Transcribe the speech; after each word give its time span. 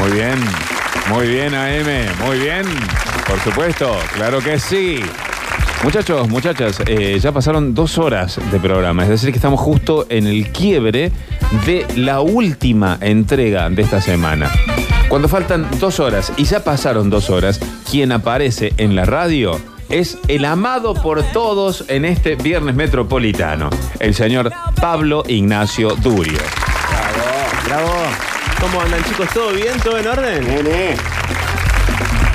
Muy 0.00 0.12
bien, 0.12 0.38
muy 1.08 1.26
bien, 1.26 1.54
AM, 1.54 2.26
muy 2.26 2.38
bien. 2.38 2.62
Por 3.26 3.40
supuesto, 3.40 3.98
claro 4.14 4.40
que 4.40 4.58
sí. 4.58 5.00
Muchachos, 5.84 6.28
muchachas, 6.28 6.80
eh, 6.86 7.18
ya 7.20 7.32
pasaron 7.32 7.74
dos 7.74 7.98
horas 7.98 8.38
de 8.52 8.60
programa, 8.60 9.02
es 9.02 9.08
decir, 9.08 9.30
que 9.30 9.38
estamos 9.38 9.58
justo 9.58 10.06
en 10.08 10.26
el 10.26 10.50
quiebre 10.52 11.10
de 11.66 11.86
la 11.96 12.20
última 12.20 12.98
entrega 13.00 13.68
de 13.68 13.82
esta 13.82 14.00
semana. 14.00 14.50
Cuando 15.08 15.28
faltan 15.28 15.66
dos 15.80 15.98
horas 16.00 16.32
y 16.36 16.44
ya 16.44 16.62
pasaron 16.62 17.10
dos 17.10 17.30
horas, 17.30 17.60
quien 17.90 18.12
aparece 18.12 18.72
en 18.76 18.94
la 18.94 19.04
radio 19.04 19.60
es 19.88 20.18
el 20.28 20.44
amado 20.44 20.94
por 20.94 21.22
todos 21.32 21.84
en 21.88 22.04
este 22.04 22.36
viernes 22.36 22.74
metropolitano, 22.74 23.68
el 23.98 24.14
señor 24.14 24.50
Pablo 24.80 25.22
Ignacio 25.26 25.96
Durio. 25.96 26.38
Bravo. 27.66 28.31
¿Cómo 28.62 28.80
andan 28.80 29.02
chicos? 29.02 29.28
¿Todo 29.34 29.52
bien? 29.52 29.72
¿Todo 29.82 29.98
en 29.98 30.06
orden? 30.06 30.46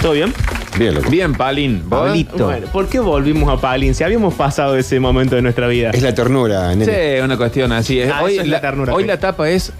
¿Todo 0.02 0.12
bien? 0.12 0.34
Bien, 0.78 0.94
loco. 0.94 1.10
Bien, 1.10 1.34
Palín. 1.34 1.84
¿vos? 1.86 2.02
Pablito. 2.02 2.46
Bueno, 2.48 2.68
¿por 2.68 2.90
qué 2.90 3.00
volvimos 3.00 3.48
a 3.48 3.62
Palin? 3.62 3.96
Si 3.96 4.04
habíamos 4.04 4.34
pasado 4.34 4.76
ese 4.76 5.00
momento 5.00 5.38
de 5.38 5.42
nuestra 5.42 5.70
vida. 5.70 5.92
Es 5.92 6.02
la 6.02 6.14
ternura, 6.14 6.76
nene. 6.76 6.86
Sí, 6.86 7.22
una 7.22 7.38
cuestión 7.38 7.72
así. 7.72 8.02
Ah, 8.02 8.24
hoy 8.24 8.34
eso 8.34 8.42
es 8.42 8.50
la 8.50 8.60
ternura, 8.60 8.94
hoy 8.94 9.06
la 9.06 9.18
tapa 9.18 9.50
es 9.50 9.72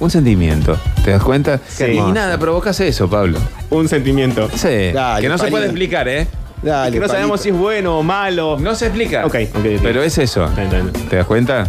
un 0.00 0.10
sentimiento. 0.10 0.76
¿Te 1.04 1.12
das 1.12 1.22
cuenta? 1.22 1.60
Sí. 1.68 1.84
y 1.84 2.00
nada, 2.10 2.38
provocas 2.38 2.80
eso, 2.80 3.08
Pablo. 3.08 3.38
Un 3.70 3.88
sentimiento. 3.88 4.50
Sí. 4.52 4.90
Dale, 4.92 5.22
que 5.22 5.28
no 5.28 5.38
se 5.38 5.46
puede 5.46 5.66
explicar, 5.66 6.08
¿eh? 6.08 6.26
Dale, 6.60 6.90
Que 6.90 6.98
no 6.98 7.06
sabemos 7.06 7.40
si 7.40 7.50
es 7.50 7.54
bueno 7.54 8.00
o 8.00 8.02
malo. 8.02 8.58
No 8.58 8.74
se 8.74 8.86
explica. 8.86 9.24
Ok, 9.24 9.36
ok, 9.54 9.58
ok. 9.58 9.80
Pero 9.80 10.02
es 10.02 10.18
eso. 10.18 10.44
Entiendo. 10.56 10.90
¿Te 11.08 11.14
das 11.14 11.26
cuenta? 11.26 11.68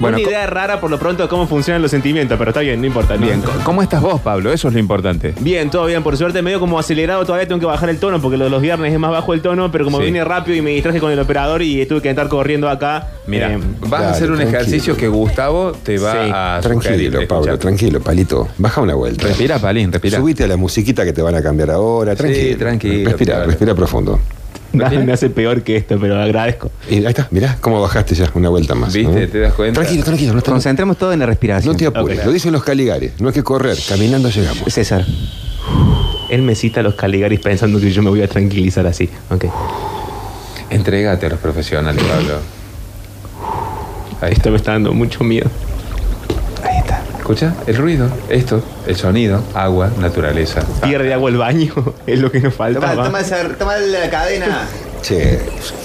Una 0.00 0.16
co- 0.16 0.22
idea 0.22 0.46
rara 0.46 0.80
por 0.80 0.90
lo 0.90 0.98
pronto 0.98 1.22
de 1.24 1.28
cómo 1.28 1.46
funcionan 1.46 1.82
los 1.82 1.90
sentimientos, 1.90 2.38
pero 2.38 2.50
está 2.50 2.60
bien, 2.60 2.80
no 2.80 2.86
importa. 2.86 3.16
¿no? 3.16 3.22
Bien, 3.26 3.42
¿cómo 3.64 3.82
estás 3.82 4.00
vos, 4.00 4.20
Pablo? 4.20 4.52
Eso 4.52 4.68
es 4.68 4.74
lo 4.74 4.80
importante. 4.80 5.34
Bien, 5.40 5.70
todo 5.70 5.86
bien. 5.86 6.02
Por 6.02 6.16
suerte, 6.16 6.40
medio 6.42 6.60
como 6.60 6.78
acelerado, 6.78 7.24
todavía 7.24 7.48
tengo 7.48 7.60
que 7.60 7.66
bajar 7.66 7.88
el 7.90 7.98
tono 7.98 8.20
porque 8.20 8.36
lo 8.36 8.44
de 8.44 8.50
los 8.50 8.62
viernes 8.62 8.92
es 8.92 8.98
más 8.98 9.10
bajo 9.10 9.34
el 9.34 9.40
tono, 9.42 9.70
pero 9.72 9.84
como 9.84 9.98
Sí. 9.98 10.04
vine 10.04 10.22
rápido 10.24 10.56
y 10.56 10.62
me 10.62 10.70
distraje 10.70 11.00
con 11.00 11.10
el 11.10 11.18
operador 11.18 11.62
y 11.62 11.84
tuve 11.86 12.00
que 12.02 12.10
estar 12.10 12.28
corriendo 12.28 12.68
acá. 12.68 13.08
Mira, 13.26 13.52
eh, 13.52 13.58
vas 13.88 14.02
a 14.02 14.10
hacer 14.10 14.30
un 14.30 14.36
tranquilo. 14.36 14.58
ejercicio 14.60 14.96
que 14.96 15.08
Gustavo 15.08 15.72
te 15.72 15.98
va 15.98 16.12
Sí. 16.12 16.30
a 16.32 16.60
sugerir. 16.62 17.10
Tranquilo, 17.10 17.28
Pablo, 17.28 17.44
Escucha. 17.52 17.58
tranquilo, 17.60 18.00
palito. 18.00 18.48
Baja 18.58 18.80
una 18.80 18.94
vuelta. 18.94 19.26
Respira, 19.26 19.58
Palín, 19.58 19.92
respira. 19.92 20.18
Subite 20.18 20.44
a 20.44 20.48
la 20.48 20.56
musiquita 20.56 21.04
que 21.04 21.12
te 21.12 21.22
van 21.22 21.34
a 21.34 21.42
cambiar 21.42 21.70
ahora. 21.70 22.14
Tranquilo. 22.14 22.56
tranquilo, 22.58 23.10
Respira, 23.10 23.34
claro. 23.34 23.50
respira 23.50 23.74
profundo. 23.74 24.20
Nadie 24.72 24.98
me 24.98 25.12
hace 25.12 25.30
peor 25.30 25.62
que 25.62 25.76
esto, 25.76 25.98
pero 26.00 26.20
agradezco. 26.20 26.70
Y 26.90 26.96
ahí 26.96 27.06
está, 27.06 27.26
mirá 27.30 27.56
cómo 27.60 27.80
bajaste 27.80 28.14
ya 28.14 28.30
una 28.34 28.48
vuelta 28.50 28.74
más. 28.74 28.92
¿Viste? 28.92 29.26
¿no? 29.26 29.28
¿Te 29.32 29.38
das 29.40 29.54
cuenta? 29.54 29.80
Tranquilo, 29.80 30.04
tranquilo. 30.04 30.34
No, 30.34 30.42
te- 30.42 30.50
Concentremos 30.50 30.96
todo 30.98 31.12
en 31.12 31.20
la 31.20 31.26
respiración. 31.26 31.72
no 31.72 31.78
te 31.78 31.86
apures. 31.86 32.24
Lo 32.24 32.32
dicen 32.32 32.52
los 32.52 32.62
caligares. 32.62 33.12
No 33.20 33.28
hay 33.28 33.34
que 33.34 33.42
correr. 33.42 33.76
Caminando 33.88 34.28
llegamos. 34.30 34.72
César. 34.72 35.04
Él 36.30 36.42
me 36.42 36.54
cita 36.54 36.80
a 36.80 36.82
los 36.82 36.94
Caligaris 36.94 37.40
pensando 37.40 37.80
que 37.80 37.90
yo 37.90 38.02
me 38.02 38.10
voy 38.10 38.20
a 38.20 38.28
tranquilizar 38.28 38.86
así. 38.86 39.08
Ok. 39.30 39.46
Entrégate 40.68 41.24
a 41.24 41.28
los 41.30 41.38
profesionales, 41.38 42.02
Pablo. 42.04 42.34
Ahí 44.20 44.32
está. 44.32 44.36
Esto 44.36 44.50
me 44.50 44.56
está 44.56 44.72
dando 44.72 44.92
mucho 44.92 45.24
miedo. 45.24 45.48
¿Escucha? 47.28 47.52
El 47.66 47.76
ruido, 47.76 48.08
esto, 48.30 48.62
el 48.86 48.96
sonido, 48.96 49.42
agua, 49.52 49.90
naturaleza. 50.00 50.62
Pierde 50.82 51.12
agua 51.12 51.28
el 51.28 51.36
baño, 51.36 51.74
es 52.06 52.18
lo 52.20 52.32
que 52.32 52.40
nos 52.40 52.54
falta. 52.54 52.80
Toma, 52.80 53.04
toma, 53.04 53.20
esa- 53.20 53.48
toma 53.50 53.76
la 53.76 54.08
cadena. 54.08 54.66
Che. 55.02 55.38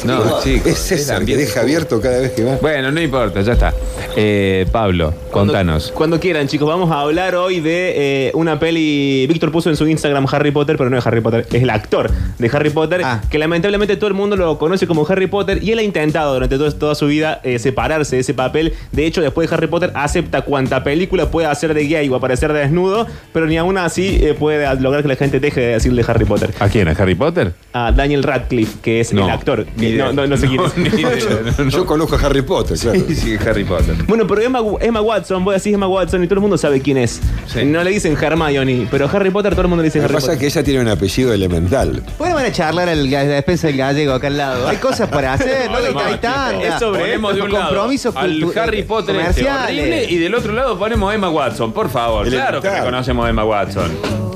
No, 0.06 0.42
chicos. 0.44 0.68
Es 0.68 0.78
César 0.80 1.22
el 1.22 1.28
que 1.28 1.38
deja 1.38 1.62
abierto 1.62 2.02
cada 2.02 2.20
vez 2.20 2.32
que 2.32 2.44
va. 2.44 2.58
Bueno, 2.62 2.92
no 2.92 3.00
importa, 3.02 3.42
ya 3.42 3.54
está. 3.54 3.74
Eh, 4.16 4.66
Pablo, 4.72 5.14
Cuando- 5.32 5.54
contanos. 5.54 5.92
Cuando 5.96 6.20
quieran, 6.20 6.48
chicos, 6.48 6.68
vamos 6.68 6.92
a 6.92 7.00
hablar 7.02 7.36
hoy 7.36 7.60
de 7.62 8.28
eh, 8.28 8.32
una 8.34 8.60
peli. 8.60 9.26
Víctor 9.28 9.52
puso 9.52 9.70
en 9.70 9.78
su 9.78 9.88
Instagram 9.88 10.26
Harry 10.32 10.52
Potter, 10.52 10.78
pero 10.78 10.90
no 10.90 10.98
es 10.98 11.06
Harry 11.08 11.22
Potter, 11.22 11.46
es 11.52 11.62
el 11.64 11.70
actor 11.70 12.12
de 12.38 12.50
Harry 12.54 12.70
Potter, 12.70 13.02
Ah. 13.04 13.22
que 13.30 13.38
lamentablemente 13.38 13.96
todo 13.96 14.08
el 14.08 14.14
mundo 14.14 14.36
lo 14.36 14.58
conoce 14.58 14.88
como 14.88 15.06
Harry 15.08 15.28
Potter 15.28 15.64
y 15.64 15.72
él 15.72 15.80
ha 15.80 15.84
intentado 15.84 16.34
durante 16.34 16.58
todo- 16.58 16.72
toda 16.74 16.96
su 16.96 17.08
vida 17.08 17.40
eh, 17.44 17.60
separarse 17.60 18.16
de 18.18 18.22
ese 18.22 18.34
papel. 18.34 18.74
De 18.92 19.06
hecho, 19.06 19.22
después 19.22 19.50
de 19.50 19.56
Harry 19.56 19.68
Potter, 19.68 19.92
acepta 19.96 20.42
cuanta 20.42 20.84
película 20.84 21.30
puede 21.32 21.48
hacer 21.48 21.74
de 21.74 21.88
gay 21.88 22.10
o 22.10 22.16
aparecer 22.16 22.52
de 22.52 22.60
desnudo, 22.60 23.08
pero 23.32 23.46
ni 23.46 23.58
aún 23.58 23.78
así 23.78 24.20
eh, 24.22 24.34
puede 24.38 24.64
lograr 24.82 25.02
que 25.02 25.08
la 25.08 25.16
gente 25.16 25.40
deje 25.40 25.62
de 25.62 25.68
decirle 25.74 26.04
Harry 26.08 26.26
Potter. 26.26 26.52
¿A 26.60 26.68
quién? 26.68 26.88
¿A 26.88 26.92
Harry 26.92 27.16
Potter? 27.16 27.54
A 27.74 27.92
Daniel 27.92 28.24
Radcliffe, 28.24 28.80
que 28.82 29.00
es 29.00 29.03
No, 29.12 29.26
el 29.26 29.32
actor. 29.32 29.66
ni 29.76 29.88
idea. 29.88 30.06
No, 30.06 30.14
no, 30.14 30.28
no 30.28 30.38
sé 30.38 30.48
quién 30.48 30.62
es. 30.62 30.78
ni 30.78 30.88
idea, 31.02 31.10
no, 31.58 31.64
no. 31.66 31.70
Yo 31.72 31.86
conozco 31.86 32.16
a 32.16 32.20
Harry 32.20 32.42
Potter, 32.44 32.78
claro. 32.78 33.00
Sí, 33.08 33.16
sí, 33.16 33.36
Harry 33.46 33.64
Potter. 33.64 33.96
Bueno, 34.08 34.26
pero 34.28 34.42
Emma, 34.42 34.60
Emma 34.80 35.02
Watson, 35.02 35.44
vos 35.44 35.56
decís 35.56 35.74
Emma 35.74 35.88
Watson 35.88 36.24
y 36.24 36.28
todo 36.28 36.36
el 36.36 36.42
mundo 36.42 36.58
sabe 36.58 36.80
quién 36.82 36.98
es. 36.98 37.20
Sí. 37.48 37.66
No 37.66 37.84
le 37.84 37.90
dicen 37.92 38.16
Hermione, 38.22 38.88
pero 38.92 39.10
Harry 39.12 39.32
Potter 39.32 39.54
todo 39.54 39.64
el 39.64 39.68
mundo 39.68 39.82
le 39.82 39.88
dice 39.90 40.00
Lo 40.00 40.04
que 40.04 40.06
Harry 40.06 40.14
pasa 40.16 40.28
es 40.34 40.38
Potter. 40.38 40.40
que 40.40 40.46
ella 40.60 40.64
tiene 40.64 40.80
un 40.82 40.88
apellido 40.88 41.34
elemental. 41.34 42.04
¿Por 42.18 42.28
qué 42.28 42.34
van 42.34 42.46
a 42.46 42.52
charlar 42.52 42.90
al, 42.90 43.00
a 43.08 43.24
la 43.24 43.24
despensa 43.24 43.68
del 43.68 43.78
gallego 43.78 44.14
acá 44.14 44.28
al 44.28 44.38
lado? 44.38 44.68
Hay 44.68 44.78
cosas 44.78 45.10
para 45.10 45.34
hacer, 45.34 45.70
no, 45.72 45.80
No, 45.80 46.00
hay, 46.00 46.20
es 46.64 46.80
sobre 46.80 47.00
Ponemos 47.02 47.36
de 47.36 47.42
un 47.42 47.52
lado 47.52 47.66
compromisos 47.70 48.16
al 48.16 48.32
cultu- 48.40 48.58
Harry 48.58 48.84
Potter 48.84 49.16
este 49.18 49.50
horrible 49.50 50.06
y 50.10 50.18
del 50.18 50.36
otro 50.36 50.54
lado 50.54 50.78
ponemos 50.78 51.12
a 51.12 51.16
Emma 51.16 51.30
Watson, 51.30 51.74
por 51.74 51.90
favor. 51.90 52.28
Claro 52.30 52.62
que 52.62 52.70
reconocemos 52.70 53.26
a 53.26 53.30
Emma 53.30 53.44
Watson. 53.46 53.92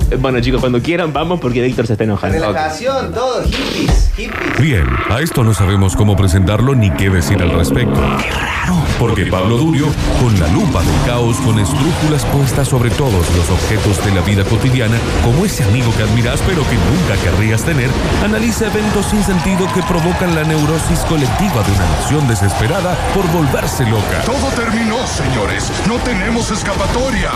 Eh, 0.10 0.16
Bueno, 0.18 0.40
chicos, 0.40 0.62
cuando 0.62 0.82
quieran 0.82 1.12
vamos 1.12 1.40
porque 1.40 1.62
Víctor 1.62 1.86
se 1.86 1.94
está 1.94 2.06
enojando. 2.06 2.38
Relajación, 2.40 3.14
todo, 3.14 3.44
hippies, 3.44 4.10
hippies. 4.16 4.57
Bien, 4.60 4.88
a 5.10 5.22
esto 5.22 5.44
no 5.44 5.54
sabemos 5.54 5.96
cómo 5.96 6.16
presentarlo 6.16 6.74
ni 6.74 6.90
qué 6.92 7.12
decir 7.12 7.40
al 7.44 7.52
respecto. 7.52 8.02
Qué 8.20 8.32
raro. 8.32 8.87
Porque 9.00 9.28
Pablo 9.28 9.58
Durio, 9.58 9.88
con 10.20 10.40
la 10.40 10.48
lupa 10.48 10.82
del 10.82 11.06
caos, 11.06 11.38
con 11.38 11.60
escrúpulas 11.60 12.26
puestas 12.26 12.68
sobre 12.68 12.90
todos 12.90 13.28
los 13.36 13.50
objetos 13.50 14.04
de 14.04 14.12
la 14.12 14.22
vida 14.22 14.44
cotidiana, 14.44 14.98
como 15.24 15.46
ese 15.46 15.64
amigo 15.64 15.94
que 15.96 16.04
admiras 16.04 16.42
pero 16.48 16.64
que 16.64 16.76
nunca 16.76 17.22
querrías 17.22 17.64
tener, 17.64 17.90
analiza 18.24 18.68
eventos 18.68 19.06
sin 19.06 19.24
sentido 19.24 19.68
que 19.74 19.84
provocan 19.84 20.34
la 20.34 20.44
neurosis 20.44 21.00
colectiva 21.02 21.64
de 21.64 21.72
una 21.74 21.90
nación 21.92 22.28
desesperada 22.28 22.96
por 23.14 23.28
volverse 23.32 23.86
loca. 23.86 24.22
Todo 24.26 24.48
terminó, 24.56 25.06
señores. 25.06 25.72
No 25.88 25.96
tenemos 25.98 26.50
escapatoria. 26.50 27.32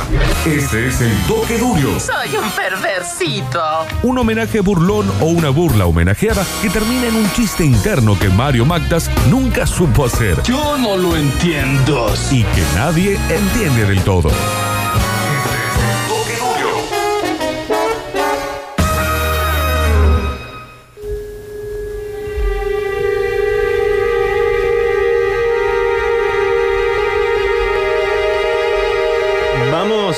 Este 0.46 0.88
es 0.88 1.02
el 1.02 1.16
Toque 1.28 1.58
Durio. 1.60 2.00
Soy 2.00 2.36
un 2.38 2.50
perversito. 2.52 3.62
Un 4.04 4.18
homenaje 4.18 4.62
burlón 4.62 5.12
o 5.22 5.26
una 5.26 5.50
burla 5.50 5.86
homenajeada 5.86 6.44
que 6.62 6.70
termina 6.70 7.08
en 7.08 7.16
un 7.16 7.32
chiste 7.34 7.64
interno 7.64 8.18
que 8.18 8.30
Mario 8.30 8.66
Magdas 8.66 9.10
nunca 9.30 9.68
supo 9.68 10.06
hacer 10.06 10.42
Yo 10.44 10.78
no 10.78 10.98
lo 10.98 11.16
entiendo. 11.16 11.50
Y 12.31 12.44
que 12.44 12.62
nadie 12.75 13.19
entiende 13.29 13.85
del 13.85 14.01
todo. 14.06 14.31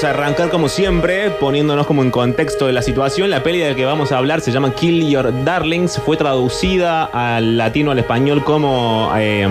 Vamos 0.03 0.17
a 0.17 0.21
arrancar 0.21 0.49
como 0.49 0.67
siempre, 0.67 1.29
poniéndonos 1.29 1.87
como 1.87 2.03
en 2.03 2.11
contexto 2.11 2.67
de 2.67 2.73
la 2.73 2.81
situación. 2.81 3.29
La 3.29 3.41
peli 3.41 3.59
de 3.59 3.69
la 3.69 3.75
que 3.77 3.85
vamos 3.85 4.11
a 4.11 4.17
hablar 4.17 4.41
se 4.41 4.51
llama 4.51 4.75
Kill 4.75 5.07
Your 5.07 5.45
Darlings. 5.45 5.97
Fue 6.05 6.17
traducida 6.17 7.05
al 7.05 7.55
latino, 7.55 7.91
al 7.91 7.99
español 7.99 8.43
como 8.43 9.09
eh, 9.15 9.47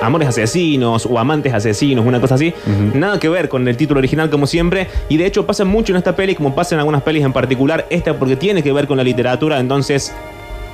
Amores 0.00 0.28
Asesinos 0.28 1.06
o 1.06 1.18
Amantes 1.18 1.52
Asesinos, 1.52 2.06
una 2.06 2.20
cosa 2.20 2.36
así. 2.36 2.54
Nada 2.94 3.18
que 3.18 3.28
ver 3.28 3.48
con 3.48 3.66
el 3.66 3.76
título 3.76 3.98
original 3.98 4.30
como 4.30 4.46
siempre. 4.46 4.86
Y 5.08 5.16
de 5.16 5.26
hecho 5.26 5.44
pasa 5.44 5.64
mucho 5.64 5.92
en 5.92 5.96
esta 5.96 6.14
peli, 6.14 6.36
como 6.36 6.54
pasa 6.54 6.76
en 6.76 6.78
algunas 6.78 7.02
pelis 7.02 7.24
en 7.24 7.32
particular. 7.32 7.84
Esta 7.90 8.16
porque 8.16 8.36
tiene 8.36 8.62
que 8.62 8.70
ver 8.70 8.86
con 8.86 8.98
la 8.98 9.02
literatura, 9.02 9.58
entonces 9.58 10.14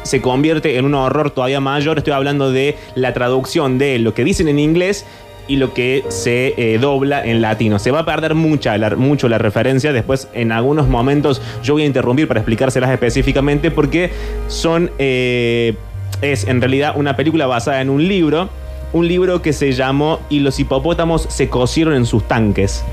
se 0.03 0.21
convierte 0.21 0.77
en 0.77 0.85
un 0.85 0.95
horror 0.95 1.31
todavía 1.31 1.61
mayor. 1.61 1.97
Estoy 1.97 2.13
hablando 2.13 2.53
de 2.53 2.77
la 2.97 3.15
traducción 3.15 3.79
de 3.79 3.99
lo 3.99 4.13
que 4.13 4.25
dicen 4.25 4.49
en 4.49 4.59
inglés 4.59 5.07
y 5.53 5.57
lo 5.57 5.75
que 5.75 6.03
se 6.09 6.55
eh, 6.57 6.79
dobla 6.79 7.25
en 7.27 7.43
latino. 7.43 7.79
Se 7.79 7.91
va 7.91 8.01
a 8.01 8.05
perder 8.07 8.35
mucha, 8.35 8.79
la- 8.79 8.97
mucho 8.97 9.29
la 9.29 9.37
referencia. 9.39 9.93
Después, 9.93 10.29
en 10.33 10.51
algunos 10.51 10.89
momentos, 10.89 11.43
yo 11.63 11.75
voy 11.75 11.83
a 11.83 11.87
interrumpir 11.87 12.27
para 12.27 12.41
explicárselas 12.41 12.91
específicamente 12.91 13.71
porque 13.71 14.11
son. 14.49 14.91
eh, 14.99 15.75
es 16.23 16.47
en 16.47 16.61
realidad 16.61 16.95
una 16.97 17.17
película 17.17 17.47
basada 17.47 17.81
en 17.81 17.91
un 17.91 18.07
libro. 18.07 18.49
Un 18.95 19.09
libro 19.09 19.41
que 19.41 19.53
se 19.55 19.73
llamó 19.73 20.21
Y 20.29 20.41
los 20.41 20.61
hipopótamos 20.61 21.27
se 21.31 21.49
cocieron 21.49 21.95
en 21.95 22.05
sus 22.07 22.23
tanques. 22.29 22.85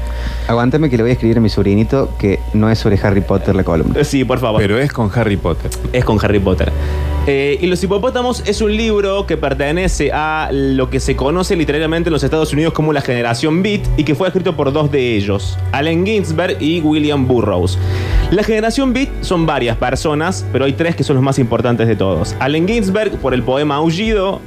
Aguántame 0.48 0.90
que 0.90 0.96
le 0.98 1.04
voy 1.04 1.10
a 1.10 1.14
escribir 1.14 1.38
a 1.38 1.42
mi 1.42 1.50
sobrinito 1.50 2.10
que 2.18 2.40
no 2.54 2.70
es 2.70 2.80
sobre 2.80 2.98
Harry 3.04 3.22
Potter 3.22 3.54
la 3.56 3.64
columna. 3.66 4.04
Sí, 4.04 4.24
por 4.24 4.40
favor. 4.40 4.62
Pero 4.62 4.80
es 4.80 4.92
con 4.94 5.12
Harry 5.14 5.36
Potter. 5.38 5.70
Es 5.94 6.06
con 6.06 6.18
Harry 6.24 6.40
Potter. 6.40 6.72
Eh, 7.32 7.60
y 7.62 7.68
Los 7.68 7.84
Hipopótamos 7.84 8.42
es 8.48 8.60
un 8.60 8.76
libro 8.76 9.28
que 9.28 9.38
pertenece 9.38 10.10
a 10.12 10.50
lo 10.52 10.90
que 10.90 11.00
se 11.00 11.16
conoce 11.16 11.56
literalmente 11.56 12.10
en 12.10 12.14
los 12.14 12.24
Estados 12.24 12.52
Unidos 12.54 12.74
como 12.74 12.92
la 12.92 13.02
generación 13.02 13.62
Beat 13.62 13.82
y 13.98 14.04
que 14.04 14.16
fue 14.16 14.30
escrito 14.30 14.56
por 14.56 14.74
dos 14.74 14.92
de 14.92 15.16
ellos, 15.16 15.56
Allen 15.72 16.08
Ginsberg 16.08 16.60
y 16.60 16.82
William 16.82 17.28
Burroughs. 17.28 17.78
La 18.32 18.42
generación 18.42 18.94
Beat 18.94 19.10
son 19.22 19.46
varias 19.46 19.78
personas, 19.78 20.44
pero 20.52 20.66
hay 20.66 20.74
tres 20.74 20.96
que 20.96 21.04
son 21.04 21.18
los 21.18 21.24
más 21.24 21.38
importantes 21.38 21.88
de 21.88 21.96
todos. 21.96 22.36
Allen 22.40 22.68
Ginsberg 22.68 23.12
por 23.20 23.36
el 23.36 23.44
poema 23.44 23.76
Aullido, 23.76 24.42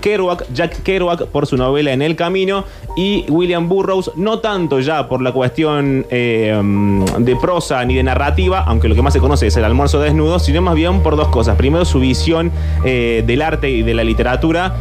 Kerouac, 0.00 0.46
Jack 0.52 0.82
Kerouac 0.82 1.26
por 1.26 1.46
su 1.46 1.56
novela 1.56 1.92
En 1.92 2.02
el 2.02 2.16
Camino 2.16 2.64
y 2.96 3.24
William 3.28 3.68
Burroughs 3.68 4.10
no 4.16 4.40
tanto 4.40 4.80
ya 4.80 5.08
por 5.08 5.22
la 5.22 5.32
cuestión 5.32 6.06
eh, 6.10 6.60
de 7.18 7.36
prosa 7.36 7.84
ni 7.84 7.94
de 7.94 8.02
narrativa, 8.02 8.64
aunque 8.66 8.88
lo 8.88 8.94
que 8.94 9.02
más 9.02 9.12
se 9.12 9.20
conoce 9.20 9.46
es 9.46 9.56
el 9.56 9.64
almuerzo 9.64 10.00
desnudo, 10.00 10.38
sino 10.38 10.60
más 10.60 10.74
bien 10.74 11.02
por 11.02 11.16
dos 11.16 11.28
cosas. 11.28 11.56
Primero 11.56 11.84
su 11.84 12.00
visión 12.00 12.50
eh, 12.84 13.22
del 13.26 13.42
arte 13.42 13.70
y 13.70 13.82
de 13.82 13.94
la 13.94 14.04
literatura 14.04 14.74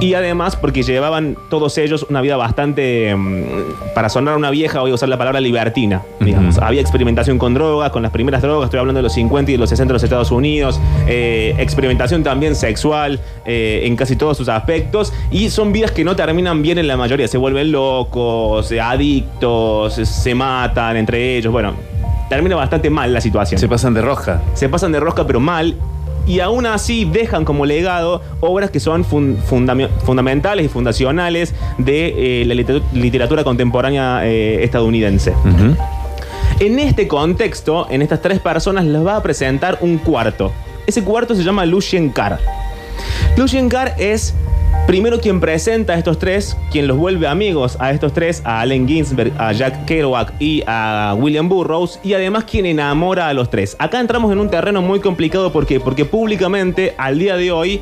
y 0.00 0.14
además 0.14 0.56
porque 0.56 0.82
llevaban 0.82 1.36
todos 1.48 1.78
ellos 1.78 2.06
una 2.08 2.20
vida 2.20 2.36
bastante, 2.36 3.14
mm, 3.14 3.94
para 3.94 4.08
sonar 4.08 4.36
una 4.36 4.50
vieja, 4.50 4.80
voy 4.80 4.90
a 4.90 4.94
usar 4.94 5.08
la 5.08 5.18
palabra 5.18 5.40
libertina, 5.40 6.02
digamos. 6.20 6.58
Había 6.58 6.80
experimentación 6.80 7.38
con 7.38 7.54
drogas, 7.54 7.90
con 7.90 8.02
las 8.02 8.12
primeras 8.12 8.42
drogas, 8.42 8.66
estoy 8.66 8.80
hablando 8.80 8.98
de 8.98 9.04
los 9.04 9.12
50 9.12 9.50
y 9.50 9.54
de 9.54 9.58
los 9.58 9.68
60 9.70 9.88
de 9.88 9.94
los 9.94 10.02
Estados 10.02 10.30
Unidos, 10.30 10.80
eh, 11.06 11.54
experimentación 11.58 12.22
también 12.22 12.54
sexual 12.54 13.20
eh, 13.44 13.82
en 13.84 13.96
casi 13.96 14.16
todos 14.16 14.36
sus 14.36 14.48
aspectos, 14.48 15.12
y 15.30 15.50
son 15.50 15.72
vidas 15.72 15.92
que 15.92 16.04
no 16.04 16.16
terminan 16.16 16.62
bien 16.62 16.78
en 16.78 16.86
la 16.86 16.96
mayoría, 16.96 17.28
se 17.28 17.38
vuelven 17.38 17.72
locos, 17.72 18.70
eh, 18.72 18.80
adictos, 18.80 19.94
se 19.94 20.34
matan 20.34 20.96
entre 20.96 21.36
ellos, 21.36 21.52
bueno, 21.52 21.74
termina 22.28 22.56
bastante 22.56 22.90
mal 22.90 23.12
la 23.12 23.20
situación. 23.20 23.60
Se 23.60 23.68
pasan 23.68 23.94
de 23.94 24.02
roja. 24.02 24.42
se 24.54 24.68
pasan 24.68 24.92
de 24.92 25.00
rosca 25.00 25.26
pero 25.26 25.40
mal 25.40 25.74
y 26.26 26.40
aún 26.40 26.66
así 26.66 27.04
dejan 27.04 27.44
como 27.44 27.66
legado 27.66 28.22
obras 28.40 28.70
que 28.70 28.80
son 28.80 29.04
fun- 29.04 29.36
fundame- 29.48 29.88
fundamentales 30.04 30.66
y 30.66 30.68
fundacionales 30.68 31.54
de 31.78 32.40
eh, 32.42 32.44
la 32.46 32.54
liter- 32.54 32.82
literatura 32.92 33.44
contemporánea 33.44 34.26
eh, 34.26 34.64
estadounidense. 34.64 35.34
En 36.60 36.78
este 36.78 37.08
contexto, 37.08 37.86
en 37.90 38.00
estas 38.02 38.22
tres 38.22 38.38
personas 38.38 38.84
les 38.84 39.04
va 39.04 39.16
a 39.16 39.22
presentar 39.22 39.78
un 39.80 39.98
cuarto. 39.98 40.52
Ese 40.86 41.02
cuarto 41.02 41.34
se 41.34 41.42
llama 41.42 41.66
Lucien 41.66 42.10
Carr. 42.10 42.38
Lucien 43.36 43.68
Carr 43.68 43.94
es 43.98 44.34
primero 44.86 45.20
quien 45.20 45.40
presenta 45.40 45.94
a 45.94 45.98
estos 45.98 46.18
tres, 46.18 46.56
quien 46.70 46.86
los 46.86 46.96
vuelve 46.96 47.26
amigos 47.26 47.76
a 47.80 47.90
estos 47.90 48.12
tres, 48.12 48.42
a 48.44 48.60
Allen 48.60 48.86
Ginsberg, 48.86 49.32
a 49.38 49.52
Jack 49.52 49.86
Kerouac 49.86 50.32
y 50.40 50.62
a 50.66 51.16
William 51.18 51.48
Burroughs, 51.48 51.98
y 52.02 52.14
además 52.14 52.44
quien 52.44 52.66
enamora 52.66 53.28
a 53.28 53.34
los 53.34 53.50
tres. 53.50 53.76
Acá 53.78 54.00
entramos 54.00 54.30
en 54.32 54.38
un 54.38 54.50
terreno 54.50 54.82
muy 54.82 55.00
complicado 55.00 55.52
¿por 55.52 55.66
qué? 55.66 55.80
porque 55.80 56.04
públicamente 56.04 56.94
al 56.98 57.18
día 57.18 57.36
de 57.36 57.50
hoy 57.50 57.80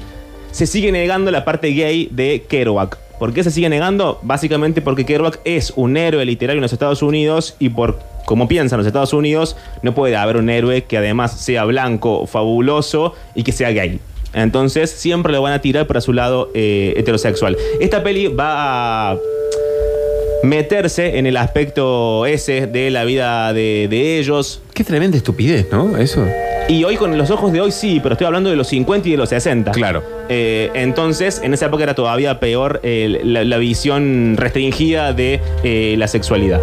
se 0.53 0.67
sigue 0.67 0.93
negando 0.93 1.31
la 1.31 1.45
parte 1.45 1.69
gay 1.73 2.09
de 2.11 2.45
Kerouac. 2.49 2.99
¿Por 3.19 3.33
qué 3.33 3.45
se 3.45 3.51
sigue 3.51 3.69
negando? 3.69 4.19
Básicamente 4.23 4.81
porque 4.83 5.05
Kerouac 5.05 5.41
es 5.45 5.73
un 5.77 5.97
héroe 5.97 6.25
literario 6.25 6.59
en 6.59 6.63
los 6.63 6.73
Estados 6.73 7.03
Unidos 7.03 7.57
y 7.59 7.69
por 7.69 7.99
como 8.25 8.47
piensan 8.47 8.79
los 8.79 8.87
Estados 8.87 9.13
Unidos, 9.13 9.57
no 9.83 9.95
puede 9.95 10.17
haber 10.17 10.37
un 10.37 10.49
héroe 10.49 10.85
que 10.85 10.97
además 10.97 11.33
sea 11.41 11.65
blanco, 11.65 12.27
fabuloso 12.27 13.15
y 13.35 13.43
que 13.43 13.53
sea 13.53 13.71
gay. 13.71 14.01
Entonces 14.35 14.91
siempre 14.91 15.33
lo 15.33 15.43
van 15.43 15.53
a 15.53 15.61
tirar 15.61 15.87
para 15.87 16.01
su 16.01 16.13
lado 16.13 16.51
eh, 16.55 16.95
heterosexual. 16.97 17.57
Esta 17.81 18.03
peli 18.03 18.29
va 18.29 19.11
a 19.13 19.19
meterse 20.43 21.19
en 21.19 21.27
el 21.27 21.37
aspecto 21.37 22.27
ese 22.27 22.67
de 22.67 22.91
la 22.91 23.05
vida 23.05 23.53
de, 23.53 23.87
de 23.89 24.19
ellos. 24.19 24.61
Qué 24.75 24.85
tremenda 24.85 25.17
estupidez, 25.17 25.69
¿no? 25.71 25.97
Eso. 25.97 26.27
Y 26.69 26.85
hoy 26.85 26.97
con 26.97 27.17
los 27.19 27.31
ojos 27.31 27.53
de 27.53 27.61
hoy 27.61 27.73
sí, 27.73 28.01
pero 28.03 28.15
estoy 28.15 28.27
hablando 28.27 28.51
de 28.51 28.57
los 28.57 28.69
50 28.69 29.09
y 29.09 29.13
de 29.13 29.17
los 29.17 29.29
60. 29.29 29.73
Claro. 29.73 30.03
Eh, 30.29 30.71
entonces, 30.75 31.41
en 31.43 31.55
esa 31.55 31.67
época 31.67 31.83
era 31.83 31.95
todavía 31.95 32.41
peor 32.41 32.81
eh, 32.83 33.21
la, 33.25 33.45
la 33.45 33.59
visión 33.59 34.37
restringida 34.37 35.13
de 35.13 35.41
eh, 35.65 35.97
la 35.99 36.09
sexualidad. 36.09 36.61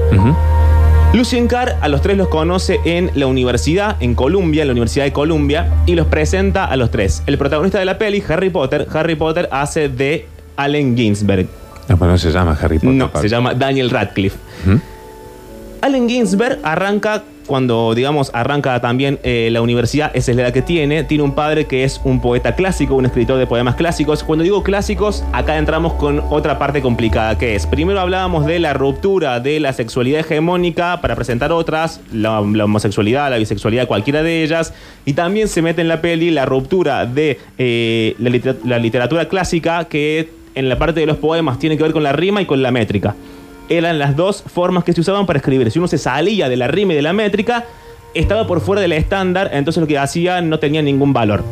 Lucien 1.13 1.47
Carr 1.47 1.75
a 1.81 1.88
los 1.89 2.01
tres 2.01 2.17
los 2.17 2.27
conoce 2.27 2.79
en 2.85 3.09
la 3.15 3.25
universidad, 3.25 3.97
en 4.00 4.13
Columbia, 4.13 4.61
en 4.61 4.67
la 4.67 4.71
Universidad 4.73 5.06
de 5.06 5.11
Columbia, 5.11 5.67
y 5.88 5.95
los 5.95 6.06
presenta 6.07 6.65
a 6.65 6.75
los 6.75 6.91
tres. 6.91 7.23
El 7.25 7.38
protagonista 7.38 7.79
de 7.79 7.85
la 7.85 7.97
peli, 7.97 8.23
Harry 8.27 8.51
Potter, 8.51 8.88
Harry 8.94 9.15
Potter 9.15 9.50
hace 9.51 9.89
de 9.89 10.27
Allen 10.56 10.95
Ginsberg. 10.95 11.47
No, 11.88 11.97
pero 11.97 12.11
no 12.11 12.17
se 12.19 12.31
llama 12.31 12.56
Harry 12.61 12.77
Potter. 12.77 12.94
No, 12.94 13.07
Pablo. 13.07 13.21
se 13.27 13.29
llama 13.29 13.56
Daniel 13.56 13.89
Radcliffe. 13.89 14.38
Ujú. 14.67 14.79
Allen 15.81 16.07
Ginsberg 16.07 16.59
arranca 16.61 17.23
cuando, 17.50 17.96
digamos, 17.96 18.30
arranca 18.36 18.80
también 18.80 19.18
eh, 19.24 19.50
la 19.51 19.63
universidad, 19.63 20.12
esa 20.13 20.30
es 20.30 20.38
la 20.38 20.44
edad 20.44 20.54
que 20.54 20.62
tiene. 20.62 21.04
Tiene 21.04 21.24
un 21.24 21.34
padre 21.34 21.66
que 21.66 21.84
es 21.84 22.00
un 22.04 22.22
poeta 22.22 22.54
clásico, 22.54 22.94
un 22.94 23.07
escritor 23.07 23.40
de 23.40 23.48
poemas 23.48 23.74
clásicos. 23.74 24.24
Cuando 24.24 24.44
digo 24.44 24.62
clásicos, 24.62 25.24
acá 25.34 25.57
entramos 25.57 25.94
con 25.94 26.22
otra 26.30 26.60
parte 26.60 26.80
complicada, 26.84 27.40
que 27.40 27.56
es, 27.56 27.66
primero 27.66 28.00
hablábamos 28.00 28.46
de 28.46 28.60
la 28.60 28.75
ruptura 28.75 29.40
de 29.40 29.60
la 29.60 29.74
sexualidad 29.74 30.19
hegemónica 30.19 31.01
para 31.01 31.16
presentar 31.16 31.51
otras, 31.51 32.01
la, 32.13 32.40
homosexualidad, 32.40 33.31
la 33.31 33.38
bisexualidad, 33.38 33.88
cualquiera 33.88 34.22
de 34.22 34.44
ellas. 34.44 34.72
Y 35.06 35.13
también 35.13 35.48
se 35.48 35.63
mete 35.63 35.81
en 35.81 35.88
la 35.88 36.02
peli 36.02 36.30
la 36.30 36.45
ruptura 36.45 37.07
de 37.07 37.40
eh, 37.57 38.16
la 38.63 38.78
literatura 38.78 39.28
clásica, 39.28 39.86
que 39.86 40.30
en 40.54 40.69
la 40.69 40.78
parte 40.78 41.00
de 41.00 41.07
los 41.07 41.18
poemas 41.18 41.57
tiene 41.57 41.78
que 41.78 41.84
ver 41.84 41.94
con 41.94 42.04
la 42.04 42.13
rima 42.13 42.44
y 42.44 42.45
con 42.45 42.62
la 42.62 42.69
métrica 42.69 43.16
eran 43.69 44.00
las 44.00 44.16
dos 44.16 44.44
formas 44.44 44.83
que 44.83 44.94
se 44.94 45.01
usaban 45.01 45.25
para 45.25 45.39
escribir. 45.39 45.69
Si 45.71 45.80
uno 45.80 45.88
se 45.88 45.98
salía 45.98 46.50
de 46.50 46.57
la 46.57 46.68
rima 46.68 46.94
y 46.94 46.95
de 46.95 47.01
la 47.01 47.13
métrica, 47.13 47.66
estaba 48.13 48.48
por 48.48 48.62
fuera 48.62 48.81
del 48.81 48.92
estándar, 48.92 49.51
entonces 49.54 49.81
lo 49.81 49.88
que 49.88 49.98
hacía 49.98 50.42
no 50.42 50.60
tenía 50.60 50.81
ningún 50.81 51.13
valor. 51.13 51.44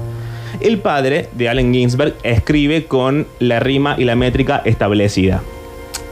El 0.60 0.80
padre 0.80 1.30
de 1.34 1.50
Allen 1.50 1.74
Ginsberg 1.74 2.16
escribe 2.24 2.86
con 2.86 3.28
la 3.40 3.60
rima 3.60 3.96
y 3.98 4.06
la 4.06 4.16
métrica 4.16 4.62
establecida. 4.66 5.42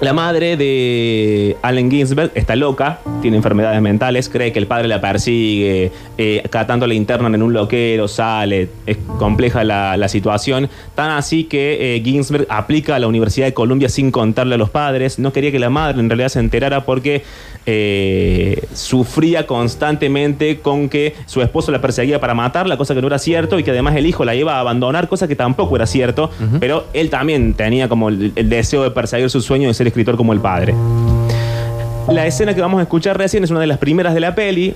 La 0.01 0.11
madre 0.11 0.57
de 0.57 1.55
Allen 1.61 1.89
Ginsberg 1.89 2.29
está 2.35 2.57
loca, 2.57 2.99
tiene 3.21 3.37
enfermedades 3.37 3.81
mentales, 3.81 4.27
cree 4.27 4.51
que 4.51 4.59
el 4.59 4.67
padre 4.67 4.89
la 4.89 4.99
persigue, 4.99 5.89
eh, 6.17 6.43
cada 6.49 6.67
tanto 6.67 6.85
la 6.85 6.93
internan 6.93 7.33
en 7.33 7.41
un 7.41 7.53
loquero, 7.53 8.09
sale, 8.09 8.67
es 8.85 8.97
compleja 9.17 9.63
la, 9.63 10.07
situación. 10.09 10.69
Tan 10.95 11.11
así 11.11 11.45
que 11.45 11.95
eh, 11.95 12.01
Ginsberg 12.03 12.45
aplica 12.49 12.97
a 12.97 12.99
la 12.99 13.07
Universidad 13.07 13.47
de 13.47 13.53
Columbia 13.53 13.87
sin 13.87 14.11
contarle 14.11 14.55
a 14.55 14.57
los 14.57 14.69
padres. 14.69 15.17
No 15.17 15.31
quería 15.31 15.51
que 15.51 15.59
la 15.59 15.69
madre 15.69 16.01
en 16.01 16.09
realidad 16.09 16.27
se 16.27 16.39
enterara 16.39 16.83
porque 16.83 17.23
eh, 17.65 18.63
sufría 18.73 19.47
constantemente 19.47 20.59
con 20.59 20.89
que 20.89 21.15
su 21.25 21.41
esposo 21.41 21.71
la 21.71 21.81
perseguía 21.81 22.19
para 22.19 22.33
matarla, 22.33 22.77
cosa 22.77 22.93
que 22.93 23.01
no 23.01 23.07
era 23.07 23.19
cierto, 23.19 23.57
y 23.59 23.63
que 23.63 23.71
además 23.71 23.95
el 23.95 24.05
hijo 24.05 24.25
la 24.25 24.35
iba 24.35 24.55
a 24.55 24.59
abandonar, 24.59 25.07
cosa 25.07 25.27
que 25.27 25.35
tampoco 25.35 25.75
era 25.75 25.87
cierto, 25.87 26.29
pero 26.59 26.85
él 26.93 27.09
también 27.09 27.53
tenía 27.53 27.89
como 27.89 28.09
el, 28.09 28.33
el 28.35 28.49
deseo 28.49 28.83
de 28.83 28.91
perseguir 28.91 29.29
su 29.29 29.41
sueño 29.41 29.67
de 29.67 29.73
ser 29.73 29.87
escritor 29.87 30.17
como 30.17 30.33
el 30.33 30.39
padre. 30.39 30.75
La 32.07 32.27
escena 32.27 32.53
que 32.53 32.61
vamos 32.61 32.79
a 32.79 32.83
escuchar 32.83 33.17
recién 33.17 33.43
es 33.43 33.49
una 33.49 33.59
de 33.59 33.67
las 33.67 33.79
primeras 33.79 34.13
de 34.13 34.19
la 34.19 34.35
peli. 34.35 34.75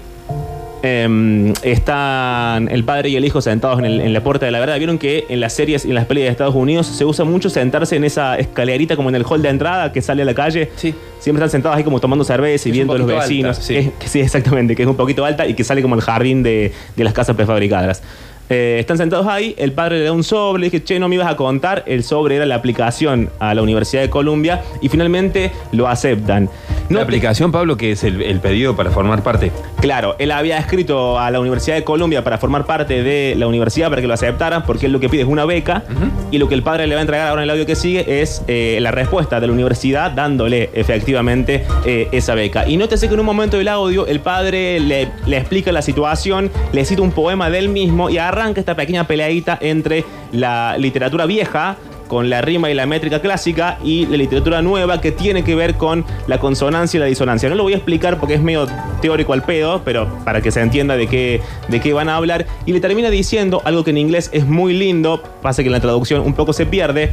Em, 0.82 1.54
están 1.62 2.70
el 2.72 2.84
padre 2.86 3.10
y 3.10 3.16
el 3.18 3.26
hijo 3.26 3.42
sentados 3.42 3.80
en, 3.80 3.86
el- 3.86 4.00
en 4.02 4.14
la 4.14 4.22
puerta 4.24 4.46
de 4.46 4.52
la 4.52 4.60
verdad. 4.60 4.78
Vieron 4.78 4.98
que 4.98 5.26
en 5.28 5.40
las 5.42 5.54
series 5.54 5.84
y 5.86 5.90
en 5.90 5.96
las 5.96 6.06
pelis 6.06 6.24
de 6.24 6.30
Estados 6.30 6.56
Unidos 6.56 6.88
se 6.88 7.04
usa 7.04 7.26
mucho 7.26 7.50
sentarse 7.50 7.96
en 7.98 8.04
esa 8.06 8.38
escalerita 8.38 8.96
como 8.96 9.10
en 9.10 9.16
el 9.16 9.24
hall 9.26 9.42
de 9.42 9.50
entrada 9.50 9.92
que 9.92 10.02
sale 10.02 10.22
a 10.22 10.26
la 10.26 10.34
calle. 10.34 10.70
Sí. 10.78 10.96
Siempre 11.20 11.40
están 11.44 11.50
sentados 11.52 11.78
ahí 11.78 11.84
como 11.84 12.00
tomando 12.00 12.24
cerveza 12.24 12.70
y 12.70 12.72
Es 12.72 12.74
viendo 12.74 12.94
a 12.94 12.98
los 12.98 13.08
vecinos. 13.08 13.58
alta, 13.58 13.62
sí. 13.68 13.76
Es- 13.76 13.92
que 14.00 14.08
sí, 14.08 14.20
exactamente, 14.22 14.76
que 14.76 14.84
es 14.84 14.88
un 14.88 14.96
poquito 14.96 15.26
alta 15.26 15.46
y 15.48 15.54
que 15.54 15.64
sale 15.66 15.82
como 15.82 15.96
el 15.96 16.02
jardín 16.02 16.44
de, 16.44 16.72
de 16.96 17.04
las 17.04 17.14
casas 17.14 17.36
prefabricadas. 17.36 18.02
Eh, 18.50 18.78
están 18.80 18.98
sentados 18.98 19.28
ahí, 19.28 19.54
el 19.58 19.72
padre 19.74 20.00
le 20.00 20.06
da 20.06 20.12
un 20.12 20.24
sobre, 20.24 20.62
le 20.62 20.66
dije, 20.70 20.84
che, 20.84 21.00
no 21.00 21.08
me 21.08 21.16
ibas 21.16 21.28
a 21.32 21.36
contar, 21.36 21.84
el 21.86 22.04
sobre 22.04 22.36
era 22.36 22.46
la 22.46 22.56
aplicación 22.56 23.30
a 23.40 23.54
la 23.54 23.62
Universidad 23.62 24.02
de 24.02 24.10
Columbia 24.10 24.62
y 24.82 24.90
finalmente 24.90 25.52
lo 25.72 25.88
aceptan. 25.88 26.50
No 26.90 26.96
la 26.96 27.02
te- 27.02 27.04
aplicación, 27.04 27.52
Pablo, 27.52 27.78
que 27.78 27.92
es 27.92 28.04
el, 28.04 28.22
el 28.24 28.40
pedido 28.40 28.76
para 28.76 28.90
formar 28.90 29.22
parte. 29.22 29.52
Claro, 29.80 30.16
él 30.18 30.32
había 30.32 30.58
escrito 30.58 31.20
a 31.20 31.30
la 31.30 31.40
Universidad 31.40 31.76
de 31.76 31.84
Columbia 31.84 32.24
para 32.24 32.40
formar 32.40 32.66
parte 32.66 33.04
de 33.04 33.36
la 33.38 33.46
universidad 33.46 33.90
para 33.90 34.02
que 34.02 34.08
lo 34.08 34.16
aceptaran, 34.16 34.64
porque 34.66 34.88
él 34.88 34.92
lo 34.94 35.00
que 35.00 35.08
pide 35.10 35.22
es 35.22 35.28
una 35.28 35.46
beca, 35.46 35.84
y 36.32 36.40
lo 36.40 36.50
que 36.50 36.56
el 36.56 36.64
padre 36.64 36.88
le 36.88 36.96
va 36.96 37.00
a 37.00 37.04
entregar 37.04 37.28
ahora 37.30 37.44
en 37.44 37.44
el 37.44 37.52
audio 37.52 37.66
que 37.68 37.76
sigue 37.76 38.22
es 38.22 38.42
eh, 38.48 38.80
la 38.82 38.90
respuesta 38.90 39.40
de 39.40 39.46
la 39.48 39.54
universidad 39.54 40.10
dándole 40.12 40.72
efectivamente 40.74 41.64
eh, 41.86 42.08
esa 42.12 42.34
beca. 42.34 42.68
Y 42.68 42.78
nótese 42.78 43.08
que 43.08 43.14
en 43.14 43.20
un 43.20 43.26
momento 43.28 43.58
del 43.58 43.68
audio 43.68 44.08
el 44.08 44.20
padre 44.22 44.80
le, 44.80 45.08
le 45.28 45.38
explica 45.38 45.72
la 45.72 45.84
situación, 45.84 46.50
le 46.74 46.84
cita 46.86 47.04
un 47.04 47.12
poema 47.12 47.52
de 47.52 47.60
él 47.60 47.70
mismo 47.70 48.10
y 48.10 48.18
arranca 48.18 48.39
esta 48.48 48.76
pequeña 48.76 49.06
peleadita 49.06 49.58
entre 49.62 50.06
la 50.32 50.78
literatura 50.78 51.26
vieja 51.26 51.78
con 52.08 52.30
la 52.30 52.42
rima 52.42 52.72
y 52.72 52.74
la 52.74 52.86
métrica 52.86 53.22
clásica 53.22 53.78
y 53.84 54.06
la 54.08 54.18
literatura 54.18 54.62
nueva 54.62 55.00
que 55.00 55.12
tiene 55.12 55.44
que 55.44 55.56
ver 55.56 55.76
con 55.76 56.06
la 56.26 56.40
consonancia 56.40 56.98
y 56.98 57.02
la 57.02 57.06
disonancia. 57.06 57.50
No 57.50 57.56
lo 57.56 57.64
voy 57.64 57.74
a 57.74 57.76
explicar 57.76 58.18
porque 58.20 58.34
es 58.34 58.42
medio 58.42 58.68
teórico 59.02 59.34
al 59.34 59.44
pedo, 59.44 59.82
pero 59.86 60.08
para 60.26 60.42
que 60.42 60.52
se 60.52 60.60
entienda 60.62 60.98
de 60.98 61.08
qué, 61.08 61.42
de 61.68 61.80
qué 61.80 61.94
van 61.94 62.10
a 62.10 62.16
hablar. 62.16 62.48
Y 62.66 62.74
le 62.74 62.80
termina 62.80 63.10
diciendo 63.10 63.62
algo 63.64 63.84
que 63.84 63.92
en 63.92 64.00
inglés 64.00 64.30
es 64.34 64.48
muy 64.48 64.74
lindo, 64.74 65.22
pasa 65.42 65.62
que 65.62 65.68
en 65.68 65.74
la 65.74 65.82
traducción 65.82 66.22
un 66.22 66.34
poco 66.34 66.52
se 66.52 66.66
pierde. 66.66 67.12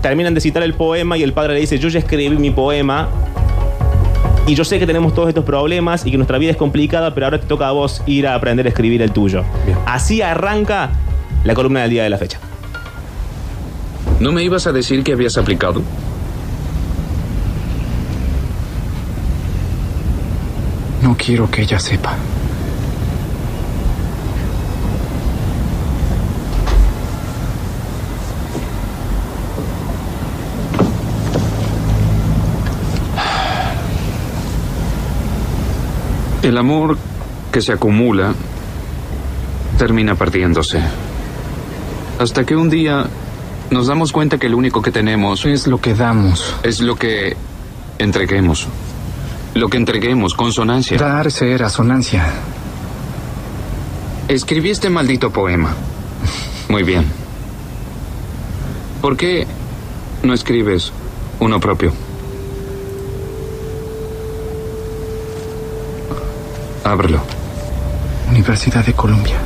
Terminan 0.00 0.32
de 0.32 0.40
citar 0.40 0.62
el 0.62 0.74
poema 0.74 1.18
y 1.18 1.22
el 1.22 1.34
padre 1.34 1.54
le 1.54 1.60
dice, 1.60 1.78
yo 1.78 1.88
ya 1.88 1.98
escribí 1.98 2.30
mi 2.30 2.50
poema. 2.50 3.08
Y 4.48 4.54
yo 4.54 4.64
sé 4.64 4.78
que 4.78 4.86
tenemos 4.86 5.12
todos 5.12 5.28
estos 5.28 5.44
problemas 5.44 6.06
y 6.06 6.10
que 6.10 6.16
nuestra 6.16 6.38
vida 6.38 6.52
es 6.52 6.56
complicada, 6.56 7.12
pero 7.12 7.26
ahora 7.26 7.38
te 7.38 7.46
toca 7.46 7.68
a 7.68 7.72
vos 7.72 8.02
ir 8.06 8.26
a 8.26 8.34
aprender 8.34 8.64
a 8.64 8.70
escribir 8.70 9.02
el 9.02 9.12
tuyo. 9.12 9.44
Bien. 9.66 9.76
Así 9.84 10.22
arranca 10.22 10.88
la 11.44 11.52
columna 11.52 11.82
del 11.82 11.90
día 11.90 12.02
de 12.02 12.08
la 12.08 12.16
fecha. 12.16 12.38
¿No 14.20 14.32
me 14.32 14.42
ibas 14.42 14.66
a 14.66 14.72
decir 14.72 15.04
que 15.04 15.12
habías 15.12 15.36
aplicado? 15.36 15.82
No 21.02 21.14
quiero 21.18 21.50
que 21.50 21.60
ella 21.60 21.78
sepa. 21.78 22.16
El 36.48 36.56
amor 36.56 36.96
que 37.52 37.60
se 37.60 37.72
acumula 37.72 38.32
termina 39.76 40.14
perdiéndose. 40.14 40.80
Hasta 42.18 42.46
que 42.46 42.56
un 42.56 42.70
día 42.70 43.04
nos 43.70 43.86
damos 43.86 44.12
cuenta 44.12 44.38
que 44.38 44.48
lo 44.48 44.56
único 44.56 44.80
que 44.80 44.90
tenemos 44.90 45.44
Es 45.44 45.66
lo 45.66 45.78
que 45.78 45.92
damos. 45.92 46.54
es 46.62 46.80
lo 46.80 46.96
que 46.96 47.36
entreguemos. 47.98 48.66
Lo 49.52 49.68
que 49.68 49.76
entreguemos, 49.76 50.32
consonancia. 50.32 50.96
Dar 50.96 51.30
ser 51.30 51.62
asonancia. 51.64 52.24
Escribí 54.28 54.70
este 54.70 54.88
maldito 54.88 55.30
poema. 55.30 55.74
Muy 56.70 56.82
bien. 56.82 57.04
¿Por 59.02 59.18
qué 59.18 59.46
no 60.22 60.32
escribes 60.32 60.92
uno 61.40 61.60
propio? 61.60 61.92
Ábrelo. 66.88 67.20
Universidad 68.30 68.82
de 68.82 68.94
Columbia. 68.94 69.36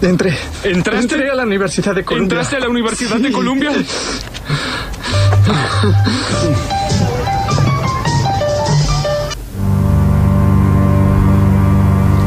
Entré. 0.00 0.36
¿Entraste? 0.62 1.14
Entré 1.14 1.30
a 1.30 1.34
la 1.34 1.42
Universidad 1.42 1.94
de 1.94 2.04
Columbia. 2.04 2.24
¿Entraste 2.24 2.56
a 2.56 2.60
la 2.60 2.68
Universidad 2.68 3.16
de 3.16 3.32
Columbia? 3.32 3.72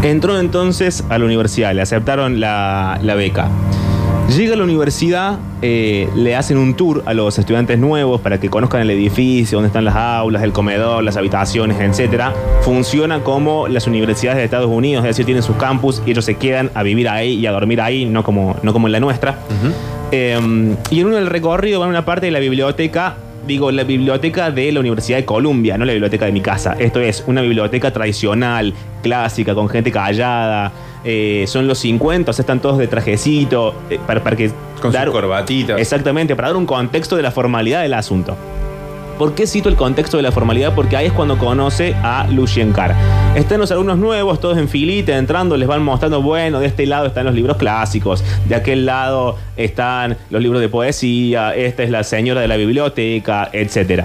Entró 0.04 0.40
entonces 0.40 1.04
a 1.10 1.18
la 1.18 1.26
universidad, 1.26 1.74
le 1.74 1.82
aceptaron 1.82 2.40
la, 2.40 3.00
la 3.02 3.16
beca. 3.16 3.50
Llega 4.36 4.54
a 4.56 4.58
la 4.58 4.64
universidad, 4.64 5.40
eh, 5.62 6.10
le 6.16 6.36
hacen 6.36 6.58
un 6.58 6.76
tour 6.76 7.02
a 7.06 7.14
los 7.14 7.40
estudiantes 7.40 7.80
nuevos 7.80 8.20
para 8.20 8.40
que 8.40 8.50
conozcan 8.50 8.82
el 8.82 8.90
edificio, 8.90 9.58
dónde 9.58 9.68
están 9.68 9.86
las 9.86 9.96
aulas, 9.96 10.44
el 10.44 10.52
comedor, 10.52 11.02
las 11.04 11.16
habitaciones, 11.16 11.80
etc. 11.80 12.26
Funciona 12.62 13.22
como 13.22 13.70
las 13.70 13.88
universidades 13.88 14.38
de 14.38 14.44
Estados 14.44 14.70
Unidos, 14.70 15.04
es 15.06 15.10
decir, 15.10 15.26
tienen 15.26 15.44
sus 15.44 15.56
campus 15.56 16.02
y 16.06 16.12
ellos 16.12 16.26
se 16.26 16.36
quedan 16.36 16.72
a 16.74 16.84
vivir 16.84 17.08
ahí 17.08 17.34
y 17.36 17.48
a 17.48 17.52
dormir 17.52 17.80
ahí, 17.80 18.06
no 18.06 18.24
como, 18.24 18.58
no 18.64 18.74
como 18.74 18.88
en 18.88 18.92
la 18.92 19.00
nuestra. 19.00 19.40
Eh, 20.12 20.76
y 20.92 21.00
en 21.00 21.08
uno 21.08 21.16
del 21.16 21.28
recorrido 21.28 21.80
van 21.80 21.88
a 21.88 21.92
una 21.92 22.06
parte 22.06 22.26
de 22.26 22.32
la 22.32 22.40
biblioteca, 22.40 23.16
digo, 23.48 23.72
la 23.72 23.84
biblioteca 23.84 24.51
de 24.51 24.72
la 24.72 24.82
Universidad 24.82 25.18
de 25.18 25.25
Columbia, 25.25 25.77
no 25.77 25.86
la 25.86 25.94
biblioteca 25.94 26.25
de 26.25 26.32
mi 26.32 26.42
casa. 26.42 26.75
Esto 26.77 27.00
es 27.00 27.24
una 27.25 27.42
biblioteca 27.42 27.92
tradicional, 27.92 28.74
clásica, 29.01 29.56
con 29.56 29.70
gente 29.70 29.92
callada. 29.92 30.72
Eh, 31.04 31.46
son 31.48 31.68
los 31.68 31.80
50, 31.80 32.30
o 32.30 32.34
sea, 32.34 32.44
están 32.44 32.60
todos 32.60 32.77
de 32.77 32.88
trajecito, 32.88 33.74
eh, 33.89 34.00
para, 34.06 34.22
para 34.22 34.36
que... 34.36 34.51
Con 34.82 34.94
sus 34.94 35.06
corbatitas. 35.06 35.80
Exactamente, 35.80 36.36
para 36.36 36.50
dar 36.50 36.58
un 36.58 36.66
contexto 36.66 37.16
de 37.16 37.24
la 37.24 37.32
formalidad 37.32 37.82
del 37.82 37.94
asunto. 37.94 38.38
¿Por 39.18 39.34
qué 39.34 39.48
cito 39.48 39.68
el 39.68 39.76
contexto 39.76 40.18
de 40.18 40.24
la 40.24 40.32
formalidad? 40.32 40.76
Porque 40.76 40.96
ahí 40.96 41.08
es 41.08 41.14
cuando 41.14 41.40
conoce 41.40 41.96
a 42.04 42.28
Lucien 42.30 42.72
Carr. 42.72 42.94
Están 43.36 43.60
los 43.60 43.72
alumnos 43.72 43.98
nuevos, 43.98 44.40
todos 44.40 44.60
en 44.60 44.70
filita, 44.70 45.18
entrando, 45.18 45.58
les 45.58 45.68
van 45.68 45.82
mostrando, 45.82 46.22
bueno, 46.22 46.60
de 46.60 46.68
este 46.68 46.86
lado 46.86 47.08
están 47.08 47.26
los 47.26 47.34
libros 47.34 47.58
clásicos, 47.58 48.24
de 48.48 48.54
aquel 48.54 48.86
lado 48.86 49.36
están 49.56 50.18
los 50.30 50.40
libros 50.40 50.62
de 50.62 50.70
poesía, 50.70 51.56
esta 51.56 51.82
es 51.82 51.90
la 51.90 52.04
señora 52.04 52.42
de 52.42 52.48
la 52.48 52.58
biblioteca, 52.58 53.50
etc. 53.54 54.04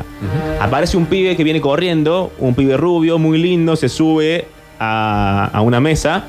Aparece 0.61 0.97
un 0.97 1.04
pibe 1.04 1.37
que 1.37 1.45
viene 1.45 1.61
corriendo, 1.61 2.33
un 2.38 2.54
pibe 2.54 2.78
rubio, 2.78 3.19
muy 3.19 3.37
lindo, 3.37 3.76
se 3.76 3.90
sube 3.90 4.47
a, 4.78 5.50
a 5.52 5.61
una 5.61 5.81
mesa 5.81 6.25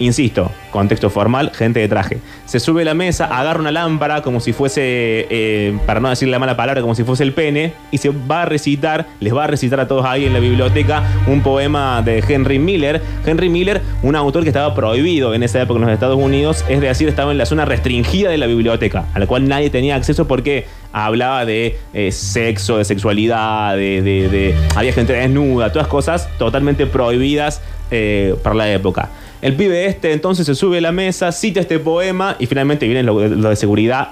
Insisto, 0.00 0.52
contexto 0.70 1.10
formal, 1.10 1.50
gente 1.54 1.80
de 1.80 1.88
traje. 1.88 2.18
Se 2.46 2.60
sube 2.60 2.82
a 2.82 2.84
la 2.84 2.94
mesa, 2.94 3.26
agarra 3.26 3.60
una 3.60 3.72
lámpara 3.72 4.22
como 4.22 4.40
si 4.40 4.52
fuese, 4.52 5.26
eh, 5.28 5.76
para 5.86 5.98
no 5.98 6.08
decir 6.08 6.28
la 6.28 6.38
mala 6.38 6.56
palabra, 6.56 6.80
como 6.82 6.94
si 6.94 7.02
fuese 7.02 7.24
el 7.24 7.32
pene, 7.32 7.72
y 7.90 7.98
se 7.98 8.10
va 8.10 8.42
a 8.42 8.44
recitar, 8.44 9.06
les 9.18 9.34
va 9.34 9.44
a 9.44 9.46
recitar 9.48 9.80
a 9.80 9.88
todos 9.88 10.04
ahí 10.04 10.24
en 10.24 10.32
la 10.32 10.38
biblioteca 10.38 11.02
un 11.26 11.42
poema 11.42 12.00
de 12.02 12.22
Henry 12.26 12.60
Miller. 12.60 13.02
Henry 13.26 13.48
Miller, 13.48 13.82
un 14.02 14.14
autor 14.14 14.44
que 14.44 14.50
estaba 14.50 14.72
prohibido 14.74 15.34
en 15.34 15.42
esa 15.42 15.60
época 15.60 15.78
en 15.78 15.86
los 15.86 15.92
Estados 15.92 16.16
Unidos, 16.16 16.64
es 16.68 16.80
decir, 16.80 17.08
estaba 17.08 17.32
en 17.32 17.38
la 17.38 17.46
zona 17.46 17.64
restringida 17.64 18.30
de 18.30 18.38
la 18.38 18.46
biblioteca, 18.46 19.06
a 19.14 19.18
la 19.18 19.26
cual 19.26 19.48
nadie 19.48 19.70
tenía 19.70 19.96
acceso 19.96 20.28
porque 20.28 20.66
hablaba 20.92 21.44
de 21.44 21.76
eh, 21.92 22.12
sexo, 22.12 22.78
de 22.78 22.84
sexualidad, 22.84 23.76
de, 23.76 24.54
había 24.76 24.92
gente 24.92 25.12
desnuda, 25.12 25.72
todas 25.72 25.88
cosas 25.88 26.28
totalmente 26.38 26.86
prohibidas 26.86 27.60
eh, 27.90 28.36
para 28.42 28.54
la 28.54 28.72
época. 28.72 29.08
El 29.40 29.54
pibe 29.54 29.86
este 29.86 30.12
entonces 30.12 30.46
se 30.46 30.54
sube 30.54 30.78
a 30.78 30.80
la 30.80 30.92
mesa, 30.92 31.30
cita 31.32 31.60
este 31.60 31.78
poema 31.78 32.36
y 32.38 32.46
finalmente 32.46 32.86
vienen 32.86 33.06
los 33.06 33.20
de, 33.20 33.28
los 33.30 33.50
de 33.50 33.56
seguridad 33.56 34.08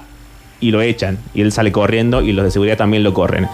y 0.59 0.71
lo 0.71 0.81
echan. 0.81 1.17
Y 1.33 1.41
él 1.41 1.51
sale 1.51 1.71
corriendo 1.71 2.21
y 2.21 2.31
los 2.31 2.45
de 2.45 2.51
seguridad 2.51 2.77
también 2.77 3.03
lo 3.03 3.13
corren. 3.13 3.47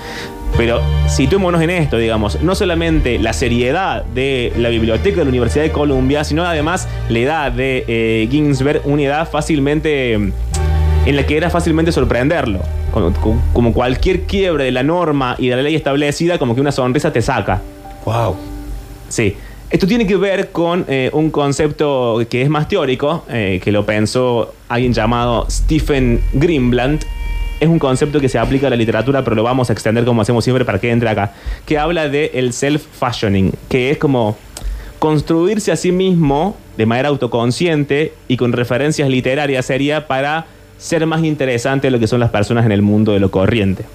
Pero 0.56 0.82
situémonos 1.08 1.62
en 1.62 1.72
esto, 1.72 1.98
digamos, 1.98 2.42
no 2.42 2.54
solamente 2.54 3.18
la 3.18 3.34
seriedad 3.34 4.06
de 4.06 4.54
la 4.58 4.70
biblioteca 4.70 5.18
de 5.18 5.24
la 5.24 5.30
Universidad 5.30 5.64
de 5.64 5.72
Columbia, 5.72 6.24
sino 6.24 6.46
además 6.46 6.88
la 7.10 7.20
edad 7.20 7.52
de 7.52 7.84
eh, 7.88 8.28
Ginsberg, 8.30 8.82
una 8.86 9.02
edad 9.02 9.30
fácilmente 9.30 10.14
en 10.14 11.16
la 11.16 11.26
que 11.26 11.38
era 11.38 11.50
fácilmente 11.50 11.92
sorprenderlo. 11.92 12.60
Como, 12.92 13.12
como 13.52 13.74
cualquier 13.74 14.22
quiebre 14.22 14.66
de 14.66 14.72
la 14.72 14.84
norma 14.84 15.36
y 15.40 15.48
de 15.48 15.56
la 15.56 15.64
ley 15.64 15.74
establecida, 15.74 16.38
como 16.38 16.54
que 16.54 16.62
una 16.62 16.72
sonrisa 16.72 17.12
te 17.12 17.24
saca. 17.24 17.60
Wow. 18.06 18.36
Sí. 19.10 19.36
Esto 19.74 19.88
tiene 19.88 20.06
que 20.06 20.18
ver 20.18 20.52
con 20.52 20.86
eh, 20.88 21.10
un 21.14 21.32
concepto 21.32 22.22
que 22.30 22.44
es 22.44 22.50
más 22.50 22.68
teórico, 22.68 23.26
eh, 23.28 23.60
que 23.64 23.72
lo 23.72 23.88
pensó 23.88 24.54
alguien 24.70 24.94
llamado 24.94 25.48
Stephen 25.50 26.22
Greenblatt. 26.32 27.04
Es 27.60 27.68
un 27.68 27.80
concepto 27.80 28.20
que 28.20 28.30
se 28.30 28.38
aplica 28.38 28.68
a 28.68 28.70
la 28.70 28.76
literatura, 28.76 29.24
pero 29.24 29.36
lo 29.36 29.42
vamos 29.42 29.72
a 29.72 29.74
extender 29.74 30.06
como 30.06 30.22
hacemos 30.22 30.44
siempre 30.44 30.64
para 30.64 30.80
que 30.80 30.92
entre 30.92 31.10
acá. 31.10 31.34
Que 31.66 31.80
habla 31.80 32.08
de 32.08 32.30
el 32.36 32.54
self-fashioning, 32.54 33.52
que 33.68 33.90
es 33.90 33.98
como 33.98 34.38
construirse 35.00 35.72
a 35.72 35.76
sí 35.76 35.92
mismo 35.92 36.56
de 36.78 36.86
manera 36.86 37.10
autoconsciente 37.10 38.14
y 38.28 38.38
con 38.38 38.54
referencias 38.54 39.10
literarias 39.10 39.66
sería 39.66 40.06
para 40.06 40.46
ser 40.78 41.08
más 41.08 41.24
interesante 41.24 41.90
lo 41.90 41.98
que 41.98 42.06
son 42.06 42.20
las 42.20 42.30
personas 42.30 42.68
en 42.68 42.74
el 42.74 42.84
mundo 42.84 43.12
de 43.14 43.20
lo 43.20 43.32
corriente. 43.32 43.86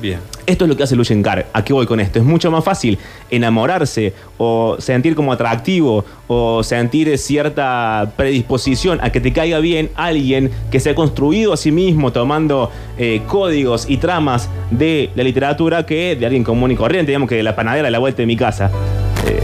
Bien. 0.00 0.18
Esto 0.46 0.64
es 0.64 0.68
lo 0.68 0.76
que 0.76 0.82
hace 0.82 0.96
Lucien 0.96 1.22
Carr. 1.22 1.46
¿A 1.52 1.64
qué 1.64 1.72
voy 1.72 1.86
con 1.86 2.00
esto? 2.00 2.18
Es 2.18 2.24
mucho 2.24 2.50
más 2.50 2.64
fácil 2.64 2.98
enamorarse 3.30 4.12
o 4.36 4.76
sentir 4.78 5.14
como 5.14 5.32
atractivo 5.32 6.04
o 6.26 6.62
sentir 6.62 7.16
cierta 7.16 8.12
predisposición 8.16 8.98
a 9.02 9.10
que 9.10 9.20
te 9.20 9.32
caiga 9.32 9.58
bien 9.60 9.90
alguien 9.94 10.50
que 10.70 10.80
se 10.80 10.90
ha 10.90 10.94
construido 10.94 11.52
a 11.52 11.56
sí 11.56 11.72
mismo 11.72 12.12
tomando 12.12 12.70
eh, 12.98 13.22
códigos 13.26 13.86
y 13.88 13.96
tramas 13.96 14.50
de 14.70 15.10
la 15.14 15.22
literatura 15.22 15.86
que 15.86 16.16
de 16.16 16.26
alguien 16.26 16.44
común 16.44 16.70
y 16.72 16.76
corriente, 16.76 17.12
digamos 17.12 17.28
que 17.28 17.36
de 17.36 17.42
la 17.42 17.56
panadera 17.56 17.88
a 17.88 17.90
la 17.90 17.98
vuelta 17.98 18.18
de 18.18 18.26
mi 18.26 18.36
casa. 18.36 18.70
Eh, 19.26 19.40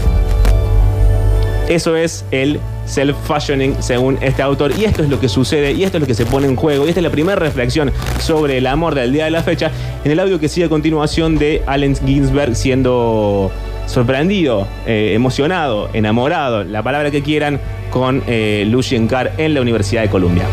eso 1.69 1.95
es 1.95 2.25
el 2.31 2.59
self-fashioning 2.93 3.81
según 3.81 4.17
este 4.21 4.41
autor. 4.41 4.73
Y 4.77 4.85
esto 4.85 5.03
es 5.03 5.09
lo 5.09 5.19
que 5.19 5.29
sucede 5.29 5.71
y 5.71 5.83
esto 5.83 5.97
es 5.97 6.01
lo 6.01 6.07
que 6.07 6.13
se 6.13 6.25
pone 6.25 6.47
en 6.47 6.55
juego. 6.55 6.85
Y 6.85 6.89
esta 6.89 6.99
es 6.99 7.03
la 7.03 7.11
primera 7.11 7.35
reflexión 7.37 7.91
sobre 8.19 8.57
el 8.57 8.67
amor 8.67 8.95
del 8.95 9.13
día 9.13 9.25
de 9.25 9.31
la 9.31 9.43
fecha 9.43 9.71
en 10.03 10.11
el 10.11 10.19
audio 10.19 10.39
que 10.39 10.49
sigue 10.49 10.65
a 10.65 10.69
continuación 10.69 11.37
de 11.37 11.63
Allen 11.65 11.95
Ginsberg 11.95 12.55
siendo 12.55 13.51
sorprendido, 13.87 14.67
eh, 14.85 15.13
emocionado, 15.13 15.89
enamorado, 15.93 16.63
la 16.63 16.81
palabra 16.83 17.11
que 17.11 17.21
quieran, 17.21 17.59
con 17.89 18.23
eh, 18.27 18.65
Lucien 18.67 19.07
Carr 19.07 19.33
en 19.37 19.53
la 19.53 19.61
Universidad 19.61 20.03
de 20.03 20.09
Columbia. 20.09 20.45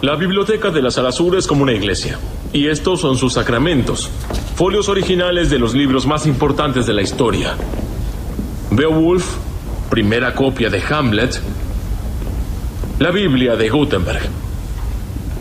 La 0.00 0.14
biblioteca 0.14 0.70
de 0.70 0.80
la 0.80 0.92
Sala 0.92 1.10
Sur 1.10 1.36
es 1.36 1.46
como 1.46 1.64
una 1.64 1.72
iglesia. 1.72 2.18
Y 2.52 2.68
estos 2.68 3.00
son 3.00 3.16
sus 3.16 3.32
sacramentos. 3.32 4.10
Folios 4.54 4.88
originales 4.88 5.50
de 5.50 5.58
los 5.58 5.74
libros 5.74 6.06
más 6.06 6.24
importantes 6.24 6.86
de 6.86 6.94
la 6.94 7.02
historia. 7.02 7.56
Beowulf, 8.70 9.26
primera 9.88 10.34
copia 10.34 10.68
de 10.70 10.82
Hamlet. 10.90 11.40
La 12.98 13.10
Biblia 13.10 13.56
de 13.56 13.68
Gutenberg. 13.68 14.22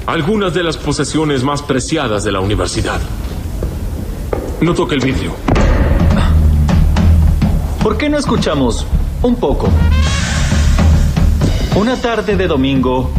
Algunas 0.05 0.53
de 0.53 0.63
las 0.63 0.77
posesiones 0.77 1.43
más 1.43 1.61
preciadas 1.61 2.23
de 2.23 2.31
la 2.31 2.39
universidad. 2.39 2.99
No 4.61 4.73
toque 4.73 4.95
el 4.95 5.01
vidrio. 5.01 5.33
¿Por 7.83 7.97
qué 7.97 8.09
no 8.09 8.17
escuchamos 8.17 8.85
un 9.21 9.35
poco? 9.35 9.69
Una 11.75 11.95
tarde 11.97 12.35
de 12.35 12.47
domingo, 12.47 13.11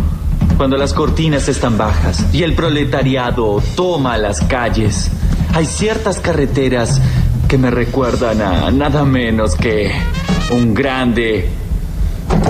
cuando 0.57 0.77
las 0.77 0.93
cortinas 0.93 1.49
están 1.49 1.79
bajas 1.79 2.25
y 2.35 2.43
el 2.43 2.55
proletariado 2.55 3.63
toma 3.77 4.19
las 4.19 4.41
calles, 4.41 5.11
hay 5.55 5.67
ciertas 5.67 6.21
carreteras 6.21 7.01
que 7.49 7.57
me 7.57 7.71
recuerdan 7.71 8.43
a 8.43 8.71
nada 8.71 9.05
menos 9.05 9.57
que 9.57 9.91
un 10.51 10.75
grande 10.75 11.49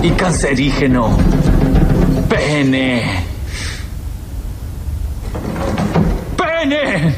y 0.03 0.09
cancerígeno 0.11 1.17
pene. 2.29 3.29
¡Ordene! 6.59 7.15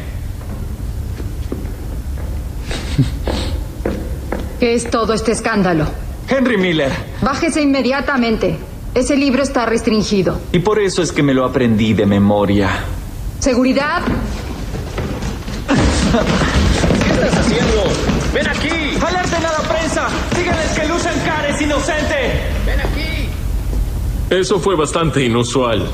¿Qué 4.60 4.76
es 4.76 4.90
todo 4.90 5.14
este 5.14 5.32
escándalo? 5.32 5.88
Henry 6.30 6.58
Miller. 6.58 6.92
Bájese 7.22 7.62
inmediatamente. 7.62 8.58
Ese 8.94 9.16
libro 9.16 9.42
está 9.42 9.66
restringido. 9.66 10.40
Y 10.52 10.60
por 10.60 10.80
eso 10.80 11.02
es 11.02 11.12
que 11.12 11.24
me 11.24 11.34
lo 11.34 11.46
aprendí 11.46 11.94
de 11.94 12.06
memoria. 12.06 12.70
Seguridad. 13.40 14.02
¿Qué 17.22 17.28
estás 17.28 17.46
haciendo? 17.46 17.84
¡Ven 18.34 18.48
aquí! 18.48 18.98
¡Alerten 19.00 19.46
a 19.46 19.52
la 19.52 19.70
prensa! 19.70 20.08
¡Díganles 20.36 20.72
que 20.72 20.88
Lucian 20.88 21.20
Carr 21.24 21.46
es 21.52 21.62
inocente! 21.62 22.16
¡Ven 22.66 22.80
aquí! 22.80 23.30
Eso 24.32 24.60
fue 24.60 24.76
bastante 24.76 25.24
inusual. 25.24 25.88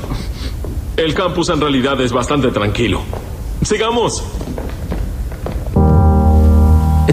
El 0.96 1.12
campus 1.12 1.50
en 1.50 1.60
realidad 1.60 2.00
es 2.00 2.12
bastante 2.12 2.48
tranquilo. 2.48 3.02
Sigamos. 3.62 4.24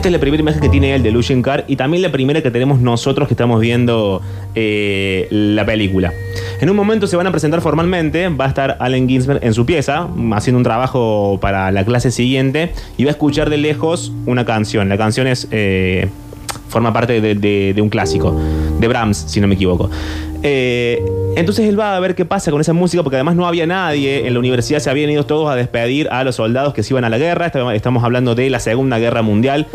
Es 0.06 0.12
la 0.12 0.20
primera 0.20 0.42
imagen 0.42 0.62
que 0.62 0.70
tiene 0.70 0.94
él 0.94 1.02
de 1.02 1.10
Lucien 1.10 1.42
Carr 1.42 1.66
y 1.68 1.78
también 1.78 2.04
la 2.04 2.12
primera 2.12 2.44
que 2.44 2.52
tenemos 2.52 2.80
nosotros 2.80 3.28
que 3.28 3.34
estamos 3.34 3.60
viendo 3.60 4.22
eh, 4.54 5.26
la 5.32 5.66
película. 5.66 6.14
En 6.62 6.70
un 6.70 6.76
momento 6.76 7.08
se 7.08 7.16
van 7.18 7.26
a 7.26 7.32
presentar 7.32 7.60
formalmente, 7.60 8.30
va 8.30 8.46
a 8.46 8.50
estar 8.50 8.78
Allen 8.82 9.10
Ginsberg 9.10 9.44
en 9.44 9.56
su 9.56 9.66
pieza, 9.66 10.08
haciendo 10.34 10.60
un 10.60 10.64
trabajo 10.64 11.40
para 11.42 11.72
la 11.72 11.84
clase 11.86 12.12
siguiente 12.12 12.72
y 12.98 13.06
va 13.06 13.10
a 13.10 13.14
escuchar 13.14 13.50
de 13.50 13.58
lejos 13.58 14.12
una 14.28 14.46
canción. 14.46 14.90
La 14.90 14.98
canción 15.00 15.26
es... 15.26 15.48
eh, 15.50 16.08
forma 16.70 16.94
parte 16.94 17.22
de 17.22 17.82
un 17.82 17.90
clásico, 17.90 18.38
de 18.80 18.88
Brahms, 18.88 19.18
si 19.28 19.40
no 19.40 19.48
me 19.48 19.56
equivoco. 19.56 19.90
Eh, 20.48 21.04
entonces 21.36 21.68
él 21.68 21.78
va 21.80 21.96
a 21.98 22.00
ver 22.00 22.14
qué 22.14 22.24
pasa 22.24 22.52
con 22.52 22.62
esa 22.62 22.72
música, 22.72 23.02
porque 23.02 23.16
además 23.16 23.36
no 23.36 23.48
había 23.48 23.66
nadie 23.66 24.28
en 24.28 24.34
la 24.34 24.40
universidad, 24.40 24.78
se 24.80 24.92
habían 24.92 25.10
ido 25.10 25.26
todos 25.26 25.50
a 25.50 25.56
despedir 25.56 26.08
a 26.12 26.24
los 26.24 26.36
soldados 26.36 26.74
que 26.76 26.84
se 26.84 26.94
iban 26.94 27.04
a 27.04 27.10
la 27.10 27.18
guerra. 27.18 27.48
Estamos- 27.74 28.04
hablando 28.04 28.36
de 28.36 28.52
la 28.52 28.60
Segunda 28.60 29.00
Guerra 29.00 29.24
Mundial. 29.24 29.66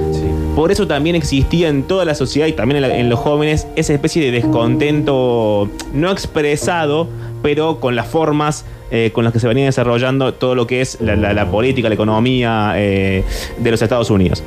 Por 0.55 0.71
eso 0.71 0.87
también 0.87 1.17
existía 1.17 1.69
en 1.69 1.83
toda 1.83 2.05
la 2.05 2.15
sociedad 2.15 2.47
y 2.47 2.53
también 2.53 2.85
en, 2.85 2.89
la- 2.89 2.97
en 2.99 3.09
los 3.09 3.19
jóvenes 3.19 3.67
esa 3.75 3.93
especie 3.95 4.23
de 4.23 4.31
descontento 4.31 5.69
no 5.93 6.11
expresado, 6.13 7.09
pero 7.43 7.81
con 7.81 7.97
las 7.97 8.07
formas 8.07 8.65
eh, 8.93 9.11
con 9.13 9.23
las 9.25 9.33
que 9.33 9.39
se 9.39 9.47
venía 9.49 9.65
desarrollando 9.67 10.35
todo 10.35 10.55
lo 10.57 10.67
que 10.67 10.81
es 10.81 11.01
la, 11.01 11.15
la- 11.17 11.33
la 11.33 11.51
política, 11.51 11.89
la 11.89 11.95
economía 11.95 12.73
eh, 12.77 13.23
de 13.59 13.71
los 13.71 13.81
Estados 13.83 14.11
Unidos. 14.11 14.43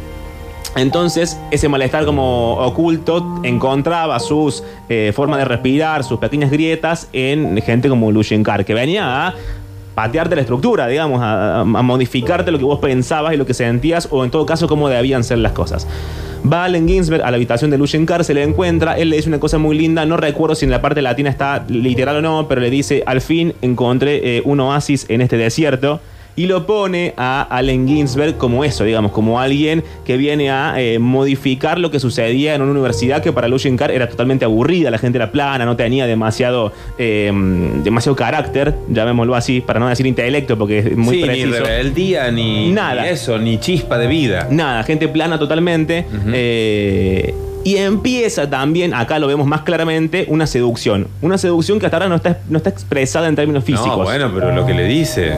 Entonces, 0.76 1.38
ese 1.52 1.70
malestar 1.70 2.06
como 2.06 2.54
oculto 2.56 3.40
encontraba 3.44 4.20
sus 4.20 4.64
eh, 4.90 5.12
formas 5.16 5.40
de 5.40 5.46
respirar, 5.46 6.04
sus 6.04 6.20
pequeñas 6.20 6.50
grietas 6.50 7.08
en 7.14 7.62
gente 7.62 7.90
como 7.90 8.12
Lucien 8.12 8.44
Carr, 8.44 8.66
que 8.66 8.74
venía 8.74 9.28
a 9.28 9.34
patearte 9.94 10.36
la 10.36 10.42
estructura, 10.42 10.88
digamos, 10.88 11.22
a, 11.22 11.60
a- 11.62 11.64
modificarte 11.64 12.50
lo 12.52 12.58
que 12.58 12.66
vos 12.66 12.80
pensabas 12.80 13.34
y 13.36 13.38
lo 13.38 13.46
que 13.46 13.54
sentías, 13.54 14.08
o 14.10 14.24
en 14.24 14.32
todo 14.32 14.46
caso, 14.48 14.68
cómo 14.68 14.90
debían 14.90 15.24
ser 15.24 15.38
las 15.38 15.52
cosas. 15.52 15.88
Va 16.52 16.66
Allen 16.66 16.88
Ginsberg 16.88 17.24
a 17.24 17.30
la 17.30 17.38
habitación 17.38 17.70
de 17.70 17.78
Lucien 17.78 18.06
Carr, 18.08 18.24
se 18.24 18.34
le 18.34 18.42
encuentra, 18.42 18.98
él 18.98 19.12
le 19.12 19.18
dice 19.18 19.30
una 19.30 19.40
cosa 19.40 19.60
muy 19.60 19.78
linda, 19.78 20.06
no 20.08 20.18
recuerdo 20.18 20.56
si 20.56 20.66
en 20.66 20.72
la 20.72 20.82
parte 20.82 21.04
latina 21.04 21.30
está 21.30 21.64
literal 21.70 22.18
o 22.18 22.22
no, 22.24 22.48
pero 22.50 22.60
le 22.60 22.72
dice, 22.72 23.04
al 23.06 23.22
fin 23.22 23.54
encontré 23.62 24.38
eh, 24.38 24.42
un 24.44 24.60
oasis 24.60 25.06
en 25.10 25.22
este 25.22 25.38
desierto 25.38 26.02
y 26.36 26.48
lo 26.48 26.66
pone 26.66 27.14
a 27.18 27.44
Allen 27.44 27.88
Ginsberg 27.88 28.38
como 28.38 28.64
eso, 28.64 28.84
digamos, 28.84 29.12
como 29.12 29.40
alguien 29.40 29.84
que 30.06 30.18
viene 30.18 30.50
a 30.50 30.74
eh, 30.78 31.00
modificar 31.00 31.78
lo 31.80 31.92
que 31.92 32.00
sucedía 32.00 32.56
en 32.56 32.62
una 32.62 32.72
universidad 32.72 33.22
que 33.22 33.32
para 33.32 33.48
Lucien 33.48 33.78
Carr 33.78 33.92
era 33.92 34.10
totalmente 34.10 34.46
aburrida, 34.46 34.90
la 34.90 34.98
gente 34.98 35.18
era 35.18 35.32
plana, 35.32 35.66
no 35.66 35.76
tenía 35.76 36.08
demasiado, 36.08 36.72
eh, 36.98 37.32
demasiado 37.84 38.16
carácter, 38.16 38.74
llamémoslo 38.90 39.36
así, 39.36 39.62
para 39.62 39.80
no 39.80 39.88
decir 39.88 40.06
intelecto, 40.08 40.58
porque 40.58 40.80
es 40.80 40.98
muy 40.98 41.16
sí, 41.16 41.22
ni 41.22 41.28
preciso. 41.28 41.64
rebeldía, 41.64 42.32
ni, 42.32 42.72
Nada. 42.72 43.04
ni 43.04 43.10
eso, 43.10 43.38
ni 43.38 43.60
chispa 43.60 43.98
de 43.98 44.08
vida. 44.08 44.48
Nada, 44.50 44.84
gente 44.84 45.08
plana 45.08 45.38
totalmente. 45.38 46.06
eh, 46.34 47.34
y 47.66 47.78
empieza 47.78 48.50
también, 48.50 48.94
acá 48.94 49.20
lo 49.20 49.28
vemos 49.28 49.48
más 49.48 49.62
claramente, 49.62 50.26
una 50.28 50.46
seducción. 50.48 51.08
Una 51.22 51.38
seducción 51.38 51.80
que 51.80 51.86
hasta 51.86 51.98
ahora 51.98 52.10
no 52.10 52.16
está, 52.16 52.40
no 52.50 52.58
está 52.58 52.70
expresada 52.70 53.28
en 53.30 53.36
términos 53.38 53.64
físicos. 53.64 54.00
No, 54.00 54.04
bueno, 54.04 54.30
pero 54.34 54.54
lo 54.54 54.66
que 54.66 54.74
le 54.74 54.86
dice. 54.86 55.38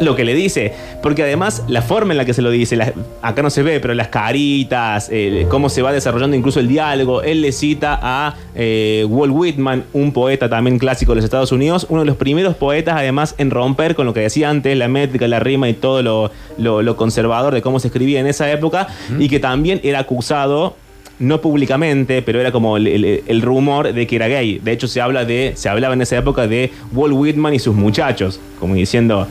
Lo 0.00 0.16
que 0.16 0.24
le 0.24 0.34
dice. 0.34 0.72
Porque 1.02 1.22
además, 1.22 1.62
la 1.68 1.80
forma 1.82 2.12
en 2.12 2.18
la 2.18 2.24
que 2.24 2.34
se 2.34 2.42
lo 2.42 2.50
dice, 2.50 2.78
acá 3.22 3.42
no 3.42 3.50
se 3.50 3.62
ve, 3.62 3.78
pero 3.80 3.94
las 3.94 4.08
caritas, 4.08 5.08
eh, 5.12 5.46
cómo 5.48 5.68
se 5.68 5.82
va 5.82 5.92
desarrollando 5.92 6.36
incluso 6.36 6.60
el 6.60 6.68
diálogo. 6.68 7.22
Él 7.22 7.40
le 7.42 7.52
cita 7.52 7.98
a 8.02 8.34
eh, 8.54 9.06
Walt 9.08 9.32
Whitman, 9.34 9.84
un 9.92 10.12
poeta 10.12 10.48
también 10.48 10.78
clásico 10.78 11.12
de 11.12 11.16
los 11.16 11.24
Estados 11.24 11.52
Unidos, 11.52 11.86
uno 11.90 12.00
de 12.00 12.06
los 12.06 12.16
primeros 12.16 12.54
poetas, 12.56 12.96
además, 12.96 13.34
en 13.38 13.50
romper 13.50 13.94
con 13.94 14.06
lo 14.06 14.12
que 14.14 14.20
decía 14.20 14.50
antes, 14.50 14.76
la 14.76 14.88
métrica, 14.88 15.28
la 15.28 15.40
rima 15.40 15.68
y 15.68 15.74
todo 15.74 16.02
lo, 16.02 16.30
lo- 16.58 16.82
lo 16.82 16.96
conservador 16.96 17.54
de 17.54 17.62
cómo 17.62 17.78
se 17.80 17.88
escribía 17.88 18.20
en 18.20 18.26
esa 18.26 18.50
época, 18.50 18.88
y 19.18 19.28
que 19.28 19.38
también 19.40 19.80
era 19.84 20.00
acusado 20.00 20.76
no 21.20 21.40
públicamente, 21.40 22.22
pero 22.22 22.40
era 22.40 22.50
como 22.50 22.76
el, 22.76 22.88
el- 22.88 23.22
el 23.26 23.42
rumor 23.42 23.92
de 23.92 24.06
que 24.06 24.16
era 24.16 24.26
gay. 24.26 24.58
De 24.58 24.72
hecho, 24.72 24.88
se 24.88 25.00
habla 25.00 25.24
de, 25.24 25.52
se 25.54 25.68
hablaba 25.68 25.94
en 25.94 26.02
esa 26.02 26.16
época 26.18 26.48
de 26.48 26.72
Walt 26.92 27.14
Whitman 27.14 27.54
y 27.54 27.60
sus 27.60 27.74
muchachos, 27.76 28.40
como 28.58 28.74
diciendo, 28.74 29.28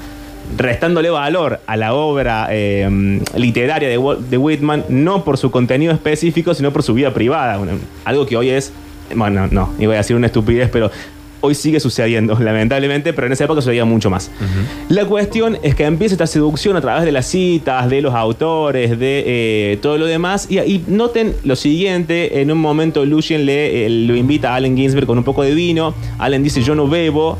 restándole 0.57 1.09
valor 1.09 1.59
a 1.65 1.77
la 1.77 1.93
obra 1.93 2.47
eh, 2.51 3.19
literaria 3.35 3.89
de, 3.89 4.37
Whitman, 4.37 4.85
no 4.89 5.23
por 5.23 5.37
su 5.37 5.51
contenido 5.51 5.91
específico, 5.93 6.53
sino 6.53 6.71
por 6.71 6.83
su 6.83 6.93
vida 6.93 7.13
privada. 7.13 7.59
Algo 8.05 8.25
que 8.25 8.37
hoy 8.37 8.49
es, 8.49 8.71
bueno, 9.15 9.47
no, 9.51 9.73
iba 9.79 9.93
a 9.93 9.97
decir 9.97 10.15
una 10.15 10.27
estupidez, 10.27 10.69
pero 10.71 10.91
hoy 11.45 11.55
sigue 11.55 11.81
sucediendo, 11.81 12.37
lamentablemente, 12.39 13.11
pero 13.11 13.27
en 13.27 13.33
esa 13.33 13.43
época 13.43 13.61
sucedía 13.61 13.83
mucho 13.83 14.09
más. 14.09 14.31
La 14.89 15.05
cuestión 15.05 15.57
es 15.61 15.75
que 15.75 15.83
empieza 15.83 16.15
esta 16.15 16.27
seducción 16.27 16.77
a 16.77 16.81
través 16.81 17.03
de 17.03 17.11
las 17.11 17.25
citas, 17.25 17.89
de 17.89 18.01
los 18.01 18.13
autores, 18.13 18.97
de 18.97 19.23
eh, 19.73 19.77
todo 19.81 19.97
lo 19.97 20.05
demás. 20.05 20.47
Y, 20.49 20.59
y 20.59 20.83
noten 20.87 21.35
lo 21.43 21.55
siguiente: 21.55 22.41
en 22.41 22.51
un 22.51 22.59
momento 22.59 23.05
Lucien 23.05 23.45
le, 23.45 23.85
eh, 23.85 23.89
lo 23.89 24.15
invita 24.15 24.53
a 24.53 24.55
Allen 24.55 24.77
Ginsberg 24.77 25.05
con 25.05 25.17
un 25.17 25.23
poco 25.23 25.43
de 25.43 25.53
vino. 25.53 25.93
Allen 26.17 26.43
dice: 26.43 26.61
Yo 26.63 26.75
no 26.75 26.87
bebo. 26.87 27.37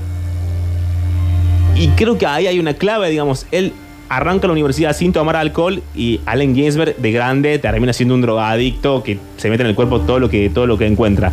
Y 1.75 1.88
creo 1.89 2.17
que 2.17 2.25
ahí 2.25 2.47
hay 2.47 2.59
una 2.59 2.75
clave, 2.75 3.09
digamos. 3.09 3.47
Él 3.51 3.73
arranca 4.09 4.47
la 4.47 4.53
universidad 4.53 4.95
sin 4.95 5.12
tomar 5.12 5.36
alcohol 5.36 5.81
y 5.95 6.19
Allen 6.25 6.53
Ginsberg, 6.53 6.95
de 6.97 7.12
grande, 7.12 7.57
termina 7.57 7.93
siendo 7.93 8.13
un 8.13 8.21
drogadicto 8.21 9.01
que 9.01 9.17
se 9.38 9.49
mete 9.49 9.63
en 9.63 9.69
el 9.69 9.75
cuerpo 9.75 10.01
todo 10.01 10.19
lo 10.19 10.29
que, 10.29 10.49
todo 10.49 10.67
lo 10.67 10.77
que 10.77 10.86
encuentra. 10.86 11.31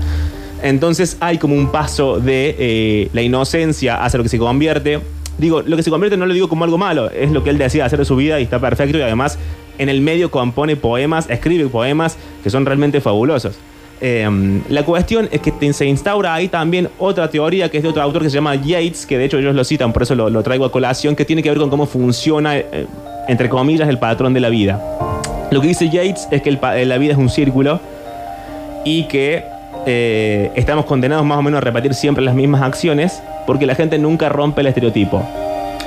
Entonces 0.63 1.17
hay 1.21 1.39
como 1.39 1.55
un 1.55 1.71
paso 1.71 2.21
de 2.21 2.57
eh, 2.59 3.11
la 3.13 3.23
inocencia 3.23 4.03
hacia 4.03 4.19
lo 4.19 4.23
que 4.23 4.31
se 4.31 4.39
convierte. 4.39 5.01
Digo, 5.39 5.63
lo 5.63 5.77
que 5.77 5.83
se 5.83 5.91
convierte 5.91 6.17
no 6.17 6.27
lo 6.27 6.35
digo 6.35 6.49
como 6.49 6.65
algo 6.65 6.79
malo, 6.79 7.11
es 7.11 7.31
lo 7.31 7.45
que 7.45 7.51
él 7.51 7.59
decía 7.59 7.85
hacer 7.85 7.99
de 7.99 8.05
su 8.05 8.17
vida 8.17 8.41
y 8.41 8.45
está 8.45 8.59
perfecto 8.59 8.99
y 8.99 9.03
además 9.03 9.39
en 9.79 9.89
el 9.89 10.01
medio 10.03 10.31
compone 10.31 10.77
poemas, 10.77 11.31
escribe 11.31 11.67
poemas 11.69 12.17
que 12.43 12.51
son 12.51 12.67
realmente 12.67 13.01
fabulosos. 13.01 13.57
Eh, 14.01 14.63
la 14.69 14.83
cuestión 14.83 15.29
es 15.31 15.41
que 15.41 15.73
se 15.73 15.85
instaura 15.85 16.33
ahí 16.35 16.49
también 16.49 16.89
otra 16.99 17.29
teoría 17.29 17.69
que 17.71 17.77
es 17.77 17.83
de 17.83 17.91
otro 17.91 18.03
autor 18.03 18.23
que 18.23 18.31
se 18.31 18.37
llama 18.37 18.55
Yates, 18.55 19.05
que 19.05 19.19
de 19.19 19.27
hecho 19.27 19.39
ellos 19.39 19.55
lo 19.55 19.63
citan, 19.65 19.93
por 19.93 20.03
eso 20.03 20.15
lo, 20.15 20.43
traigo 20.43 20.65
a 20.65 20.73
colación, 20.73 21.15
que 21.15 21.25
tiene 21.25 21.43
que 21.43 21.51
ver 21.51 21.59
con 21.59 21.69
cómo 21.69 21.87
funciona, 21.87 22.57
eh, 22.57 22.87
entre 23.29 23.49
comillas, 23.49 23.89
el 23.89 23.99
patrón 23.99 24.33
de 24.33 24.41
la 24.41 24.49
vida. 24.49 24.81
Lo 25.51 25.61
que 25.61 25.69
dice 25.69 25.91
Yates 25.91 26.29
es 26.31 26.43
que 26.43 26.51
eh, 26.51 26.87
la 26.87 26.99
vida 26.99 27.13
es 27.13 27.19
un 27.19 27.29
círculo 27.29 27.81
y 28.85 29.05
que 29.05 29.43
eh, 29.87 30.53
estamos 30.55 30.85
condenados 30.85 31.25
más 31.25 31.39
o 31.39 31.43
menos 31.43 31.59
a 31.59 31.61
repetir 31.61 31.95
siempre 31.95 32.25
las 32.25 32.35
mismas 32.35 32.63
acciones 32.63 33.23
porque 33.47 33.67
la 33.67 33.75
gente 33.75 33.99
nunca 33.99 34.29
rompe 34.29 34.61
el 34.61 34.69
estereotipo. 34.69 35.23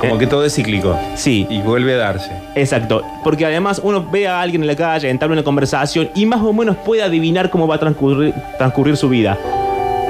Como 0.09 0.19
que 0.19 0.27
todo 0.27 0.45
es 0.45 0.53
cíclico. 0.53 0.97
Sí. 1.15 1.47
Y 1.49 1.61
vuelve 1.61 1.93
a 1.95 1.97
darse. 1.97 2.31
Exacto, 2.55 3.01
porque 3.23 3.45
además 3.45 3.81
uno 3.83 4.05
ve 4.09 4.27
a 4.27 4.41
alguien 4.41 4.61
en 4.61 4.67
la 4.67 4.75
calle, 4.75 5.09
entabla 5.09 5.33
una 5.33 5.43
conversación 5.43 6.09
y 6.15 6.25
más 6.25 6.41
o 6.41 6.53
menos 6.53 6.75
puede 6.77 7.01
adivinar 7.01 7.49
cómo 7.49 7.67
va 7.67 7.75
a 7.75 7.79
transcurrir, 7.79 8.33
transcurrir 8.57 8.97
su 8.97 9.09
vida. 9.09 9.37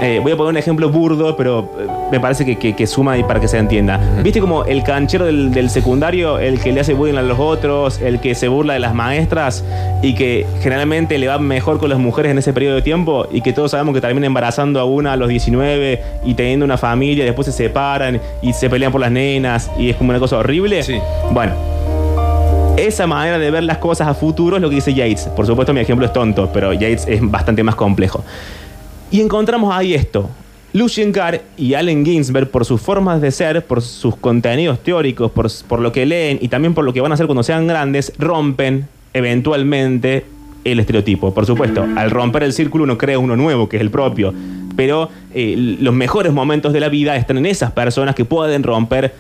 Eh, 0.04 0.20
voy 0.22 0.34
a 0.34 0.36
poner 0.38 0.52
un 0.52 0.58
ejemplo 0.58 0.90
burdo, 0.90 1.36
pero 1.38 1.60
eh, 1.80 1.88
me 2.12 2.20
parece 2.20 2.46
que, 2.46 2.58
que- 2.58 2.76
que 2.76 2.86
suma 2.88 3.18
y 3.18 3.24
para 3.24 3.40
que 3.40 3.48
se 3.48 3.58
entienda. 3.58 4.00
¿Viste 4.22 4.42
como 4.42 4.66
el 4.66 4.84
canchero 4.84 5.26
del, 5.26 5.52
del 5.52 5.70
secundario, 5.70 6.40
el 6.40 6.60
que 6.60 6.74
le 6.74 6.82
hace 6.82 6.94
bullying 6.94 7.16
a 7.16 7.22
los 7.22 7.40
otros, 7.40 8.02
el 8.02 8.20
que 8.20 8.36
se 8.36 8.50
burla 8.50 8.74
de 8.74 8.80
las 8.80 8.94
maestras 8.94 9.64
y 10.02 10.14
que 10.14 10.46
generalmente 10.62 11.18
le 11.18 11.28
va 11.28 11.40
mejor 11.40 11.80
con 11.80 11.90
las 11.90 12.00
mujeres 12.00 12.32
en 12.32 12.38
ese 12.38 12.52
periodo 12.52 12.76
de 12.76 12.82
tiempo 12.82 13.28
y 13.32 13.40
que 13.42 13.54
todos 13.54 13.72
sabemos 13.72 13.94
que 13.96 14.02
termina 14.02 14.28
embarazando 14.28 14.80
a 14.82 14.84
una 14.84 15.14
a 15.14 15.16
los 15.16 15.30
19 15.30 16.02
y 16.26 16.34
teniendo 16.34 16.66
una 16.66 16.78
familia, 16.78 17.24
después 17.24 17.46
se 17.46 17.54
separan 17.54 18.20
y 18.42 18.52
se 18.52 18.70
pelean 18.70 18.92
por 18.92 19.00
las 19.00 19.12
nenas 19.12 19.72
y 19.80 19.90
es 19.90 19.96
como 19.96 20.10
una 20.10 20.20
cosa 20.20 20.38
horrible? 20.38 20.84
Sí. 20.84 20.98
Bueno, 21.32 21.54
esa 22.76 23.08
manera 23.08 23.38
de 23.40 23.52
ver 23.52 23.64
las 23.64 23.78
cosas 23.78 24.08
a 24.08 24.14
futuro 24.14 24.58
es 24.58 24.62
lo 24.62 24.68
que 24.70 24.76
dice 24.76 24.94
Yates. 24.94 25.28
Por 25.36 25.46
supuesto, 25.46 25.74
mi 25.74 25.80
ejemplo 25.80 26.06
es 26.06 26.12
tonto, 26.12 26.50
pero 26.52 26.74
Yates 26.74 27.06
es 27.08 27.22
bastante 27.22 27.64
más 27.64 27.76
complejo. 27.76 28.24
Y 29.14 29.22
encontramos 29.22 29.72
ahí 29.72 29.94
esto. 29.94 30.28
Lucien 30.74 31.12
Carr 31.12 31.42
y 31.56 31.76
Allen 31.76 32.04
Ginsberg, 32.04 32.50
por 32.50 32.66
sus 32.66 32.82
formas 32.82 33.22
de 33.22 33.30
ser, 33.30 33.64
por 33.64 33.84
sus 33.84 34.16
contenidos 34.16 34.80
teóricos, 34.80 35.32
por, 35.32 35.48
por 35.68 35.80
lo 35.82 35.92
que 35.92 36.08
leen 36.08 36.40
y 36.42 36.48
también 36.48 36.74
por 36.74 36.84
lo 36.84 36.94
que 36.94 37.00
van 37.00 37.12
a 37.12 37.14
hacer 37.14 37.28
cuando 37.28 37.44
sean 37.44 37.68
grandes, 37.68 38.12
rompen 38.18 38.88
eventualmente 39.14 40.26
el 40.64 40.80
estereotipo. 40.80 41.32
Por 41.32 41.46
supuesto, 41.46 41.86
al 41.96 42.10
romper 42.10 42.42
el 42.42 42.54
círculo 42.54 42.86
uno 42.86 42.98
crea 42.98 43.20
uno 43.20 43.36
nuevo, 43.36 43.70
que 43.70 43.78
es 43.78 43.82
el 43.82 43.92
propio. 43.92 44.34
Pero 44.76 45.10
eh, 45.36 45.78
los 45.80 45.94
mejores 45.94 46.34
momentos 46.34 46.74
de 46.74 46.80
la 46.80 46.90
vida 46.90 47.16
están 47.16 47.38
en 47.38 47.46
esas 47.46 47.72
personas 47.72 48.16
que 48.16 48.26
pueden 48.26 48.64
romper 48.64 49.14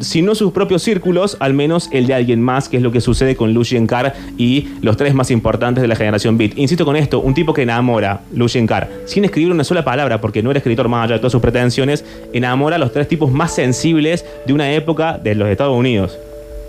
si 0.00 0.22
no 0.22 0.34
sus 0.34 0.52
propios 0.52 0.82
círculos, 0.82 1.36
al 1.40 1.54
menos 1.54 1.88
el 1.92 2.06
de 2.06 2.14
alguien 2.14 2.42
más, 2.42 2.68
que 2.68 2.76
es 2.76 2.82
lo 2.82 2.92
que 2.92 3.00
sucede 3.00 3.36
con 3.36 3.54
Lucien 3.54 3.86
Carr 3.86 4.12
y 4.36 4.68
los 4.82 4.96
tres 4.96 5.14
más 5.14 5.30
importantes 5.30 5.80
de 5.80 5.88
la 5.88 5.96
generación 5.96 6.36
Beat. 6.36 6.58
Insisto 6.58 6.84
con 6.84 6.96
esto, 6.96 7.20
un 7.20 7.34
tipo 7.34 7.54
que 7.54 7.62
enamora, 7.62 8.20
Lucien 8.34 8.66
Carr, 8.66 8.88
sin 9.06 9.24
escribir 9.24 9.52
una 9.52 9.64
sola 9.64 9.84
palabra, 9.84 10.20
porque 10.20 10.42
no 10.42 10.50
era 10.50 10.58
escritor 10.58 10.88
más 10.88 11.04
allá 11.04 11.14
de 11.14 11.20
todas 11.20 11.32
sus 11.32 11.40
pretensiones, 11.40 12.04
enamora 12.32 12.76
a 12.76 12.78
los 12.78 12.92
tres 12.92 13.08
tipos 13.08 13.32
más 13.32 13.54
sensibles 13.54 14.24
de 14.46 14.52
una 14.52 14.72
época 14.72 15.18
de 15.18 15.34
los 15.34 15.48
Estados 15.48 15.76
Unidos 15.76 16.18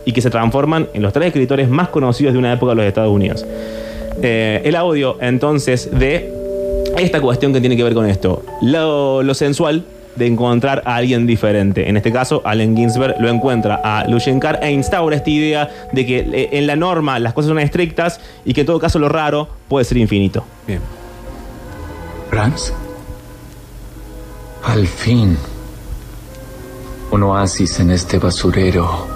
y 0.06 0.12
que 0.12 0.22
se 0.22 0.30
transforman 0.30 0.88
en 0.94 1.02
los 1.02 1.13
tres 1.13 1.28
escritores 1.28 1.70
más 1.70 1.89
conocidos 1.89 2.34
de 2.34 2.39
una 2.39 2.54
época 2.54 2.72
de 2.72 2.76
los 2.76 2.86
Estados 2.86 3.12
Unidos. 3.12 3.46
Eh, 4.22 4.62
el 4.63 4.76
audio, 4.76 5.18
entonces, 5.20 5.89
de 5.92 6.32
esta 6.98 7.20
cuestión 7.20 7.54
que 7.54 7.60
tiene 7.60 7.76
que 7.76 7.84
ver 7.84 7.94
con 7.94 8.06
esto. 8.06 8.44
Lo, 8.62 9.24
lo 9.24 9.34
sensual 9.34 9.84
de 10.15 10.28
encontrar 10.28 10.84
a 10.86 10.95
alguien 10.95 11.26
diferente. 11.26 11.89
En 11.89 11.97
este 11.97 12.12
caso, 12.12 12.41
Allen 12.45 12.76
Ginsberg 12.76 13.15
lo 13.19 13.30
encuentra 13.30 13.82
a 13.84 14.08
Lucien 14.08 14.39
Carr 14.39 14.60
e 14.62 14.71
instaura 14.71 15.15
esta 15.15 15.30
idea 15.30 15.69
de 15.91 16.06
que 16.06 16.19
eh, 16.19 16.49
en 16.54 16.67
la 16.67 16.76
norma 16.76 17.19
las 17.19 17.34
cosas 17.34 17.49
son 17.49 17.60
estrictas 17.60 18.19
y 18.45 18.54
que 18.54 18.62
en 18.62 18.67
todo 18.67 18.80
caso 18.80 18.99
lo 18.99 19.10
raro 19.10 19.47
puede 19.67 19.86
ser 19.86 19.97
infinito. 19.97 20.45
Bien. 20.67 20.80
Franz. 22.30 22.73
Al 24.63 24.88
fin. 24.88 25.38
Un 27.12 27.23
oasis 27.23 27.80
en 27.80 27.91
este 27.91 28.17
basurero. 28.17 29.08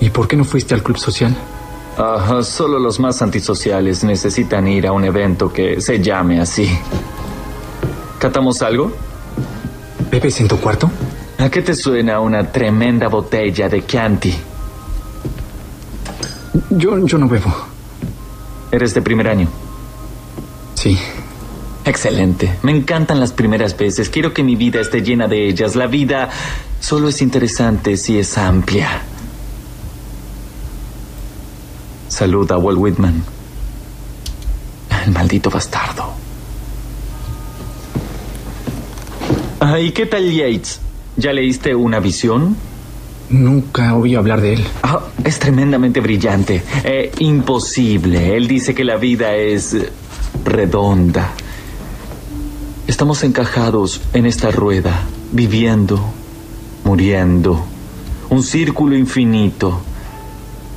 ¿Y 0.00 0.10
por 0.10 0.28
qué 0.28 0.36
no 0.36 0.44
fuiste 0.44 0.74
al 0.74 0.82
club 0.82 0.98
social? 0.98 1.34
Ajá, 1.98 2.42
solo 2.42 2.78
los 2.78 3.00
más 3.00 3.22
antisociales 3.22 4.04
necesitan 4.04 4.68
ir 4.68 4.86
a 4.86 4.92
un 4.92 5.04
evento 5.04 5.50
que 5.50 5.80
se 5.80 6.00
llame 6.02 6.40
así. 6.40 6.68
¿Catamos 8.18 8.60
algo? 8.60 8.92
¿Bebes 10.10 10.40
en 10.40 10.48
tu 10.48 10.58
cuarto? 10.58 10.90
¿A 11.38 11.50
qué 11.50 11.62
te 11.62 11.74
suena 11.74 12.20
una 12.20 12.50
tremenda 12.50 13.08
botella 13.08 13.68
de 13.68 13.84
Chianti? 13.84 14.34
Yo, 16.70 17.04
yo 17.06 17.18
no 17.18 17.28
bebo. 17.28 17.54
¿Eres 18.70 18.94
de 18.94 19.02
primer 19.02 19.28
año? 19.28 19.48
Sí. 20.74 20.98
Excelente. 21.84 22.58
Me 22.62 22.72
encantan 22.72 23.20
las 23.20 23.32
primeras 23.32 23.76
veces. 23.76 24.08
Quiero 24.08 24.34
que 24.34 24.42
mi 24.42 24.56
vida 24.56 24.80
esté 24.80 25.02
llena 25.02 25.28
de 25.28 25.48
ellas. 25.48 25.76
La 25.76 25.86
vida 25.86 26.28
solo 26.80 27.08
es 27.08 27.22
interesante 27.22 27.96
si 27.96 28.18
es 28.18 28.36
amplia. 28.36 29.02
Saluda 32.08 32.56
a 32.56 32.58
Walt 32.58 32.78
Whitman. 32.78 33.22
El 35.04 35.12
maldito 35.12 35.48
bastardo. 35.48 36.15
Ah, 39.68 39.80
¿Y 39.80 39.90
qué 39.90 40.06
tal 40.06 40.30
Yates? 40.30 40.80
¿Ya 41.16 41.32
leíste 41.32 41.74
Una 41.74 41.98
visión? 41.98 42.54
Nunca 43.30 43.96
oí 43.96 44.14
hablar 44.14 44.40
de 44.40 44.54
él. 44.54 44.64
Ah, 44.84 45.00
es 45.24 45.40
tremendamente 45.40 45.98
brillante. 45.98 46.62
Eh, 46.84 47.10
imposible. 47.18 48.36
Él 48.36 48.46
dice 48.46 48.76
que 48.76 48.84
la 48.84 48.94
vida 48.94 49.34
es 49.34 49.74
eh, 49.74 49.90
redonda. 50.44 51.32
Estamos 52.86 53.24
encajados 53.24 54.02
en 54.12 54.26
esta 54.26 54.52
rueda, 54.52 55.00
viviendo, 55.32 56.00
muriendo. 56.84 57.64
Un 58.30 58.44
círculo 58.44 58.96
infinito. 58.96 59.80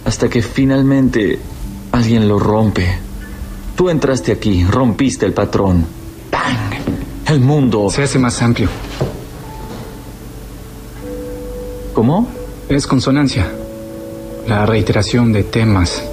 Hasta 0.03 0.29
que 0.29 0.41
finalmente 0.41 1.37
alguien 1.91 2.27
lo 2.27 2.39
rompe. 2.39 2.87
Tú 3.75 3.91
entraste 3.91 4.31
aquí, 4.31 4.65
rompiste 4.65 5.27
el 5.27 5.33
patrón. 5.33 5.98
El 7.29 7.41
mundo. 7.41 7.91
Se 7.91 8.01
hace 8.01 8.17
más 8.17 8.41
amplio. 8.41 8.67
¿Cómo? 11.93 12.27
Es 12.67 12.87
consonancia. 12.87 13.47
La 14.47 14.65
reiteración 14.65 15.31
de 15.31 15.43
temas. 15.43 16.03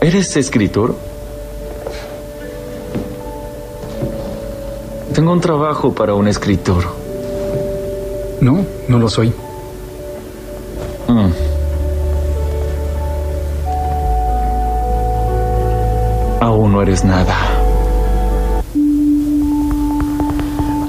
¿Eres 0.00 0.36
escritor? 0.36 0.94
Tengo 5.12 5.32
un 5.32 5.40
trabajo 5.40 5.92
para 5.92 6.14
un 6.14 6.28
escritor. 6.28 6.84
No, 8.40 8.64
no 8.86 8.98
lo 9.00 9.08
soy. 9.08 9.32
Mm. 11.08 11.30
Aún 16.40 16.72
no 16.72 16.82
eres 16.82 17.04
nada. 17.04 17.53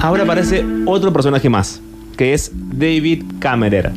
Ahora 0.06 0.22
aparece 0.22 0.64
otro 0.86 1.12
personaje 1.12 1.50
más, 1.50 1.82
que 2.16 2.36
es 2.36 2.52
David 2.54 3.24
Cameron. 3.40 3.94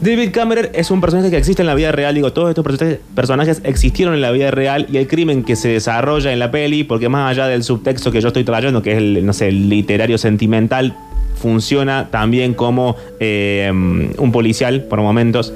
David 0.00 0.30
Cameron 0.30 0.68
es 0.72 0.92
un 0.92 1.00
personaje 1.00 1.28
que 1.28 1.36
existe 1.36 1.60
en 1.60 1.66
la 1.66 1.74
vida 1.74 1.90
real. 1.90 2.14
Digo, 2.14 2.32
todos 2.32 2.50
estos 2.50 2.98
personajes- 3.16 3.60
existieron 3.64 4.14
en 4.14 4.20
la 4.20 4.30
vida 4.30 4.52
real 4.52 4.86
y 4.92 4.96
el 4.96 5.08
crimen 5.08 5.42
que 5.42 5.56
se 5.56 5.70
desarrolla 5.70 6.32
en 6.32 6.38
la 6.38 6.52
peli, 6.52 6.84
porque 6.84 7.08
más 7.08 7.32
allá 7.32 7.48
del 7.48 7.64
subtexto 7.64 8.12
que 8.12 8.20
yo 8.20 8.28
estoy 8.28 8.44
trayendo, 8.44 8.80
que 8.80 8.92
es 8.92 8.98
el, 8.98 9.26
no 9.26 9.32
sé, 9.32 9.50
literario 9.50 10.18
sentimental, 10.18 10.94
funciona 11.34 12.06
también 12.12 12.54
como 12.54 12.94
eh, 13.18 13.72
un 13.72 14.30
policial 14.30 14.82
por 14.84 15.00
momentos. 15.00 15.52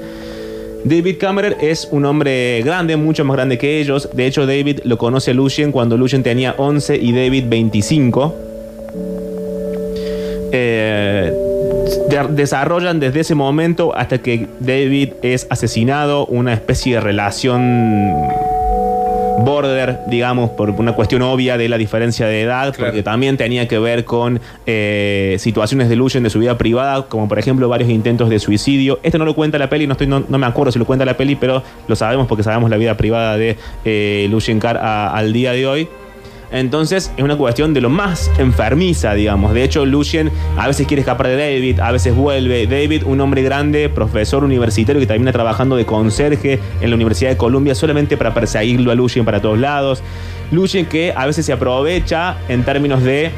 David 0.83 1.15
Cameron 1.17 1.55
es 1.61 1.87
un 1.89 2.03
hombre 2.03 2.61
grande, 2.65 2.97
mucho 2.97 3.23
más 3.23 3.37
grande 3.37 3.57
que 3.57 3.79
ellos. 3.79 4.09
De 4.13 4.27
hecho, 4.27 4.45
David 4.45 4.81
lo 4.83 4.97
conoce 4.97 5.33
Lucien 5.33 5.71
cuando 5.71 5.95
Lucien 5.95 6.21
tenía 6.21 6.53
11 6.57 6.97
y 6.97 7.13
David 7.13 7.45
25. 7.47 8.42
Eh, 10.55 11.33
de- 12.09 12.27
desarrollan 12.35 12.99
desde 12.99 13.21
ese 13.21 13.33
momento 13.33 13.91
hasta 13.97 14.19
que 14.19 14.47
David 14.59 15.13
es 15.23 15.47
asesinado 15.49 16.27
una 16.27 16.53
especie 16.53 16.93
de 16.95 17.01
relación 17.01 18.13
border, 19.39 19.99
digamos, 20.07 20.51
por 20.51 20.69
una 20.69 20.93
cuestión 20.93 21.21
obvia 21.23 21.57
de 21.57 21.67
la 21.67 21.77
diferencia 21.77 22.27
de 22.27 22.43
edad, 22.43 22.73
porque 22.77 23.03
también 23.03 23.35
tenía 23.35 23.67
que 23.67 23.77
ver 23.79 24.05
con 24.05 24.39
eh, 24.67 25.35
situaciones 25.39 25.89
de 25.89 25.95
Lucien 25.95 26.23
de 26.23 26.29
su 26.29 26.39
vida 26.39 26.57
privada, 26.57 27.03
como 27.09 27.27
por 27.27 27.39
ejemplo 27.39 27.67
varios 27.67 27.89
intentos 27.89 28.29
de 28.29 28.39
suicidio. 28.39 28.99
Esto 29.03 29.17
no 29.17 29.25
lo 29.25 29.33
cuenta 29.35 29.57
la 29.57 29.69
peli, 29.69 29.87
no, 29.87 29.93
estoy, 29.93 30.07
no, 30.07 30.23
no 30.29 30.37
me 30.37 30.45
acuerdo 30.45 30.71
si 30.71 30.79
lo 30.79 30.85
cuenta 30.85 31.03
la 31.03 31.17
peli, 31.17 31.35
pero 31.35 31.63
lo 31.87 31.95
sabemos 31.95 32.27
porque 32.27 32.43
sabemos 32.43 32.69
la 32.69 32.77
vida 32.77 32.95
privada 32.95 33.35
de 33.37 33.57
eh, 33.83 34.27
Lucien 34.29 34.59
Carr 34.59 34.77
a- 34.77 35.09
al 35.13 35.33
día 35.33 35.51
de 35.51 35.65
hoy. 35.67 35.87
Entonces 36.53 37.11
es 37.17 37.23
una 37.23 37.35
cuestión 37.35 37.73
de 37.73 37.81
lo 37.81 37.89
más 37.89 38.31
enfermiza, 38.37 39.15
digamos. 39.15 39.53
De 39.53 39.63
hecho, 39.63 39.85
Lucien 39.85 40.31
a 40.55 40.67
veces 40.67 40.85
quiere 40.85 41.01
escapar 41.01 41.27
de 41.27 41.35
David, 41.35 41.79
a 41.79 41.91
veces 41.91 42.15
vuelve. 42.15 42.67
David, 42.67 43.03
un 43.05 43.19
hombre 43.21 43.41
grande, 43.41 43.89
profesor 43.89 44.43
universitario 44.43 44.99
que 44.99 45.07
termina 45.07 45.31
trabajando 45.31 45.75
de 45.75 45.85
conserje 45.85 46.59
en 46.79 46.89
la 46.91 46.95
Universidad 46.95 47.31
de 47.31 47.37
Columbia 47.37 47.73
solamente 47.73 48.17
para 48.17 48.35
perseguirlo 48.35 48.91
a 48.91 48.95
Lucien 48.95 49.25
para 49.25 49.41
todos 49.41 49.57
lados. 49.57 50.03
Lucien 50.51 50.85
que 50.85 51.11
a 51.15 51.25
veces 51.25 51.45
se 51.45 51.53
aprovecha 51.53 52.37
en 52.47 52.63
términos 52.63 53.03
de 53.03 53.31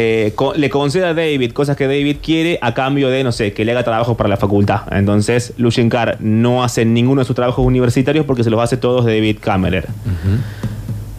eh, 0.00 0.32
le 0.54 0.70
concede 0.70 1.06
a 1.06 1.14
David 1.14 1.50
cosas 1.52 1.76
que 1.76 1.88
David 1.88 2.18
quiere 2.22 2.60
a 2.62 2.72
cambio 2.72 3.08
de, 3.08 3.24
no 3.24 3.32
sé, 3.32 3.52
que 3.52 3.64
le 3.64 3.72
haga 3.72 3.82
trabajos 3.82 4.16
para 4.16 4.28
la 4.28 4.36
facultad. 4.36 4.82
Entonces, 4.92 5.54
Lucien 5.56 5.88
Carr 5.88 6.18
no 6.20 6.62
hace 6.62 6.84
ninguno 6.84 7.20
de 7.20 7.24
sus 7.24 7.34
trabajos 7.34 7.66
universitarios 7.66 8.24
porque 8.24 8.44
se 8.44 8.50
los 8.50 8.60
hace 8.60 8.76
todos 8.76 9.04
David 9.04 9.38
Cameron. 9.40 9.82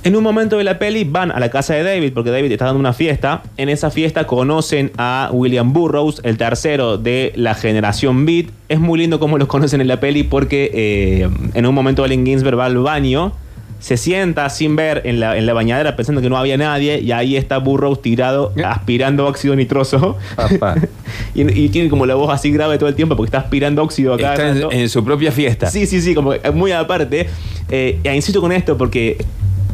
En 0.04 0.16
un 0.16 0.24
momento 0.24 0.58
de 0.58 0.64
la 0.64 0.80
peli 0.80 1.04
van 1.04 1.30
a 1.30 1.42
la 1.42 1.50
casa 1.50 1.74
de 1.74 1.84
David 1.84 2.14
porque 2.14 2.32
David 2.32 2.54
está 2.54 2.66
dando 2.66 2.80
una 2.80 2.94
fiesta. 2.94 3.44
En 3.58 3.68
esa 3.68 3.92
fiesta 3.92 4.26
conocen 4.26 4.94
a 4.98 5.30
William 5.34 5.74
Burroughs, 5.74 6.22
el 6.24 6.38
tercero 6.38 6.98
de 6.98 7.34
la 7.36 7.54
generación 7.54 8.26
Beat. 8.26 8.46
Es 8.70 8.80
muy 8.80 8.98
lindo 8.98 9.20
cómo 9.20 9.38
los 9.38 9.50
conocen 9.50 9.82
en 9.82 9.90
la 9.90 10.00
peli 10.00 10.24
porque 10.24 10.72
eh, 10.74 11.30
en 11.54 11.66
un 11.66 11.76
momento 11.76 12.06
Allen 12.06 12.26
Ginsberg 12.26 12.58
va 12.58 12.66
al 12.68 12.78
baño, 12.78 13.34
se 13.80 13.98
sienta 13.98 14.50
sin 14.50 14.76
ver 14.76 15.02
en 15.06 15.20
la, 15.20 15.38
en 15.38 15.46
la 15.46 15.54
bañadera 15.54 15.96
pensando 15.96 16.22
que 16.22 16.30
no 16.30 16.38
había 16.38 16.58
nadie 16.58 17.00
y 17.00 17.12
ahí 17.12 17.38
está 17.38 17.58
Burroughs 17.58 18.02
tirado 18.02 18.54
aspirando 18.64 19.26
óxido 19.26 19.56
nitroso. 19.56 20.18
y, 21.36 21.42
y 21.64 21.70
tiene 21.70 21.90
como 21.90 22.06
la 22.06 22.16
voz 22.16 22.34
así 22.34 22.52
grave 22.52 22.78
todo 22.78 22.90
el 22.90 22.96
tiempo 22.96 23.16
porque 23.16 23.28
está 23.30 23.40
aspirando 23.40 23.82
óxido 23.82 24.14
acá. 24.14 24.34
Está 24.34 24.50
en, 24.50 24.80
en 24.82 24.90
su 24.90 25.04
propia 25.04 25.32
fiesta. 25.32 25.68
Sí, 25.68 25.86
sí, 25.86 26.02
sí, 26.02 26.14
como 26.14 26.34
muy 26.54 26.72
aparte. 26.72 27.28
Eh, 27.70 28.00
e 28.04 28.16
insisto 28.16 28.42
con 28.42 28.52
esto 28.52 28.78
porque 28.78 29.24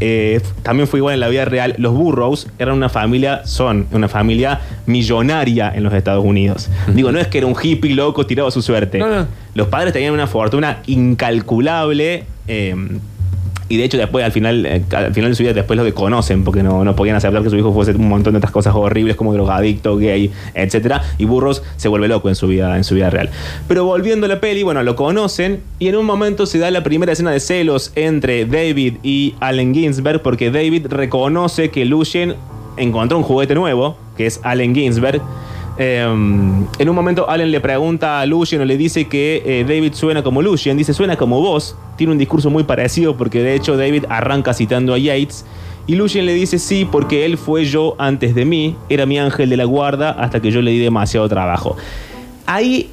eh, 0.01 0.41
también 0.63 0.87
fue 0.87 0.99
igual 0.99 1.13
en 1.13 1.19
la 1.19 1.27
vida 1.29 1.45
real. 1.45 1.75
Los 1.77 1.93
Burroughs 1.93 2.47
eran 2.59 2.75
una 2.75 2.89
familia, 2.89 3.45
son 3.45 3.87
una 3.91 4.07
familia 4.07 4.61
millonaria 4.85 5.71
en 5.73 5.83
los 5.83 5.93
Estados 5.93 6.23
Unidos. 6.23 6.69
Digo, 6.93 7.11
no 7.11 7.19
es 7.19 7.27
que 7.27 7.37
era 7.39 7.47
un 7.47 7.55
hippie 7.61 7.95
loco 7.95 8.25
tirado 8.25 8.49
a 8.49 8.51
su 8.51 8.61
suerte. 8.61 8.99
Los 9.53 9.67
padres 9.67 9.93
tenían 9.93 10.13
una 10.13 10.27
fortuna 10.27 10.79
incalculable. 10.87 12.25
eh, 12.47 12.75
y 13.67 13.77
de 13.77 13.83
hecho 13.83 13.97
después 13.97 14.23
al 14.23 14.31
final, 14.31 14.65
eh, 14.65 14.83
al 14.95 15.13
final 15.13 15.31
de 15.31 15.35
su 15.35 15.43
vida 15.43 15.53
después 15.53 15.77
lo 15.77 15.83
desconocen 15.83 16.43
porque 16.43 16.61
no, 16.61 16.83
no 16.83 16.95
podían 16.95 17.15
aceptar 17.15 17.41
que 17.41 17.49
su 17.49 17.57
hijo 17.57 17.73
fuese 17.73 17.91
un 17.91 18.07
montón 18.07 18.33
de 18.33 18.37
otras 18.37 18.51
cosas 18.51 18.75
horribles 18.75 19.15
como 19.15 19.33
drogadicto, 19.33 19.97
gay, 19.97 20.31
etcétera 20.53 21.03
Y 21.17 21.25
Burroughs 21.25 21.63
se 21.77 21.87
vuelve 21.87 22.07
loco 22.07 22.29
en 22.29 22.35
su 22.35 22.47
vida, 22.47 22.77
en 22.77 22.83
su 22.83 22.95
vida 22.95 23.09
real. 23.09 23.29
Pero 23.67 23.85
volviendo 23.85 24.25
a 24.25 24.29
la 24.29 24.39
peli, 24.39 24.63
bueno, 24.63 24.83
lo 24.83 24.95
conocen 24.95 25.61
y 25.79 25.87
en 25.87 25.95
un 25.95 26.05
momento 26.05 26.45
se 26.45 26.59
da 26.59 26.69
la 26.71 26.83
primera 26.83 27.11
escena 27.11 27.31
de 27.31 27.39
celos 27.39 27.91
entre 27.95 28.45
David 28.45 28.95
y 29.03 29.35
Allen 29.39 29.73
Ginsberg 29.73 30.21
porque 30.21 30.51
David 30.51 30.87
reconoce 30.87 31.69
que 31.69 31.85
Lucien 31.85 32.35
encontró 32.77 33.17
un 33.17 33.23
juguete 33.23 33.55
nuevo, 33.55 33.97
que 34.17 34.25
es 34.25 34.39
Allen 34.43 34.75
Ginsberg. 34.75 35.21
Eh, 35.77 36.01
en 36.03 36.89
un 36.89 36.95
momento 36.95 37.29
Allen 37.29 37.51
le 37.51 37.59
pregunta 37.59 38.21
a 38.21 38.25
Lucien 38.25 38.61
o 38.61 38.65
le 38.65 38.77
dice 38.77 39.05
que 39.07 39.43
eh, 39.45 39.65
David 39.67 39.93
suena 39.93 40.23
como 40.23 40.41
Lucien, 40.41 40.77
dice 40.77 40.93
suena 40.93 41.17
como 41.17 41.41
vos, 41.41 41.75
tiene 41.97 42.13
un 42.13 42.17
discurso 42.17 42.49
muy 42.49 42.63
parecido 42.63 43.17
porque 43.17 43.43
de 43.43 43.55
hecho 43.55 43.75
David 43.75 44.05
arranca 44.09 44.53
citando 44.53 44.93
a 44.93 44.97
Yates. 44.97 45.45
Y 45.87 45.95
Lucien 45.95 46.25
le 46.25 46.33
dice 46.33 46.57
sí 46.57 46.87
porque 46.89 47.25
él 47.25 47.37
fue 47.37 47.65
yo 47.65 47.95
antes 47.99 48.33
de 48.33 48.45
mí, 48.45 48.75
era 48.89 49.05
mi 49.05 49.19
ángel 49.19 49.49
de 49.49 49.57
la 49.57 49.65
guarda 49.65 50.11
hasta 50.11 50.41
que 50.41 50.49
yo 50.49 50.61
le 50.61 50.71
di 50.71 50.79
demasiado 50.79 51.29
trabajo. 51.29 51.75
Ahí 52.47 52.89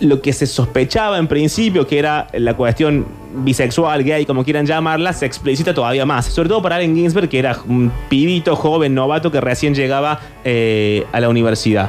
lo 0.00 0.20
que 0.22 0.32
se 0.32 0.46
sospechaba 0.46 1.18
en 1.18 1.26
principio, 1.26 1.86
que 1.86 1.98
era 1.98 2.28
la 2.32 2.54
cuestión 2.54 3.06
bisexual, 3.36 4.02
gay, 4.04 4.26
como 4.26 4.44
quieran 4.44 4.66
llamarla, 4.66 5.12
se 5.12 5.26
explicita 5.26 5.74
todavía 5.74 6.06
más. 6.06 6.26
Sobre 6.26 6.48
todo 6.48 6.62
para 6.62 6.76
Allen 6.76 6.94
Ginsberg, 6.94 7.28
que 7.28 7.38
era 7.38 7.58
un 7.68 7.92
pibito, 8.08 8.56
joven, 8.56 8.94
novato, 8.94 9.30
que 9.30 9.40
recién 9.40 9.74
llegaba 9.74 10.20
eh, 10.44 11.04
a 11.12 11.20
la 11.20 11.28
universidad. 11.28 11.88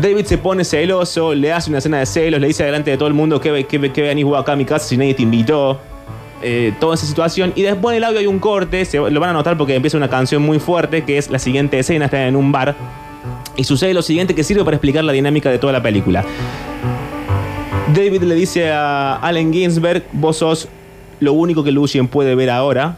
David 0.00 0.26
se 0.26 0.38
pone 0.38 0.64
celoso, 0.64 1.34
le 1.34 1.52
hace 1.52 1.70
una 1.70 1.78
escena 1.78 1.98
de 1.98 2.06
celos, 2.06 2.40
le 2.40 2.46
dice 2.46 2.64
delante 2.64 2.90
de 2.90 2.96
todo 2.96 3.08
el 3.08 3.14
mundo 3.14 3.40
que, 3.40 3.64
que, 3.66 3.92
que 3.92 4.02
venís 4.02 4.26
acá 4.36 4.52
a 4.52 4.56
mi 4.56 4.64
casa 4.64 4.86
si 4.86 4.96
nadie 4.96 5.14
te 5.14 5.22
invitó. 5.22 5.80
Eh, 6.40 6.72
toda 6.78 6.94
esa 6.94 7.04
situación. 7.04 7.52
Y 7.56 7.62
después 7.62 7.94
en 7.94 7.98
el 7.98 8.04
audio 8.04 8.20
hay 8.20 8.26
un 8.26 8.38
corte, 8.38 8.84
se, 8.84 8.98
lo 8.98 9.20
van 9.20 9.30
a 9.30 9.32
notar 9.32 9.58
porque 9.58 9.74
empieza 9.74 9.96
una 9.96 10.08
canción 10.08 10.40
muy 10.42 10.60
fuerte, 10.60 11.02
que 11.02 11.18
es 11.18 11.30
la 11.30 11.40
siguiente 11.40 11.78
escena, 11.78 12.04
está 12.04 12.26
en 12.26 12.36
un 12.36 12.52
bar. 12.52 12.76
Y 13.56 13.64
sucede 13.64 13.92
lo 13.92 14.02
siguiente 14.02 14.36
que 14.36 14.44
sirve 14.44 14.64
para 14.64 14.76
explicar 14.76 15.02
la 15.02 15.12
dinámica 15.12 15.50
de 15.50 15.58
toda 15.58 15.72
la 15.72 15.82
película. 15.82 16.24
David 17.92 18.22
le 18.22 18.34
dice 18.34 18.70
a 18.70 19.16
Allen 19.16 19.52
Ginsberg, 19.52 20.04
vos 20.12 20.36
sos 20.36 20.68
lo 21.20 21.32
único 21.32 21.64
que 21.64 21.72
Lucien 21.72 22.08
puede 22.08 22.34
ver 22.34 22.50
ahora. 22.50 22.96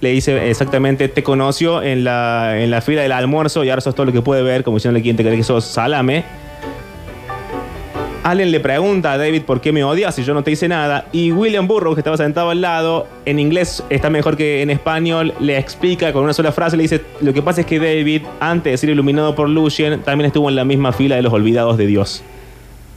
Le 0.00 0.10
dice 0.10 0.50
exactamente, 0.50 1.08
te 1.08 1.22
conoció 1.22 1.82
en 1.82 2.04
la, 2.04 2.60
en 2.60 2.70
la 2.70 2.80
fila 2.80 3.02
del 3.02 3.12
almuerzo 3.12 3.64
y 3.64 3.70
ahora 3.70 3.80
sos 3.80 3.94
todo 3.94 4.06
lo 4.06 4.12
que 4.12 4.20
puede 4.20 4.42
ver, 4.42 4.64
como 4.64 4.76
diciéndole 4.76 5.02
quién 5.02 5.16
te 5.16 5.22
cree 5.22 5.36
que 5.36 5.44
sos 5.44 5.64
salame. 5.64 6.24
Allen 8.22 8.50
le 8.50 8.58
pregunta 8.58 9.12
a 9.12 9.18
David 9.18 9.42
por 9.42 9.60
qué 9.60 9.70
me 9.70 9.84
odias 9.84 10.14
si 10.14 10.24
yo 10.24 10.32
no 10.32 10.42
te 10.42 10.50
hice 10.50 10.66
nada. 10.66 11.06
Y 11.12 11.32
William 11.32 11.66
Burroughs, 11.66 11.94
que 11.94 12.00
estaba 12.00 12.16
sentado 12.16 12.50
al 12.50 12.60
lado, 12.60 13.06
en 13.26 13.38
inglés 13.38 13.84
está 13.90 14.08
mejor 14.08 14.36
que 14.36 14.62
en 14.62 14.70
español, 14.70 15.34
le 15.40 15.58
explica 15.58 16.12
con 16.12 16.24
una 16.24 16.32
sola 16.32 16.50
frase, 16.50 16.76
le 16.76 16.84
dice, 16.84 17.02
lo 17.20 17.34
que 17.34 17.42
pasa 17.42 17.60
es 17.60 17.66
que 17.66 17.78
David, 17.78 18.22
antes 18.40 18.72
de 18.72 18.76
ser 18.78 18.90
iluminado 18.90 19.34
por 19.34 19.48
Lucien, 19.48 20.02
también 20.02 20.26
estuvo 20.26 20.48
en 20.48 20.56
la 20.56 20.64
misma 20.64 20.92
fila 20.92 21.16
de 21.16 21.22
los 21.22 21.32
olvidados 21.32 21.76
de 21.76 21.86
Dios 21.86 22.24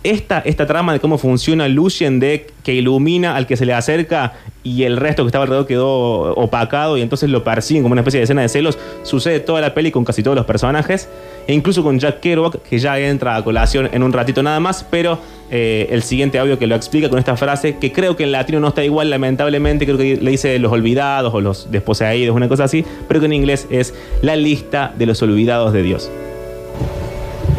esta, 0.08 0.40
esta 0.40 0.66
trama 0.66 0.94
de 0.94 1.00
cómo 1.02 1.18
funciona 1.18 1.68
Lucien 1.68 2.20
de 2.20 2.48
que 2.64 2.74
ilumina 2.74 3.36
al 3.36 3.46
que 3.46 3.58
se 3.58 3.66
le 3.66 3.74
acerca 3.74 4.34
y 4.64 4.84
el 4.84 4.96
resto 4.96 5.24
que 5.24 5.28
estaba 5.28 5.44
alrededor 5.44 5.68
quedó 5.68 6.34
opacado 6.36 6.98
y 6.98 7.02
entonces 7.02 7.30
lo 7.30 7.44
persiguen 7.44 7.84
como 7.84 7.92
una 7.92 8.02
especie 8.02 8.20
de 8.20 8.24
escena 8.24 8.42
de 8.42 8.50
celos, 8.50 8.78
sucede 9.04 9.42
toda 9.42 9.60
la 9.60 9.74
peli 9.74 9.92
con 9.92 10.06
casi 10.06 10.24
todos 10.24 10.36
los 10.36 10.46
personajes 10.46 11.10
e 11.46 11.54
incluso 11.54 11.84
con 11.84 12.00
Jack 12.00 12.22
Kerouac 12.22 12.62
que 12.62 12.80
ya 12.80 12.98
entra 13.00 13.36
a 13.36 13.44
colación 13.44 13.90
en 13.92 14.02
un 14.02 14.14
ratito 14.14 14.42
nada 14.42 14.62
más, 14.62 14.86
pero 14.90 15.20
eh, 15.52 15.88
el 15.92 16.04
siguiente 16.04 16.40
audio 16.40 16.58
que 16.58 16.68
lo 16.68 16.76
explica 16.76 17.10
con 17.10 17.20
esta 17.20 17.36
frase 17.36 17.78
que 17.78 17.92
creo 17.92 18.16
que 18.16 18.24
en 18.24 18.32
latino 18.32 18.62
no 18.62 18.70
está 18.70 18.86
igual 18.86 19.10
lamentablemente, 19.10 19.86
creo 19.86 19.98
que 19.98 20.16
le 20.16 20.32
dice 20.32 20.58
los 20.60 20.72
olvidados 20.72 21.34
o 21.34 21.42
los 21.42 21.70
desposeídos, 21.70 22.34
una 22.34 22.48
cosa 22.48 22.64
así, 22.64 22.86
pero 23.10 23.20
que 23.20 23.26
en 23.26 23.34
inglés 23.34 23.68
es 23.70 23.94
la 24.22 24.38
lista 24.38 24.94
de 24.98 25.06
los 25.06 25.22
olvidados 25.22 25.74
de 25.74 25.84
Dios. 25.84 26.10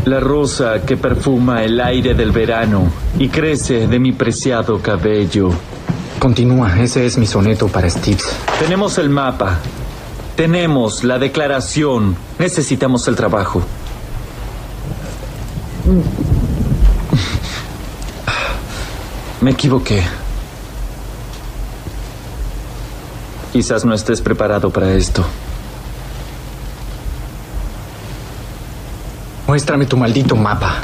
La 0.09 0.21
rosa 0.21 0.87
que 0.87 0.97
perfuma 0.97 1.65
el 1.65 1.79
aire 1.79 2.15
del 2.15 2.33
verano 2.33 2.91
y 3.19 3.29
crece 3.29 3.87
de 3.87 3.99
mi 3.99 4.13
preciado 4.13 4.81
cabello. 4.81 5.51
Continúa, 6.19 6.81
ese 6.81 7.05
es 7.05 7.19
mi 7.19 7.27
soneto 7.27 7.69
para 7.69 7.91
Steve. 7.91 8.23
Tenemos 8.59 8.97
el 8.97 9.11
mapa. 9.11 9.59
Tenemos 10.35 11.05
la 11.05 11.19
declaración. 11.19 12.17
Necesitamos 12.39 13.07
el 13.07 13.17
trabajo. 13.17 13.61
Me 19.43 19.51
equivoqué. 19.51 20.03
Quizás 23.53 23.85
no 23.85 23.93
estés 23.93 24.23
preparado 24.23 24.71
para 24.71 24.95
esto. 24.95 25.27
Muéstrame 29.49 29.87
tu 29.87 29.97
maldito 29.97 30.37
mapa. 30.37 30.79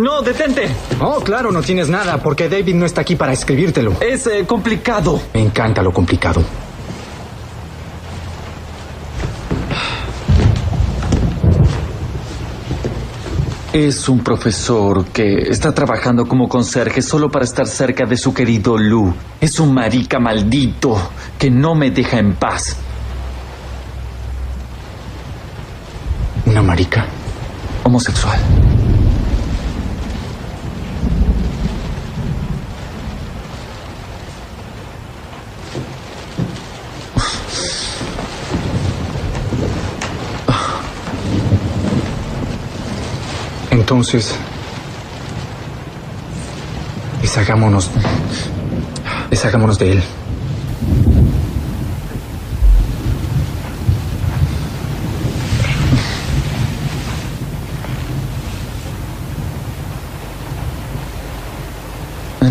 No, 0.00 0.22
detente. 0.22 0.66
Oh, 0.98 1.20
claro, 1.20 1.52
no 1.52 1.60
tienes 1.60 1.90
nada, 1.90 2.16
porque 2.16 2.48
David 2.48 2.74
no 2.74 2.86
está 2.86 3.02
aquí 3.02 3.16
para 3.16 3.34
escribírtelo. 3.34 3.92
Es 4.00 4.26
eh, 4.26 4.46
complicado. 4.46 5.20
Me 5.34 5.42
encanta 5.42 5.82
lo 5.82 5.92
complicado. 5.92 6.42
Es 13.74 14.08
un 14.08 14.20
profesor 14.20 15.04
que 15.08 15.50
está 15.50 15.74
trabajando 15.74 16.24
como 16.24 16.48
conserje 16.48 17.02
solo 17.02 17.28
para 17.28 17.44
estar 17.44 17.66
cerca 17.66 18.06
de 18.06 18.16
su 18.16 18.32
querido 18.32 18.78
Lu. 18.78 19.12
Es 19.38 19.60
un 19.60 19.74
marica 19.74 20.18
maldito 20.18 21.10
que 21.38 21.50
no 21.50 21.74
me 21.74 21.90
deja 21.90 22.18
en 22.18 22.36
paz. 22.36 22.74
¿Una 26.46 26.62
marica? 26.62 27.06
Homosexual. 27.86 28.36
Entonces, 43.70 44.34
deshagámonos. 47.22 47.88
Deshagámonos 49.30 49.78
de 49.78 49.92
él. 49.92 50.02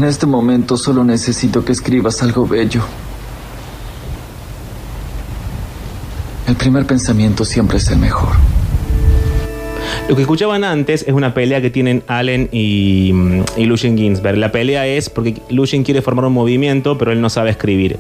Este 0.05 0.25
momento 0.25 0.77
solo 0.77 1.03
necesito 1.03 1.63
que 1.63 1.71
escribas 1.71 2.21
algo 2.21 2.47
bello. 2.47 2.81
El 6.47 6.55
primer 6.55 6.85
pensamiento 6.85 7.43
siempre 7.45 7.77
es 7.77 7.89
el 7.89 7.97
mejor. 7.97 8.29
Lo 10.07 10.15
que 10.15 10.21
escuchaban 10.21 10.63
antes 10.63 11.03
es 11.07 11.13
una 11.13 11.33
pelea 11.33 11.61
que 11.61 11.71
tienen 11.71 12.03
Allen 12.05 12.47
y, 12.51 13.11
mm, 13.11 13.41
y 13.57 13.65
Lucien 13.65 13.97
Ginsberg. 13.97 14.37
La 14.37 14.51
pelea 14.51 14.85
es 14.85 15.09
porque 15.09 15.41
Lucien 15.49 15.83
quiere 15.83 16.03
formar 16.03 16.25
un 16.25 16.33
movimiento, 16.33 16.97
pero 16.97 17.11
él 17.11 17.21
no 17.21 17.29
sabe 17.29 17.49
escribir. 17.49 17.97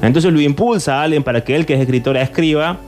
Entonces 0.00 0.32
lo 0.32 0.40
impulsa 0.40 1.00
a 1.00 1.02
Allen 1.02 1.22
para 1.22 1.44
que 1.44 1.54
él, 1.54 1.66
que 1.66 1.74
es 1.74 1.80
escritora, 1.80 2.22
escriba. 2.22 2.78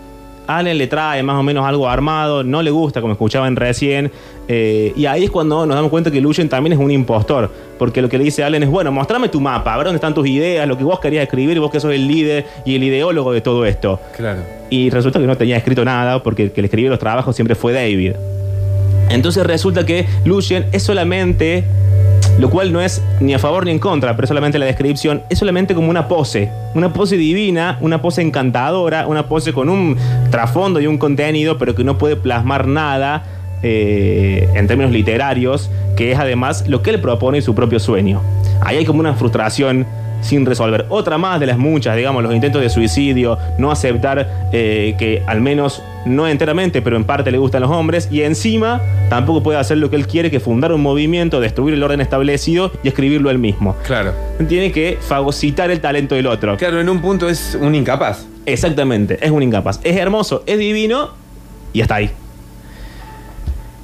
Allen 0.47 0.79
le 0.79 0.87
trae 0.87 1.23
más 1.23 1.37
o 1.37 1.43
menos 1.43 1.65
algo 1.65 1.89
armado, 1.89 2.43
no 2.45 2.63
le 2.63 2.71
gusta, 2.71 3.01
como 3.01 3.13
escuchaban 3.13 3.57
recién. 3.57 4.11
eh, 4.49 4.93
y 4.97 5.07
ahí 5.07 5.25
es 5.25 5.31
cuando 5.31 5.65
nos 5.67 5.75
damos 5.75 5.91
cuenta 5.91 6.11
que 6.11 6.21
Lucien 6.21 6.49
también 6.49 6.73
es 6.75 6.79
un 6.79 6.91
impostor. 6.91 7.51
Porque 7.79 8.01
lo 8.03 8.09
que 8.09 8.19
le 8.19 8.25
dice 8.25 8.45
Allen 8.45 8.63
es: 8.63 8.69
bueno, 8.69 8.93
mostrame 8.93 9.29
tu 9.29 9.41
mapa, 9.41 9.75
a 9.75 9.77
ver 9.77 9.87
dónde 9.87 9.97
están 9.97 10.15
tus 10.15 10.27
ideas, 10.27 10.67
lo 10.69 10.79
que 10.79 10.85
vos 10.85 11.01
querías 11.01 11.25
escribir, 11.25 11.59
vos 11.61 11.71
que 11.71 11.81
sos 11.81 11.93
el 11.93 12.07
líder 12.07 12.47
y 12.65 12.77
el 12.77 12.83
ideólogo 12.83 13.33
de 13.33 13.41
todo 13.41 13.67
esto. 13.67 14.01
Claro. 14.17 14.41
Y 14.71 14.91
resulta 14.91 15.19
que 15.19 15.27
no 15.27 15.37
tenía 15.37 15.57
escrito 15.57 15.85
nada 15.85 16.23
porque 16.23 16.45
el 16.45 16.53
que 16.53 16.63
le 16.63 16.67
escribió 16.67 16.91
los 16.91 16.99
trabajos 16.99 17.35
siempre 17.35 17.55
fue 17.55 17.73
David. 17.73 18.13
Entonces 19.11 19.45
resulta 19.47 19.85
que 19.85 20.07
Lucien 20.25 20.67
es 20.73 20.83
solamente, 20.83 21.65
lo 22.39 22.49
cual 22.51 22.73
no 22.73 22.81
es 22.81 23.03
ni 23.21 23.35
a 23.35 23.39
favor 23.39 23.65
ni 23.65 23.71
en 23.71 23.79
contra, 23.79 24.17
pero 24.17 24.27
solamente 24.27 24.59
la 24.59 24.67
descripción, 24.67 25.23
es 25.29 25.39
solamente 25.39 25.75
como 25.75 25.91
una 25.91 26.09
pose. 26.09 26.51
Una 26.75 26.93
pose 26.93 27.17
divina, 27.17 27.79
una 27.81 28.01
pose 28.01 28.23
encantadora, 28.23 29.07
una 29.07 29.27
pose 29.29 29.53
con 29.53 29.69
un 29.69 29.97
trasfondo 30.31 30.81
y 30.81 30.87
un 30.87 30.99
contenido, 30.99 31.59
pero 31.59 31.75
que 31.75 31.85
no 31.85 31.99
puede 31.99 32.17
plasmar 32.17 32.67
nada 32.67 33.25
eh, 33.67 34.47
en 34.55 34.67
términos 34.67 34.93
literarios, 34.93 35.71
que 35.97 36.13
es 36.13 36.19
además 36.19 36.69
lo 36.69 36.83
que 36.83 36.91
él 36.91 37.01
propone 37.01 37.39
y 37.39 37.43
su 37.43 37.55
propio 37.55 37.81
sueño. 37.81 38.21
Ahí 38.61 38.77
hay 38.77 38.85
como 38.85 39.01
una 39.01 39.15
frustración 39.15 39.87
sin 40.21 40.45
resolver. 40.45 40.87
Otra 40.89 41.19
más 41.19 41.41
de 41.41 41.47
las 41.47 41.57
muchas, 41.59 41.97
digamos, 41.97 42.23
los 42.23 42.35
intentos 42.35 42.61
de 42.61 42.69
suicidio, 42.71 43.39
no 43.59 43.71
aceptar 43.71 44.49
eh, 44.53 44.95
que 44.99 45.23
al 45.27 45.41
menos 45.41 45.83
no 46.05 46.29
enteramente, 46.29 46.83
pero 46.83 46.97
en 46.97 47.05
parte 47.05 47.31
le 47.31 47.39
gustan 47.39 47.63
los 47.63 47.71
hombres, 47.71 48.09
y 48.11 48.23
encima 48.23 48.83
tampoco 49.09 49.43
puede 49.43 49.59
hacer 49.59 49.79
lo 49.79 49.89
que 49.89 49.97
él 49.97 50.07
quiere, 50.07 50.31
que 50.31 50.41
fundar 50.41 50.73
un 50.73 50.83
movimiento, 50.83 51.41
destruir 51.41 51.75
el 51.75 51.83
orden 51.83 52.01
establecido 52.01 52.71
y 52.83 52.89
escribirlo 52.89 53.31
él 53.31 53.39
mismo. 53.39 53.77
Claro. 53.87 54.13
Tiene 54.47 54.73
que 54.73 54.99
fagocitar 55.01 55.71
el 55.71 55.81
talento 55.81 56.15
del 56.15 56.27
otro. 56.27 56.57
Claro, 56.59 56.81
en 56.81 56.89
un 56.89 57.01
punto 57.01 57.29
es 57.29 57.57
un 57.61 57.75
incapaz. 57.75 58.27
Exactamente, 58.47 59.19
es 59.23 59.31
un 59.31 59.43
incapaz. 59.43 59.81
Es 59.85 59.97
hermoso, 59.97 60.43
es 60.47 60.59
divino 60.59 61.11
y 61.73 61.81
hasta 61.81 61.97
ahí. 61.97 62.11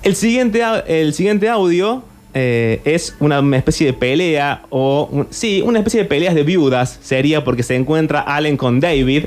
El 0.03 0.17
siguiente, 0.17 0.63
el 0.87 1.13
siguiente 1.15 1.49
audio 1.49 2.03
eh, 2.33 2.81
es 2.85 3.17
una 3.21 3.41
especie 3.57 3.87
de 3.89 3.93
pelea, 3.93 4.63
o 4.71 5.09
un- 5.11 5.27
sí, 5.31 5.63
una 5.65 5.79
especie 5.81 6.01
de 6.03 6.07
peleas 6.09 6.35
de 6.35 6.43
viudas 6.43 6.99
sería 7.03 7.45
porque 7.45 7.63
se 7.63 7.75
encuentra 7.77 8.21
Allen 8.21 8.57
con 8.57 8.81
David. 8.81 9.25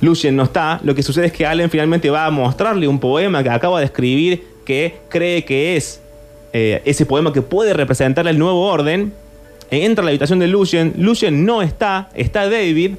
Lucien 0.00 0.34
no 0.34 0.42
está, 0.42 0.80
lo 0.82 0.94
que 0.96 1.02
sucede 1.04 1.26
es 1.26 1.32
que 1.32 1.46
Allen 1.46 1.70
finalmente 1.70 2.10
va 2.10 2.26
a 2.26 2.30
mostrarle 2.30 2.88
un 2.88 2.98
poema 2.98 3.42
que 3.44 3.50
acaba 3.50 3.78
de 3.78 3.84
escribir 3.86 4.44
que 4.64 4.96
cree 5.08 5.44
que 5.44 5.76
es 5.76 6.00
eh, 6.52 6.82
ese 6.84 7.06
poema 7.06 7.32
que 7.32 7.42
puede 7.42 7.72
representar 7.74 8.26
el 8.26 8.38
nuevo 8.38 8.66
orden. 8.66 9.12
Entra 9.72 10.02
a 10.02 10.04
la 10.04 10.10
habitación 10.10 10.38
de 10.38 10.48
Lucien, 10.48 10.92
Lucien 10.98 11.46
no 11.46 11.62
está, 11.62 12.10
está 12.14 12.46
David, 12.46 12.96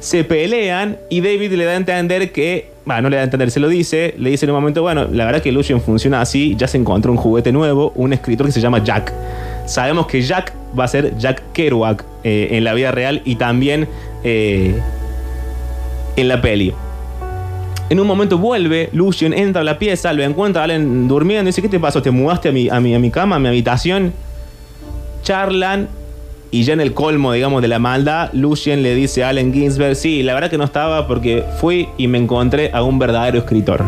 se 0.00 0.22
pelean 0.22 0.98
y 1.08 1.22
David 1.22 1.52
le 1.52 1.64
da 1.64 1.72
a 1.72 1.76
entender 1.76 2.30
que, 2.30 2.72
bueno, 2.84 3.00
no 3.00 3.08
le 3.08 3.16
da 3.16 3.22
a 3.22 3.24
entender, 3.24 3.50
se 3.50 3.58
lo 3.58 3.68
dice, 3.68 4.14
le 4.18 4.28
dice 4.28 4.44
en 4.44 4.50
un 4.50 4.56
momento, 4.56 4.82
bueno, 4.82 5.08
la 5.10 5.24
verdad 5.24 5.40
que 5.40 5.50
Lucien 5.50 5.80
funciona 5.80 6.20
así, 6.20 6.56
ya 6.58 6.68
se 6.68 6.76
encontró 6.76 7.10
un 7.10 7.16
juguete 7.16 7.52
nuevo, 7.52 7.94
un 7.94 8.12
escritor 8.12 8.44
que 8.44 8.52
se 8.52 8.60
llama 8.60 8.84
Jack. 8.84 9.14
Sabemos 9.64 10.06
que 10.08 10.20
Jack 10.20 10.52
va 10.78 10.84
a 10.84 10.88
ser 10.88 11.16
Jack 11.16 11.42
Kerouac 11.54 12.04
eh, 12.22 12.48
en 12.50 12.64
la 12.64 12.74
vida 12.74 12.92
real 12.92 13.22
y 13.24 13.36
también 13.36 13.88
eh, 14.22 14.78
en 16.16 16.28
la 16.28 16.42
peli. 16.42 16.74
En 17.88 17.98
un 17.98 18.06
momento 18.06 18.36
vuelve, 18.36 18.90
Lucien 18.92 19.32
entra 19.32 19.62
a 19.62 19.64
la 19.64 19.78
pieza, 19.78 20.12
lo 20.12 20.22
encuentra 20.22 20.60
a 20.60 20.64
Allen 20.66 21.08
durmiendo 21.08 21.46
dice, 21.46 21.62
¿qué 21.62 21.68
te 21.70 21.80
pasó? 21.80 22.02
¿Te 22.02 22.10
mudaste 22.10 22.50
a 22.50 22.52
mi, 22.52 22.68
a 22.68 22.78
mi, 22.78 22.94
a 22.94 22.98
mi 22.98 23.10
cama, 23.10 23.36
a 23.36 23.38
mi 23.38 23.48
habitación? 23.48 24.12
Charlan 25.22 25.88
y 26.50 26.64
ya 26.64 26.72
en 26.72 26.80
el 26.80 26.94
colmo, 26.94 27.32
digamos, 27.32 27.62
de 27.62 27.68
la 27.68 27.78
maldad, 27.78 28.30
Lucien 28.32 28.82
le 28.82 28.94
dice 28.94 29.22
a 29.22 29.28
Allen 29.28 29.52
Ginsberg, 29.52 29.94
sí, 29.94 30.22
la 30.22 30.34
verdad 30.34 30.50
que 30.50 30.58
no 30.58 30.64
estaba 30.64 31.06
porque 31.06 31.44
fui 31.60 31.88
y 31.96 32.08
me 32.08 32.18
encontré 32.18 32.70
a 32.72 32.82
un 32.82 32.98
verdadero 32.98 33.38
escritor. 33.38 33.84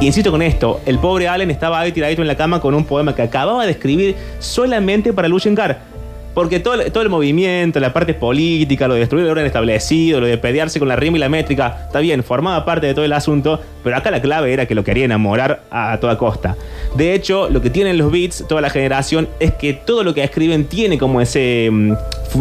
Y 0.00 0.06
insisto 0.06 0.30
con 0.30 0.42
esto, 0.42 0.80
el 0.86 0.98
pobre 0.98 1.28
Allen 1.28 1.50
estaba 1.50 1.80
ahí 1.80 1.92
tiradito 1.92 2.22
en 2.22 2.28
la 2.28 2.36
cama 2.36 2.60
con 2.60 2.74
un 2.74 2.84
poema 2.84 3.14
que 3.14 3.22
acababa 3.22 3.64
de 3.64 3.72
escribir 3.72 4.16
solamente 4.38 5.12
para 5.12 5.28
Lucien 5.28 5.54
Carr. 5.54 5.89
Porque 6.34 6.60
todo 6.60 6.74
el, 6.74 6.92
todo 6.92 7.02
el 7.02 7.08
movimiento, 7.08 7.80
la 7.80 7.92
parte 7.92 8.14
política, 8.14 8.86
lo 8.86 8.94
de 8.94 9.00
destruir 9.00 9.24
el 9.24 9.30
orden 9.32 9.46
establecido, 9.46 10.20
lo 10.20 10.26
de 10.26 10.38
pelearse 10.38 10.78
con 10.78 10.88
la 10.88 10.96
rima 10.96 11.16
y 11.16 11.20
la 11.20 11.28
métrica, 11.28 11.84
está 11.86 11.98
bien, 11.98 12.22
formaba 12.22 12.64
parte 12.64 12.86
de 12.86 12.94
todo 12.94 13.04
el 13.04 13.12
asunto, 13.12 13.60
pero 13.82 13.96
acá 13.96 14.10
la 14.10 14.22
clave 14.22 14.52
era 14.52 14.66
que 14.66 14.74
lo 14.74 14.84
quería 14.84 15.04
enamorar 15.04 15.62
a, 15.70 15.98
toda 16.00 16.16
costa. 16.16 16.56
De 16.94 17.14
hecho, 17.14 17.50
lo 17.50 17.60
que 17.60 17.70
tienen 17.70 17.98
los 17.98 18.12
beats, 18.12 18.44
toda 18.48 18.60
la 18.60 18.70
generación, 18.70 19.28
es 19.40 19.54
que 19.54 19.72
todo 19.72 20.04
lo 20.04 20.14
que 20.14 20.22
escriben 20.22 20.66
tiene 20.66 20.98
como 20.98 21.20
ese, 21.20 21.68
mm, 21.70 21.92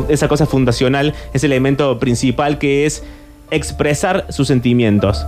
esa 0.09 0.27
cosa 0.27 0.45
fundacional, 0.45 1.13
ese 1.33 1.47
elemento 1.47 1.97
principal 1.99 2.59
que 2.59 2.85
es 2.85 3.03
expresar 3.49 4.27
sus 4.29 4.47
sentimientos 4.47 5.25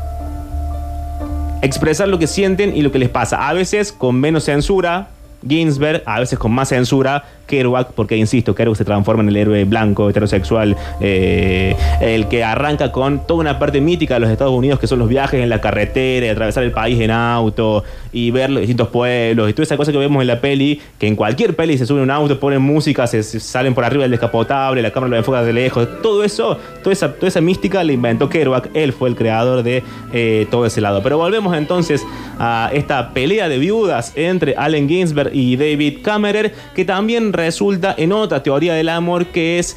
expresar 1.62 2.08
lo 2.08 2.20
que 2.20 2.28
sienten 2.28 2.76
y 2.76 2.82
lo 2.82 2.92
que 2.92 3.00
les 3.00 3.10
pasa. 3.10 3.48
A 3.48 3.54
veces 3.54 3.92
con 3.92 4.20
menos 4.20 4.46
censura, 4.46 5.10
Ginsberg, 5.48 6.04
a 6.06 6.20
veces 6.20 6.38
con 6.38 6.52
más 6.52 6.70
censura, 6.70 7.24
Kerouac, 7.52 7.92
porque 7.92 8.16
insisto, 8.16 8.56
Kerouac 8.56 8.78
se 8.78 8.86
transforma 8.86 9.24
en 9.24 9.30
el 9.30 9.36
héroe 9.36 9.66
blanco, 9.66 10.10
heterosexual, 10.10 10.78
eh, 11.02 11.76
el 12.00 12.30
que 12.30 12.46
arranca 12.46 12.94
con 12.94 13.28
toda 13.28 13.42
una 13.42 13.60
parte 13.60 13.82
mítica 13.82 14.14
de 14.14 14.22
los 14.22 14.30
Estados 14.30 14.54
Unidos, 14.54 14.80
que 14.80 14.88
son 14.88 15.00
los 15.00 15.10
viajes 15.10 15.42
en 15.44 15.50
la 15.50 15.60
carretera, 15.60 16.26
y 16.28 16.30
atravesar 16.30 16.64
el 16.64 16.72
país 16.72 17.00
en 17.02 17.12
auto, 17.12 17.84
y 18.14 18.32
ver 18.32 18.50
los 18.50 18.62
distintos 18.62 18.88
pueblos, 18.88 19.50
y 19.50 19.54
toda 19.54 19.64
esa 19.64 19.76
cosa 19.76 19.92
que 19.92 19.98
vemos 19.98 20.22
en 20.22 20.28
la 20.28 20.40
peli, 20.40 20.80
que 20.98 21.08
en 21.08 21.18
cualquier 21.18 21.54
peli 21.54 21.78
se 21.78 21.86
sube 21.86 22.02
un 22.02 22.10
auto, 22.10 22.40
ponen 22.40 22.62
música, 22.62 23.06
se, 23.06 23.22
salen 23.22 23.74
por 23.74 23.84
arriba 23.84 24.04
del 24.04 24.12
descapotable, 24.12 24.82
la 24.82 24.92
cámara 24.92 25.10
lo 25.10 25.18
enfoca 25.18 25.44
de 25.44 25.52
lejos, 25.52 25.88
todo 26.02 26.24
eso, 26.24 26.58
toda 26.82 26.94
esa, 26.94 27.14
toda 27.14 27.28
esa 27.28 27.42
mística 27.42 27.84
la 27.84 27.92
inventó 27.92 28.30
Kerouac, 28.30 28.70
él 28.74 28.94
fue 28.94 29.10
el 29.10 29.16
creador 29.16 29.62
de 29.64 29.84
eh, 30.14 30.48
todo 30.50 30.66
ese 30.66 30.80
lado. 30.80 31.04
Pero 31.04 31.18
volvemos 31.18 31.56
entonces 31.58 32.06
a 32.40 32.70
esta 32.74 33.14
pelea 33.14 33.50
de 33.50 33.58
viudas 33.58 34.14
entre 34.16 34.56
Allen 34.56 34.88
Ginsberg 34.88 35.32
y 35.34 35.58
David 35.58 36.00
Kammerer, 36.02 36.54
que 36.76 36.86
también 36.86 37.34
resulta 37.42 37.94
en 37.98 38.12
otra 38.12 38.42
teoría 38.44 38.74
del 38.74 38.90
amor 38.90 39.26
que 39.28 39.60
es 39.60 39.76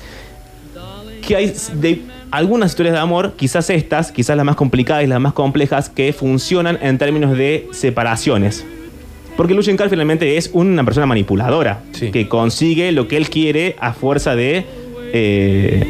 que 1.26 1.36
hay 1.36 1.54
de 1.74 2.02
algunas 2.30 2.72
historias 2.72 2.94
de 2.94 3.00
amor, 3.00 3.34
quizás 3.36 3.70
estas, 3.70 4.10
quizás 4.12 4.36
las 4.36 4.44
más 4.44 4.56
complicadas 4.56 5.04
y 5.04 5.06
las 5.06 5.20
más 5.20 5.32
complejas, 5.32 5.88
que 5.88 6.12
funcionan 6.12 6.78
en 6.82 6.98
términos 6.98 7.36
de 7.36 7.68
separaciones. 7.72 8.64
Porque 9.36 9.54
Lucien 9.54 9.76
Carr 9.76 9.88
finalmente 9.88 10.36
es 10.36 10.50
una 10.52 10.84
persona 10.84 11.06
manipuladora, 11.06 11.82
que 12.12 12.28
consigue 12.28 12.92
lo 12.92 13.08
que 13.08 13.16
él 13.16 13.30
quiere 13.30 13.76
a 13.80 13.92
fuerza 13.92 14.36
de 14.36 14.64
eh, 15.12 15.84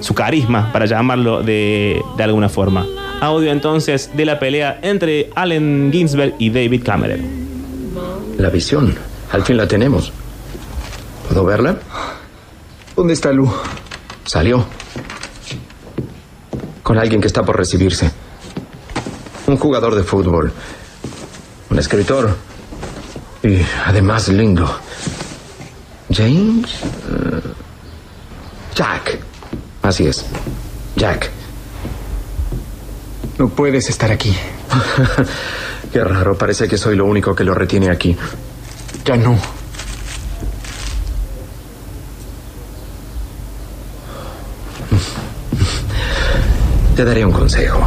su 0.00 0.14
carisma, 0.14 0.72
para 0.72 0.86
llamarlo 0.86 1.42
de, 1.42 2.00
de 2.16 2.22
alguna 2.22 2.48
forma. 2.48 2.86
Audio 3.20 3.52
entonces 3.52 4.10
de 4.16 4.24
la 4.24 4.38
pelea 4.38 4.78
entre 4.82 5.28
Allen 5.34 5.90
Ginsberg 5.92 6.34
y 6.38 6.50
David 6.50 6.82
Kammerer. 6.84 7.20
La 8.38 8.48
visión. 8.48 8.94
Al 9.32 9.42
fin 9.42 9.56
la 9.56 9.68
tenemos. 9.68 10.12
¿Puedo 11.30 11.44
verla? 11.44 11.78
¿Dónde 12.96 13.12
está 13.12 13.30
Lu? 13.30 13.48
Salió. 14.24 14.66
Con 16.82 16.98
alguien 16.98 17.20
que 17.20 17.28
está 17.28 17.44
por 17.44 17.56
recibirse. 17.56 18.10
Un 19.46 19.56
jugador 19.56 19.94
de 19.94 20.02
fútbol. 20.02 20.52
Un 21.70 21.78
escritor. 21.78 22.36
Y 23.44 23.58
además 23.86 24.26
lindo. 24.26 24.68
James. 26.12 26.68
Eh, 26.82 27.40
Jack. 28.74 29.20
Así 29.82 30.08
es. 30.08 30.26
Jack. 30.96 31.30
No 33.38 33.50
puedes 33.50 33.88
estar 33.88 34.10
aquí. 34.10 34.36
Qué 35.92 36.02
raro, 36.02 36.36
parece 36.36 36.66
que 36.66 36.76
soy 36.76 36.96
lo 36.96 37.04
único 37.04 37.36
que 37.36 37.44
lo 37.44 37.54
retiene 37.54 37.88
aquí. 37.88 38.16
Ya 39.04 39.16
no. 39.16 39.59
Te 47.00 47.06
daré 47.06 47.24
un 47.24 47.32
consejo. 47.32 47.80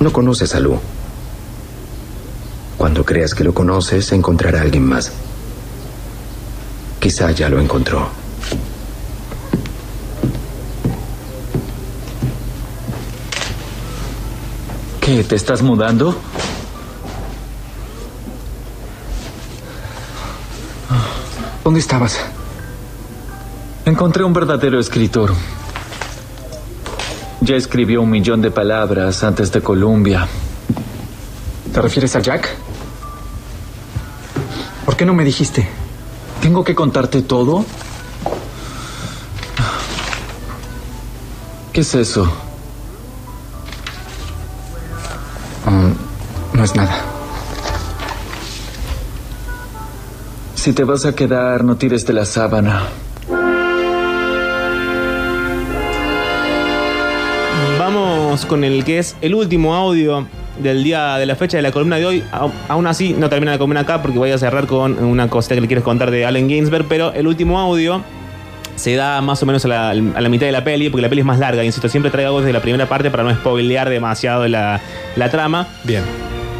No 0.00 0.12
conoces 0.12 0.54
a 0.54 0.60
Lu. 0.60 0.78
Cuando 2.76 3.06
creas 3.06 3.34
que 3.34 3.42
lo 3.42 3.54
conoces, 3.54 4.12
encontrará 4.12 4.58
a 4.58 4.62
alguien 4.64 4.84
más. 4.84 5.12
Quizá 7.00 7.30
ya 7.30 7.48
lo 7.48 7.58
encontró. 7.58 8.06
¿Qué? 15.00 15.24
¿Te 15.24 15.36
estás 15.36 15.62
mudando? 15.62 16.14
¿Dónde 21.64 21.80
estabas? 21.80 22.18
Encontré 23.86 24.22
un 24.22 24.34
verdadero 24.34 24.78
escritor. 24.78 25.32
Ya 27.44 27.56
escribió 27.56 28.00
un 28.00 28.08
millón 28.08 28.40
de 28.40 28.50
palabras 28.50 29.22
antes 29.22 29.52
de 29.52 29.60
Columbia. 29.60 30.26
¿Te 31.74 31.82
refieres 31.82 32.16
a 32.16 32.20
Jack? 32.20 32.48
¿Por 34.86 34.96
qué 34.96 35.04
no 35.04 35.12
me 35.12 35.24
dijiste? 35.24 35.68
¿Tengo 36.40 36.64
que 36.64 36.74
contarte 36.74 37.20
todo? 37.20 37.66
¿Qué 41.70 41.82
es 41.82 41.94
eso? 41.94 42.24
Mm, 45.66 46.56
no 46.56 46.64
es 46.64 46.74
nada. 46.74 46.96
Si 50.54 50.72
te 50.72 50.82
vas 50.84 51.04
a 51.04 51.14
quedar, 51.14 51.62
no 51.62 51.76
tires 51.76 52.06
de 52.06 52.14
la 52.14 52.24
sábana. 52.24 52.88
Vamos 58.34 58.46
con 58.46 58.64
el 58.64 58.82
que 58.82 58.98
es 58.98 59.14
el 59.20 59.32
último 59.32 59.76
audio 59.76 60.26
del 60.58 60.82
día 60.82 61.18
de 61.18 61.24
la 61.24 61.36
fecha 61.36 61.56
de 61.56 61.62
la 61.62 61.70
columna 61.70 61.98
de 61.98 62.04
hoy. 62.04 62.24
Aún 62.66 62.84
así, 62.88 63.14
no 63.16 63.28
termina 63.28 63.52
la 63.52 63.58
columna 63.58 63.82
acá 63.82 64.02
porque 64.02 64.18
voy 64.18 64.32
a 64.32 64.38
cerrar 64.38 64.66
con 64.66 64.98
una 65.04 65.28
cosita 65.28 65.54
que 65.54 65.60
le 65.60 65.68
quieres 65.68 65.84
contar 65.84 66.10
de 66.10 66.26
Allen 66.26 66.48
Ginsberg, 66.48 66.84
pero 66.88 67.12
el 67.12 67.28
último 67.28 67.60
audio 67.60 68.02
se 68.74 68.96
da 68.96 69.20
más 69.20 69.40
o 69.40 69.46
menos 69.46 69.64
a 69.66 69.68
la, 69.68 69.90
a 69.90 69.94
la 69.94 70.28
mitad 70.28 70.46
de 70.46 70.50
la 70.50 70.64
peli, 70.64 70.90
porque 70.90 71.02
la 71.02 71.08
peli 71.08 71.20
es 71.20 71.24
más 71.24 71.38
larga, 71.38 71.62
insisto, 71.62 71.88
siempre 71.88 72.10
traigo 72.10 72.30
algo 72.30 72.40
desde 72.40 72.52
la 72.52 72.58
primera 72.58 72.88
parte 72.88 73.08
para 73.08 73.22
no 73.22 73.32
spoilear 73.32 73.88
demasiado 73.88 74.48
la, 74.48 74.80
la 75.14 75.30
trama. 75.30 75.68
Bien. 75.84 76.02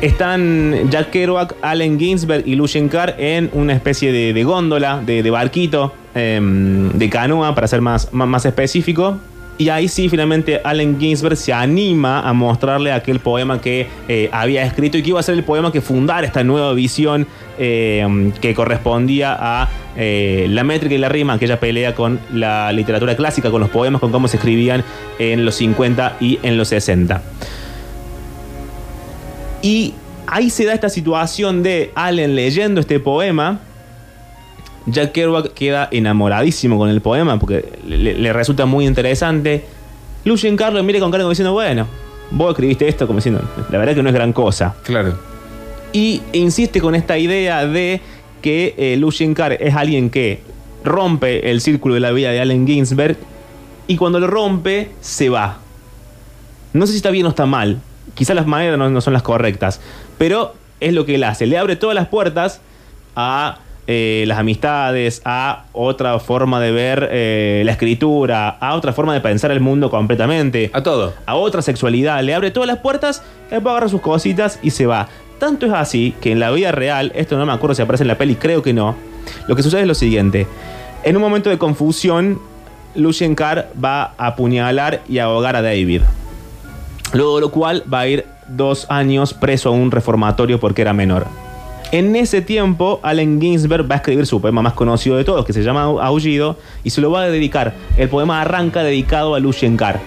Están 0.01 0.89
Jack 0.91 1.11
Kerouac, 1.11 1.57
Allen 1.61 1.99
Ginsberg 1.99 2.47
y 2.47 2.55
Lucien 2.55 2.89
Carr 2.89 3.17
en 3.19 3.51
una 3.53 3.73
especie 3.73 4.13
de, 4.13 4.33
de 4.33 4.45
góndola, 4.45 5.03
de, 5.05 5.25
de 5.25 5.31
barquito, 5.31 5.93
em, 6.15 6.91
de 6.93 7.11
canoa, 7.11 7.53
para 7.57 7.67
ser 7.67 7.81
más, 7.81 8.13
más, 8.13 8.29
más 8.29 8.47
específico. 8.47 9.19
Y 9.57 9.69
ahí 9.69 9.87
sí, 9.87 10.09
finalmente, 10.09 10.61
Allen 10.65 10.99
Ginsberg 10.99 11.37
se 11.37 11.53
anima 11.53 12.29
a 12.29 12.33
mostrarle 12.33 12.91
aquel 12.91 13.21
poema 13.21 13.61
que 13.61 13.87
eh, 14.09 14.29
había 14.33 14.65
escrito 14.65 14.99
y 14.99 15.03
que 15.03 15.11
iba 15.11 15.21
a 15.21 15.23
ser 15.23 15.37
el 15.37 15.45
poema 15.45 15.71
que 15.71 15.81
fundara 15.81 16.27
esta 16.27 16.43
nueva 16.43 16.73
visión 16.73 17.29
eh, 17.57 18.33
que 18.41 18.53
correspondía 18.53 19.37
a 19.39 19.69
eh, 19.97 20.47
la 20.51 20.65
métrica 20.65 20.97
y 20.97 20.99
la 20.99 21.09
rima, 21.09 21.35
aquella 21.35 21.61
pelea 21.61 21.95
con 21.95 22.19
la 22.33 22.73
literatura 22.73 23.15
clásica, 23.15 23.53
con 23.53 23.61
los 23.61 23.71
poemas, 23.71 24.01
con 24.01 24.11
cómo 24.11 24.27
se 24.27 24.39
escribían 24.39 24.83
en 25.21 25.45
los 25.45 25.55
50 25.55 26.17
y 26.21 26.41
en 26.43 26.57
los 26.57 26.69
60. 26.69 27.23
Y 29.63 29.95
ahí 30.27 30.51
se 30.51 30.65
da 30.65 30.75
esta 30.75 30.89
situación 30.89 31.63
de 31.63 31.93
Allen 31.95 32.35
leyendo 32.35 32.81
este 32.81 32.99
poema, 32.99 33.61
Jack 34.87 35.13
Kerouac 35.13 35.55
queda 35.55 35.89
enamoradísimo 35.91 36.79
con 36.79 36.91
el 36.91 37.01
poema 37.01 37.39
porque 37.39 37.65
le, 37.87 38.15
le 38.15 38.33
resulta 38.33 38.67
muy 38.67 38.87
interesante. 38.87 39.65
Lucien 40.25 40.57
Carr 40.57 40.73
lo 40.73 40.83
mira 40.83 41.01
con 41.01 41.11
cara 41.11 41.23
como 41.23 41.31
diciendo, 41.31 41.53
bueno, 41.53 41.87
vos 42.31 42.51
escribiste 42.51 42.89
esto 42.89 43.07
como 43.07 43.19
diciendo, 43.19 43.43
la 43.71 43.79
verdad 43.79 43.95
que 43.95 44.03
no 44.03 44.09
es 44.09 44.15
gran 44.15 44.33
cosa. 44.33 44.75
Claro. 44.85 45.19
Y 45.93 46.23
insiste 46.33 46.81
con 46.81 46.95
esta 46.95 47.19
idea 47.19 47.67
de 47.67 48.01
que 48.43 48.75
eh, 48.77 48.97
Lucien 48.97 49.33
Carr 49.35 49.57
es 49.61 49.75
alguien 49.75 50.11
que 50.11 50.41
rompe 50.85 51.51
el 51.51 51.61
círculo 51.61 51.95
de 51.95 52.01
la 52.01 52.11
vida 52.13 52.31
de 52.31 52.41
Allen 52.41 52.67
Ginsberg 52.67 53.17
y 53.87 53.97
cuando 53.97 54.21
lo 54.21 54.27
rompe 54.27 54.91
se 55.01 55.31
va. 55.31 55.59
No 56.73 56.87
sé 56.87 56.93
si 56.93 56.97
está 56.99 57.11
bien 57.11 57.27
o 57.27 57.31
está 57.31 57.47
mal. 57.47 57.81
Quizás 58.15 58.37
las 58.37 58.47
maneras 58.47 58.79
no, 58.79 58.91
no 58.91 59.01
son 59.01 59.13
las 59.13 59.23
correctas. 59.23 59.81
Pero 60.19 60.55
es 60.81 60.93
lo 60.93 61.07
que 61.07 61.15
él 61.15 61.25
hace. 61.25 61.47
Le 61.47 61.57
abre 61.59 61.77
todas 61.77 61.95
las 61.95 62.09
puertas 62.09 62.61
a 63.17 63.59
eh, 63.87 64.25
las 64.27 64.39
amistades, 64.39 65.21
a 65.25 65.65
otra 65.73 66.19
forma 66.19 66.61
de 66.61 66.73
ver 66.73 67.09
eh, 67.13 67.63
la 67.67 67.73
escritura, 67.73 68.49
a 68.49 68.75
otra 68.75 68.93
forma 68.93 69.13
de 69.13 69.21
pensar 69.21 69.51
el 69.51 69.61
mundo 69.61 69.91
completamente. 69.91 70.71
A 70.73 70.83
todo. 70.83 71.13
A 71.27 71.35
otra 71.35 71.61
sexualidad. 71.61 72.23
Le 72.23 72.35
abre 72.35 72.51
todas 72.51 72.67
las 72.67 72.79
puertas, 72.79 73.23
él 73.51 73.65
va 73.67 73.73
a 73.73 73.75
agarrar 73.75 73.91
sus 73.91 74.01
cositas 74.01 74.59
y 74.63 74.71
se 74.71 74.87
va. 74.87 75.09
Tanto 75.39 75.67
es 75.67 75.73
así 75.73 76.15
que 76.21 76.33
en 76.33 76.41
la 76.41 76.51
vida 76.51 76.73
real, 76.73 77.13
esto 77.15 77.37
no 77.37 77.45
me 77.45 77.53
acuerdo 77.53 77.75
si 77.75 77.83
aparece 77.83 78.05
en 78.05 78.09
la 78.09 78.17
peli, 78.17 78.37
creo 78.37 78.63
que 78.63 78.73
no. 78.73 78.97
Lo 79.49 79.57
que 79.57 79.63
sucede 79.63 79.83
es 79.83 79.87
lo 79.87 79.95
siguiente. 79.95 80.47
En 81.03 81.17
un 81.17 81.23
momento 81.23 81.51
de 81.51 81.59
confusión, 81.59 82.41
Lucien 82.95 83.35
Carr 83.35 83.69
va 83.83 84.15
a 84.17 84.29
apuñalar 84.29 85.03
y 85.09 85.19
ahogar 85.19 85.57
a 85.57 85.63
David. 85.63 86.03
Luego 87.13 87.35
de 87.37 87.41
lo 87.43 87.51
cual 87.51 87.85
va 87.93 88.01
a 88.01 88.07
ir 88.07 88.25
dos 88.49 88.87
años 88.89 89.35
preso 89.35 89.69
a 89.69 89.73
un 89.73 89.91
reformatorio 89.91 90.59
porque 90.59 90.83
era 90.83 90.93
menor. 90.93 91.27
En 91.95 92.17
ese 92.17 92.43
tiempo, 92.43 92.99
Allen 93.05 93.41
Ginsberg 93.41 93.89
va 93.89 93.95
a 93.95 93.99
escribir 93.99 94.27
su 94.27 94.41
poema 94.41 94.61
más 94.63 94.73
conocido 94.73 95.17
de 95.17 95.23
todos, 95.23 95.45
que 95.45 95.53
se 95.53 95.63
llama 95.63 95.85
Aullido, 95.85 96.59
y 96.83 96.91
se 96.91 97.01
lo 97.01 97.13
va 97.13 97.23
a 97.23 97.29
dedicar. 97.29 97.73
El 97.97 98.09
poema 98.09 98.41
arranca 98.41 98.83
dedicado 98.83 99.37
a 99.37 99.39
Lucien 99.39 99.77
Carr. 99.77 100.01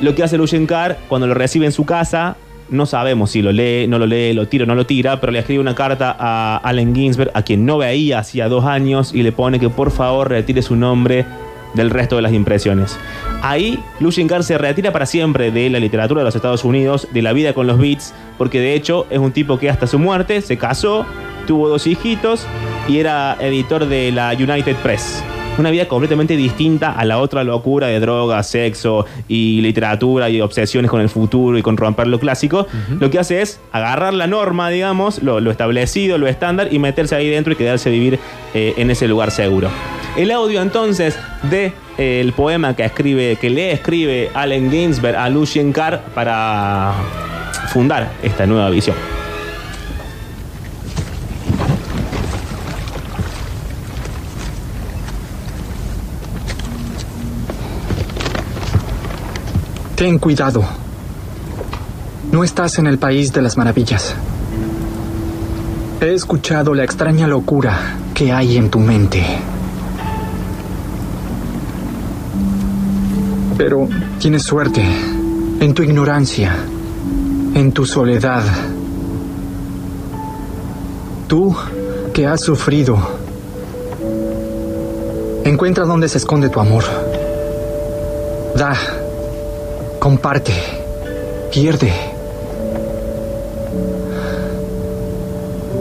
Lo 0.00 0.14
que 0.14 0.22
hace 0.22 0.38
Lucien 0.38 0.64
Carr 0.64 0.96
cuando 1.06 1.26
lo 1.26 1.34
recibe 1.34 1.66
en 1.66 1.72
su 1.72 1.84
casa, 1.84 2.38
no 2.70 2.86
sabemos 2.86 3.32
si 3.32 3.42
lo 3.42 3.52
lee, 3.52 3.86
no 3.88 3.98
lo 3.98 4.06
lee, 4.06 4.32
lo 4.32 4.48
tira 4.48 4.64
o 4.64 4.66
no 4.66 4.74
lo 4.74 4.86
tira, 4.86 5.20
pero 5.20 5.32
le 5.32 5.40
escribe 5.40 5.60
una 5.60 5.74
carta 5.74 6.16
a 6.18 6.56
Allen 6.56 6.94
Ginsberg, 6.94 7.30
a 7.34 7.42
quien 7.42 7.66
no 7.66 7.76
veía 7.76 8.20
hacía 8.20 8.48
dos 8.48 8.64
años, 8.64 9.14
y 9.14 9.22
le 9.22 9.32
pone 9.32 9.60
que 9.60 9.68
por 9.68 9.90
favor 9.90 10.30
retire 10.30 10.62
su 10.62 10.76
nombre 10.76 11.26
del 11.74 11.90
resto 11.90 12.16
de 12.16 12.22
las 12.22 12.32
impresiones. 12.32 12.98
Ahí, 13.42 13.82
Lucien 14.00 14.28
Carr 14.28 14.44
se 14.44 14.56
retira 14.56 14.92
para 14.92 15.06
siempre 15.06 15.50
de 15.50 15.68
la 15.70 15.80
literatura 15.80 16.20
de 16.20 16.24
los 16.24 16.36
Estados 16.36 16.64
Unidos, 16.64 17.08
de 17.12 17.22
la 17.22 17.32
vida 17.32 17.52
con 17.52 17.66
los 17.66 17.78
beats, 17.78 18.14
porque 18.38 18.60
de 18.60 18.74
hecho 18.74 19.06
es 19.10 19.18
un 19.18 19.32
tipo 19.32 19.58
que 19.58 19.68
hasta 19.68 19.86
su 19.86 19.98
muerte 19.98 20.40
se 20.40 20.56
casó, 20.56 21.04
tuvo 21.46 21.68
dos 21.68 21.86
hijitos 21.86 22.46
y 22.88 22.98
era 22.98 23.36
editor 23.40 23.86
de 23.86 24.12
la 24.12 24.32
United 24.32 24.76
Press. 24.76 25.22
Una 25.56 25.70
vida 25.70 25.86
completamente 25.86 26.36
distinta 26.36 26.90
a 26.90 27.04
la 27.04 27.18
otra 27.18 27.44
locura 27.44 27.86
de 27.86 28.00
drogas, 28.00 28.48
sexo 28.48 29.06
y 29.28 29.60
literatura 29.60 30.28
y 30.28 30.40
obsesiones 30.40 30.90
con 30.90 31.00
el 31.00 31.08
futuro 31.08 31.56
y 31.56 31.62
con 31.62 31.76
romper 31.76 32.08
lo 32.08 32.18
clásico. 32.18 32.66
Lo 32.98 33.08
que 33.08 33.20
hace 33.20 33.40
es 33.40 33.60
agarrar 33.70 34.14
la 34.14 34.26
norma, 34.26 34.68
digamos, 34.70 35.22
lo, 35.22 35.38
lo 35.38 35.52
establecido, 35.52 36.18
lo 36.18 36.26
estándar 36.26 36.72
y 36.72 36.80
meterse 36.80 37.14
ahí 37.14 37.30
dentro 37.30 37.52
y 37.52 37.56
quedarse 37.56 37.88
a 37.88 37.92
vivir 37.92 38.18
eh, 38.52 38.74
en 38.78 38.90
ese 38.90 39.06
lugar 39.06 39.30
seguro. 39.30 39.68
El 40.16 40.30
audio 40.30 40.62
entonces 40.62 41.18
de 41.50 41.72
eh, 41.98 42.20
el 42.20 42.32
poema 42.34 42.76
que 42.76 42.84
escribe, 42.84 43.36
que 43.36 43.50
le 43.50 43.72
escribe 43.72 44.30
Allen 44.32 44.70
Ginsberg 44.70 45.16
a 45.16 45.28
Lucien 45.28 45.72
Carr 45.72 46.02
para 46.14 46.94
fundar 47.68 48.12
esta 48.22 48.46
nueva 48.46 48.70
visión. 48.70 48.96
Ten 59.96 60.18
cuidado. 60.18 60.64
No 62.30 62.44
estás 62.44 62.78
en 62.78 62.86
el 62.86 62.98
país 62.98 63.32
de 63.32 63.42
las 63.42 63.56
maravillas. 63.56 64.14
He 66.00 66.12
escuchado 66.14 66.74
la 66.74 66.84
extraña 66.84 67.26
locura 67.26 67.96
que 68.14 68.32
hay 68.32 68.56
en 68.56 68.70
tu 68.70 68.78
mente. 68.78 69.53
Pero 73.56 73.88
tienes 74.18 74.42
suerte 74.42 74.82
en 75.60 75.74
tu 75.74 75.82
ignorancia, 75.82 76.56
en 77.54 77.72
tu 77.72 77.86
soledad. 77.86 78.42
Tú 81.28 81.54
que 82.12 82.26
has 82.26 82.40
sufrido, 82.40 82.98
encuentra 85.44 85.84
dónde 85.84 86.08
se 86.08 86.18
esconde 86.18 86.48
tu 86.48 86.60
amor. 86.60 86.84
Da, 88.56 88.76
comparte, 89.98 90.52
pierde. 91.52 91.92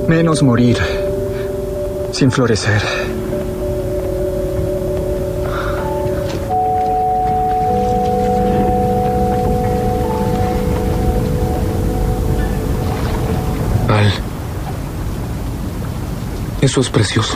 Menos 0.08 0.44
morir 0.44 0.78
sin 2.12 2.32
florecer. 2.32 3.03
Eso 16.64 16.80
es 16.80 16.90
precioso. 16.90 17.36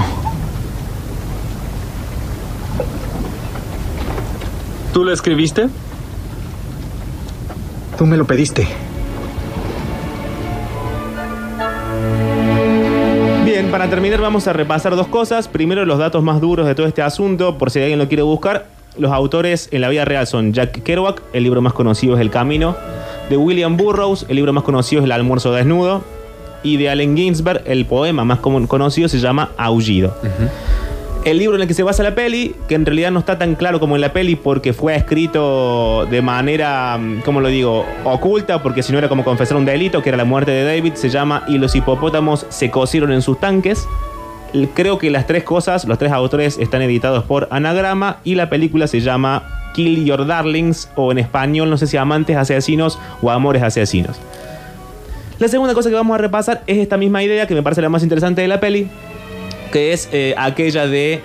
¿Tú 4.93 5.03
lo 5.03 5.11
escribiste? 5.11 5.67
Tú 7.97 8.05
me 8.05 8.15
lo 8.15 8.23
pediste. 8.23 8.65
Bien, 13.43 13.69
para 13.69 13.89
terminar 13.89 14.21
vamos 14.21 14.47
a 14.47 14.53
repasar 14.53 14.95
dos 14.95 15.07
cosas. 15.07 15.49
Primero 15.49 15.85
los 15.85 15.99
datos 15.99 16.23
más 16.23 16.39
duros 16.39 16.65
de 16.65 16.73
todo 16.73 16.87
este 16.87 17.01
asunto, 17.01 17.57
por 17.57 17.69
si 17.69 17.81
alguien 17.81 17.99
lo 17.99 18.07
quiere 18.07 18.23
buscar. 18.23 18.67
Los 18.97 19.11
autores 19.11 19.67
en 19.73 19.81
la 19.81 19.89
vida 19.89 20.05
real 20.05 20.25
son 20.25 20.53
Jack 20.53 20.83
Kerouac, 20.83 21.21
el 21.33 21.43
libro 21.43 21.61
más 21.61 21.73
conocido 21.73 22.15
es 22.15 22.21
El 22.21 22.31
Camino. 22.31 22.77
De 23.29 23.35
William 23.35 23.75
Burroughs, 23.75 24.25
el 24.29 24.37
libro 24.37 24.53
más 24.53 24.63
conocido 24.63 25.01
es 25.01 25.05
El 25.05 25.11
Almuerzo 25.11 25.51
Desnudo. 25.51 26.15
Y 26.63 26.77
de 26.77 26.89
Allen 26.89 27.15
Ginsberg, 27.15 27.61
el 27.65 27.85
poema 27.85 28.23
más 28.25 28.39
común- 28.39 28.67
conocido 28.67 29.07
se 29.09 29.19
llama 29.19 29.51
Aullido. 29.57 30.15
El 31.25 31.39
libro 31.39 31.55
en 31.57 31.61
el 31.63 31.67
que 31.67 31.73
se 31.73 31.83
basa 31.83 32.03
la 32.03 32.15
peli, 32.15 32.55
que 32.69 32.75
en 32.75 32.85
realidad 32.85 33.11
no 33.11 33.19
está 33.19 33.37
tan 33.37 33.55
claro 33.55 33.79
como 33.81 33.95
en 33.95 34.01
la 34.01 34.13
peli 34.13 34.35
porque 34.37 34.71
fue 34.71 34.95
escrito 34.95 36.05
de 36.09 36.21
manera, 36.21 36.97
mm, 36.97 37.19
¿cómo 37.25 37.41
lo 37.41 37.49
digo?, 37.49 37.85
oculta, 38.05 38.63
porque 38.63 38.81
si 38.81 38.93
no 38.93 38.97
era 38.97 39.09
como 39.09 39.25
confesar 39.25 39.57
un 39.57 39.65
delito, 39.65 40.01
que 40.01 40.09
era 40.09 40.17
la 40.17 40.23
muerte 40.25 40.51
de 40.51 40.63
David, 40.63 40.93
se 40.93 41.09
llama 41.09 41.43
Y 41.49 41.57
los 41.57 41.75
hipopótamos 41.75 42.45
se 42.49 42.71
cocieron 42.71 43.11
en 43.11 43.21
sus 43.21 43.39
tanques. 43.39 43.85
Creo 44.73 44.97
que 44.97 45.09
las 45.11 45.27
tres 45.27 45.43
cosas, 45.43 45.83
los 45.85 45.97
tres 45.97 46.13
autores 46.13 46.57
están 46.59 46.81
editados 46.81 47.25
por 47.25 47.49
Anagrama 47.51 48.17
y 48.23 48.35
la 48.35 48.49
película 48.49 48.87
se 48.87 49.01
llama 49.01 49.43
Kill 49.73 50.05
Your 50.05 50.25
Darlings 50.25 50.89
o 50.95 51.11
en 51.11 51.17
español 51.17 51.69
no 51.69 51.77
sé 51.77 51.87
si 51.87 51.97
Amantes 51.97 52.37
Asesinos 52.37 52.97
o 53.21 53.29
Amores 53.31 53.61
Asesinos. 53.63 54.15
La 55.39 55.47
segunda 55.47 55.75
cosa 55.75 55.89
que 55.89 55.95
vamos 55.95 56.15
a 56.15 56.17
repasar 56.17 56.63
es 56.65 56.77
esta 56.77 56.97
misma 56.97 57.23
idea 57.23 57.45
que 57.45 57.53
me 57.53 57.61
parece 57.61 57.81
la 57.81 57.89
más 57.89 58.01
interesante 58.01 58.41
de 58.41 58.47
la 58.47 58.59
peli, 58.59 58.87
que 59.71 59.93
es 59.93 60.09
eh, 60.11 60.33
aquella 60.35 60.87
de 60.87 61.21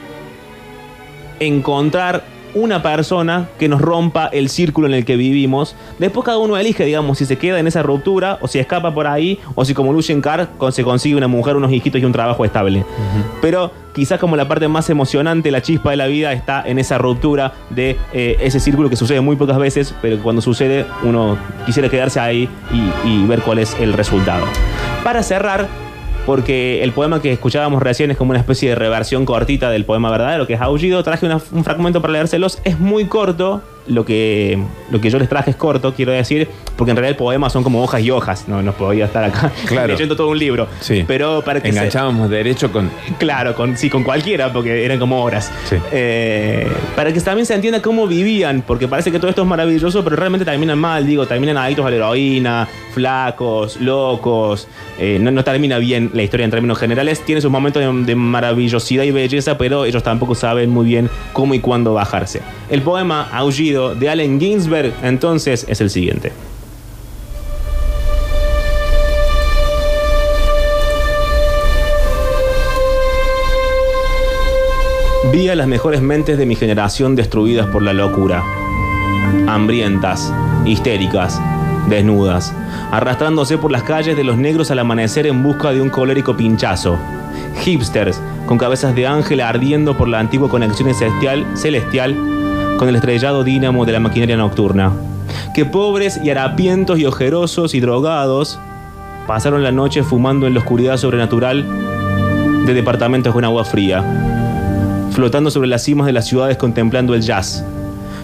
encontrar 1.41 2.23
una 2.55 2.83
persona 2.83 3.49
que 3.59 3.69
nos 3.69 3.81
rompa 3.81 4.27
el 4.27 4.49
círculo 4.49 4.87
en 4.87 4.95
el 4.95 5.05
que 5.05 5.17
vivimos. 5.17 5.75
Después 5.99 6.25
cada 6.25 6.39
uno 6.39 6.57
elige, 6.57 6.85
digamos, 6.85 7.19
si 7.19 7.27
se 7.27 7.39
queda 7.39 7.59
en 7.59 7.67
esa 7.67 7.83
ruptura 7.83 8.39
o 8.41 8.49
si 8.49 8.59
escapa 8.59 8.93
por 8.95 9.07
ahí 9.07 9.39
o 9.55 9.65
si 9.65 9.75
como 9.75 9.93
Lucien 9.93 10.21
Carr 10.21 10.49
se 10.71 10.85
consigue 10.85 11.17
una 11.17 11.29
mujer, 11.29 11.57
unos 11.57 11.73
hijitos 11.73 12.01
y 12.01 12.05
un 12.05 12.13
trabajo 12.13 12.45
estable. 12.45 12.85
Pero 13.41 13.71
quizás 13.95 14.19
como 14.19 14.37
la 14.37 14.49
parte 14.49 14.69
más 14.69 14.89
emocionante, 14.91 15.51
la 15.51 15.63
chispa 15.63 15.91
de 15.91 15.97
la 15.97 16.07
vida 16.07 16.33
está 16.33 16.63
en 16.67 16.79
esa 16.79 16.99
ruptura 16.99 17.53
de 17.71 17.97
eh, 18.13 18.37
ese 18.41 18.61
círculo 18.61 18.89
que 18.91 18.97
sucede 18.97 19.21
muy 19.21 19.37
pocas 19.37 19.59
veces, 19.59 19.95
pero 20.03 20.17
que 20.17 20.23
cuando 20.23 20.43
sucede 20.43 20.87
uno 21.03 21.37
quisiera 21.67 21.89
quedarse 21.89 22.21
ahí 22.21 22.49
y, 22.73 23.09
y 23.09 23.27
ver 23.27 23.43
cuál 23.43 23.59
es 23.59 23.75
el 23.81 23.93
resultado. 23.93 24.45
Para 25.05 25.23
cerrar, 25.23 25.69
porque 26.27 26.83
el 26.83 26.93
poema 26.93 27.21
que 27.21 27.33
escuchábamos 27.33 27.83
recién 27.83 28.11
es 28.11 28.17
como 28.17 28.31
una 28.31 28.41
especie 28.41 28.71
de 28.71 28.75
reversión 28.75 29.25
cortita 29.25 29.71
del 29.71 29.85
poema 29.85 30.11
verdadero, 30.11 30.47
que 30.47 30.55
es 30.55 30.61
Aullido. 30.61 31.03
Traje 31.03 31.29
un 31.53 31.65
fragmento 31.65 32.01
para 32.01 32.15
leérselos. 32.15 32.61
Es 32.65 32.79
muy 32.79 33.07
corto, 33.07 33.63
lo 33.87 34.05
que, 34.05 34.59
lo 34.91 35.01
que 35.01 35.11
yo 35.11 35.19
les 35.19 35.29
traje 35.29 35.51
es 35.51 35.57
corto, 35.57 35.93
quiero 35.95 36.13
decir, 36.13 36.49
porque 36.77 36.91
en 36.93 36.97
realidad 36.97 37.11
el 37.11 37.17
poema 37.17 37.51
son 37.51 37.63
como 37.63 37.83
hojas 37.83 38.01
y 38.03 38.11
hojas. 38.11 38.49
No, 38.49 38.63
no 38.63 38.73
podía 38.73 39.07
estar 39.07 39.25
acá 39.25 39.51
Claro. 39.67 39.89
leyendo 39.89 40.17
todo 40.17 40.29
un 40.29 40.39
libro. 40.39 40.69
Sí. 40.81 41.05
Pero 41.07 41.43
para 41.45 41.61
que 41.61 41.73
se- 41.73 41.79
Enganchábamos 41.79 42.31
derecho 42.31 42.71
con. 42.73 42.91
Claro, 43.19 43.55
con, 43.55 43.77
sí, 43.77 43.91
con 43.91 44.05
cualquiera, 44.05 44.53
porque 44.53 44.85
eran 44.85 44.99
como 44.99 45.23
horas. 45.23 45.51
Eh, 45.93 46.67
para 46.97 47.13
que 47.13 47.21
también 47.21 47.47
se 47.47 47.55
entienda 47.55 47.81
cómo 47.83 48.07
vivían, 48.07 48.63
porque 48.67 48.89
parece 48.89 49.11
que 49.11 49.19
todo 49.19 49.29
esto 49.31 49.43
es 49.43 49.49
maravilloso, 49.49 50.03
pero 50.05 50.17
realmente 50.17 50.45
terminan 50.45 50.79
mal, 50.79 51.07
digo, 51.07 51.27
terminan 51.27 51.57
adictos 51.57 51.85
a 51.87 51.91
la 51.91 51.97
heroína, 51.97 52.69
flacos, 52.95 53.81
locos. 53.81 54.69
eh, 54.99 55.19
no, 55.21 55.31
no 55.31 55.43
termina 55.45 55.79
bien 55.79 56.11
la 56.15 56.23
historia 56.23 56.45
en 56.45 56.51
términos 56.51 56.79
generales. 56.79 57.21
Tiene 57.25 57.41
sus 57.41 57.51
momentos 57.51 57.83
de, 57.83 58.05
de 58.05 58.15
maravillosidad 58.17 59.05
y 59.05 59.11
belleza, 59.11 59.59
pero 59.59 59.85
ellos 59.85 60.03
tampoco 60.03 60.35
saben 60.35 60.71
muy 60.71 60.87
bien 60.87 61.11
cómo 61.33 61.55
y 61.55 61.61
cuándo 61.61 61.95
bajarse. 61.95 62.41
El 62.71 62.83
poema 62.83 63.29
Aullido 63.33 63.72
de 63.73 64.09
Allen 64.09 64.39
Ginsberg, 64.39 64.93
entonces, 65.03 65.65
es 65.69 65.81
el 65.81 65.91
siguiente. 65.91 66.33
Vi 75.33 75.49
a 75.49 75.57
las 75.57 75.67
mejores 75.67 76.03
mentes 76.03 76.37
de 76.37 76.45
mi 76.45 76.57
generación 76.57 77.17
destruidas 77.17 77.67
por 77.69 77.83
la 77.83 77.95
locura. 77.95 78.43
Hambrientas, 79.49 80.31
histéricas, 80.67 81.41
desnudas, 81.89 82.55
arrastrándose 82.91 83.57
por 83.57 83.73
las 83.73 83.83
calles 83.83 84.17
de 84.17 84.25
los 84.25 84.37
negros 84.37 84.71
al 84.71 84.81
amanecer 84.81 85.27
en 85.27 85.43
busca 85.43 85.73
de 85.73 85.81
un 85.81 85.89
colérico 85.89 86.37
pinchazo. 86.37 86.99
Hipsters, 87.65 88.21
con 88.47 88.59
cabezas 88.59 88.95
de 88.95 89.07
ángel 89.07 89.41
ardiendo 89.41 89.97
por 89.97 90.09
la 90.09 90.19
antigua 90.19 90.51
conexión 90.51 90.93
celestial, 90.95 91.47
celestial 91.55 92.32
con 92.83 92.89
el 92.89 92.97
estrellado 92.97 93.45
dínamo 93.45 93.87
de 93.87 93.93
la 93.93 94.01
maquinaria 94.01 94.37
nocturna. 94.37 94.91
Que 95.55 95.65
pobres 95.65 96.19
y 96.21 96.31
harapientos 96.31 96.99
y 96.99 97.07
ojerosos 97.07 97.77
y 97.77 97.81
drogados 97.81 98.59
pasaron 99.29 99.63
la 99.63 99.71
noche 99.71 100.03
fumando 100.03 100.49
en 100.49 100.55
la 100.55 100.59
oscuridad 100.59 100.97
sobrenatural 100.97 101.65
de 102.67 102.75
departamentos 102.75 103.33
con 103.33 103.45
agua 103.45 103.65
fría 103.65 104.03
flotando 105.13 105.53
sobre 105.53 105.69
las 105.69 105.85
cimas 105.85 106.09
de 106.09 106.13
las 106.13 106.27
ciudades 106.27 106.57
contemplando 106.57 107.15
el 107.15 107.23
jazz, 107.23 107.65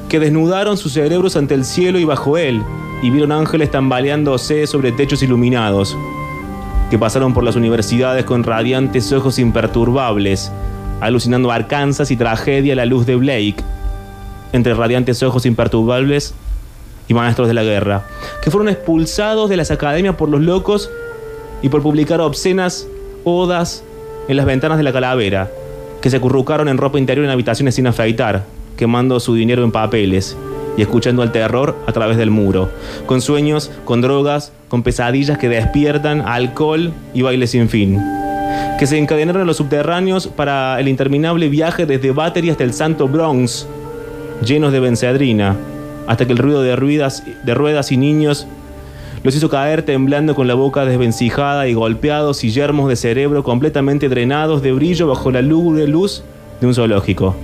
que 0.09 0.19
desnudaron 0.19 0.77
sus 0.77 0.95
cerebros 0.95 1.37
ante 1.37 1.55
el 1.55 1.65
cielo 1.65 2.01
y 2.01 2.05
bajo 2.05 2.37
él, 2.37 2.61
y 3.01 3.11
vieron 3.11 3.31
ángeles 3.31 3.71
tambaleándose 3.71 4.67
sobre 4.67 4.91
techos 4.91 5.23
iluminados, 5.23 5.97
que 6.91 6.99
pasaron 6.99 7.33
por 7.33 7.45
las 7.45 7.55
universidades 7.55 8.25
con 8.25 8.43
radiantes 8.43 9.13
ojos 9.13 9.39
imperturbables, 9.39 10.51
alucinando 11.01 11.53
Arkansas 11.53 12.11
y 12.11 12.17
tragedia 12.17 12.73
a 12.73 12.77
la 12.77 12.87
luz 12.87 13.07
de 13.07 13.15
Blake, 13.15 13.63
entre 14.53 14.75
radiantes 14.75 15.23
ojos 15.23 15.47
imperturbables 15.47 16.35
y 17.09 17.15
maestros 17.15 17.49
de 17.49 17.55
la 17.55 17.65
guerra, 17.65 18.07
que 18.43 18.51
fueron 18.51 18.69
expulsados 18.69 19.49
de 19.51 19.57
las 19.57 19.71
academias 19.71 20.17
por 20.17 20.29
los 20.29 20.41
locos 20.41 20.91
y 21.63 21.69
por 21.69 21.83
publicar 21.83 22.21
obscenas 22.21 22.87
odas 23.25 23.83
en 24.29 24.37
las 24.37 24.47
ventanas 24.47 24.79
de 24.79 24.85
la 24.85 24.93
calavera, 24.93 25.51
que 26.01 26.11
se 26.11 26.19
acurrucaron 26.19 26.69
en 26.69 26.79
ropa 26.79 26.99
interior 26.99 27.25
en 27.25 27.31
habitaciones 27.31 27.75
sin 27.75 27.87
afeitar, 27.87 28.45
quemando 28.77 29.19
su 29.21 29.35
dinero 29.35 29.65
en 29.65 29.73
papeles 29.73 30.37
y 30.77 30.83
escuchando 30.83 31.23
al 31.23 31.33
terror 31.33 31.77
a 31.87 31.93
través 31.93 32.17
del 32.17 32.31
muro, 32.31 32.71
con 33.07 33.21
sueños, 33.21 33.71
con 33.85 34.01
drogas, 34.01 34.53
con 34.69 34.83
pesadillas 34.83 35.39
que 35.39 35.49
despiertan, 35.49 36.21
alcohol 36.21 36.93
y 37.15 37.23
baile 37.23 37.47
sin 37.47 37.69
fin. 37.69 38.01
Que 38.79 38.87
se 38.87 38.97
encadenaron 38.97 39.41
en 39.41 39.47
los 39.49 39.57
subterráneos 39.57 40.29
para 40.29 40.79
el 40.79 40.87
interminable 40.87 41.49
viaje 41.49 41.85
desde 41.85 42.13
Battery 42.13 42.51
hasta 42.51 42.63
el 42.63 42.73
Santo 42.73 43.09
Bronx, 43.09 43.67
llenos 44.45 44.73
de 44.73 44.81
bencedrina, 44.81 45.57
hasta 46.07 46.27
que 46.27 46.33
el 46.33 46.39
ruido 46.39 46.63
de, 46.63 46.77
ruidas, 46.77 47.23
de 47.45 47.55
ruedas 47.55 47.93
y 47.93 47.97
niños 47.97 48.47
los 49.25 49.35
hizo 49.35 49.49
caer 49.49 49.83
temblando 49.83 50.35
con 50.35 50.47
la 50.47 50.55
boca 50.55 50.85
desvencijada 50.85 51.67
y 51.69 51.75
golpeados 51.75 52.45
y 52.45 52.51
yermos 52.51 52.89
de 52.89 52.97
cerebro 52.97 53.43
completamente 53.43 54.09
drenados 54.09 54.63
de 54.63 54.73
brillo 54.73 55.09
bajo 55.09 55.31
la 55.31 55.43
lúgubre 55.43 55.87
luz 55.89 56.23
de 56.61 56.67
un 56.67 56.75
zoológico. 56.75 57.35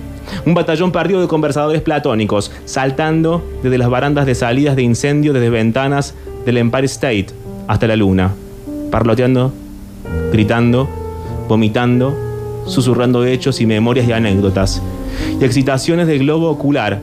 Un 0.45 0.53
batallón 0.53 0.91
perdido 0.91 1.21
de 1.21 1.27
conversadores 1.27 1.81
platónicos, 1.81 2.51
saltando 2.65 3.43
desde 3.61 3.77
las 3.77 3.89
barandas 3.89 4.25
de 4.25 4.35
salidas 4.35 4.75
de 4.75 4.81
incendio 4.81 5.33
desde 5.33 5.49
ventanas 5.49 6.15
del 6.45 6.57
Empire 6.57 6.85
State 6.85 7.27
hasta 7.67 7.87
la 7.87 7.95
luna, 7.95 8.31
parloteando, 8.89 9.53
gritando, 10.31 10.89
vomitando, 11.47 12.15
susurrando 12.65 13.25
hechos 13.25 13.61
y 13.61 13.65
memorias 13.65 14.07
y 14.07 14.13
anécdotas, 14.13 14.81
y 15.39 15.43
excitaciones 15.43 16.07
de 16.07 16.17
globo 16.17 16.49
ocular, 16.49 17.01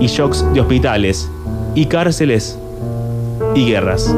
y 0.00 0.06
shocks 0.06 0.44
de 0.52 0.60
hospitales, 0.60 1.28
y 1.74 1.86
cárceles, 1.86 2.58
y 3.54 3.66
guerras. 3.66 4.14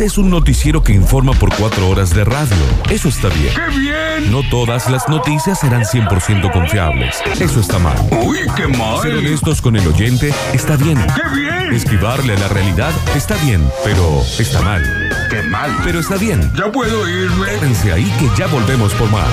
Metrópolis 0.00 0.12
es 0.12 0.18
un 0.18 0.30
noticiero 0.30 0.82
que 0.82 0.92
informa 0.92 1.32
por 1.34 1.54
cuatro 1.56 1.88
horas 1.88 2.14
de 2.14 2.24
radio. 2.24 2.56
Eso 2.90 3.08
está 3.08 3.28
bien. 3.28 3.52
¡Qué 3.54 3.78
bien! 3.78 4.32
No 4.32 4.42
todas 4.48 4.88
las 4.90 5.08
noticias 5.08 5.60
serán 5.60 5.84
100% 5.84 6.52
confiables. 6.52 7.16
Eso 7.38 7.60
está 7.60 7.78
mal. 7.78 7.96
¡Uy, 8.24 8.38
qué 8.56 8.66
mal! 8.66 9.02
Ser 9.02 9.16
honestos 9.16 9.60
con 9.60 9.76
el 9.76 9.86
oyente 9.86 10.32
está 10.52 10.76
bien. 10.76 10.96
¡Qué 10.96 11.40
bien! 11.40 11.72
Esquivarle 11.72 12.34
a 12.34 12.38
la 12.38 12.48
realidad 12.48 12.92
está 13.14 13.36
bien, 13.44 13.62
pero 13.84 14.22
está 14.38 14.62
mal. 14.62 14.82
¡Qué 15.30 15.42
mal! 15.42 15.70
Pero 15.84 16.00
está 16.00 16.16
bien. 16.16 16.50
¿Ya 16.56 16.72
puedo 16.72 17.08
irme? 17.08 17.46
Quédense 17.46 17.92
ahí 17.92 18.10
que 18.18 18.28
ya 18.38 18.46
volvemos 18.46 18.92
por 18.94 19.10
más. 19.10 19.28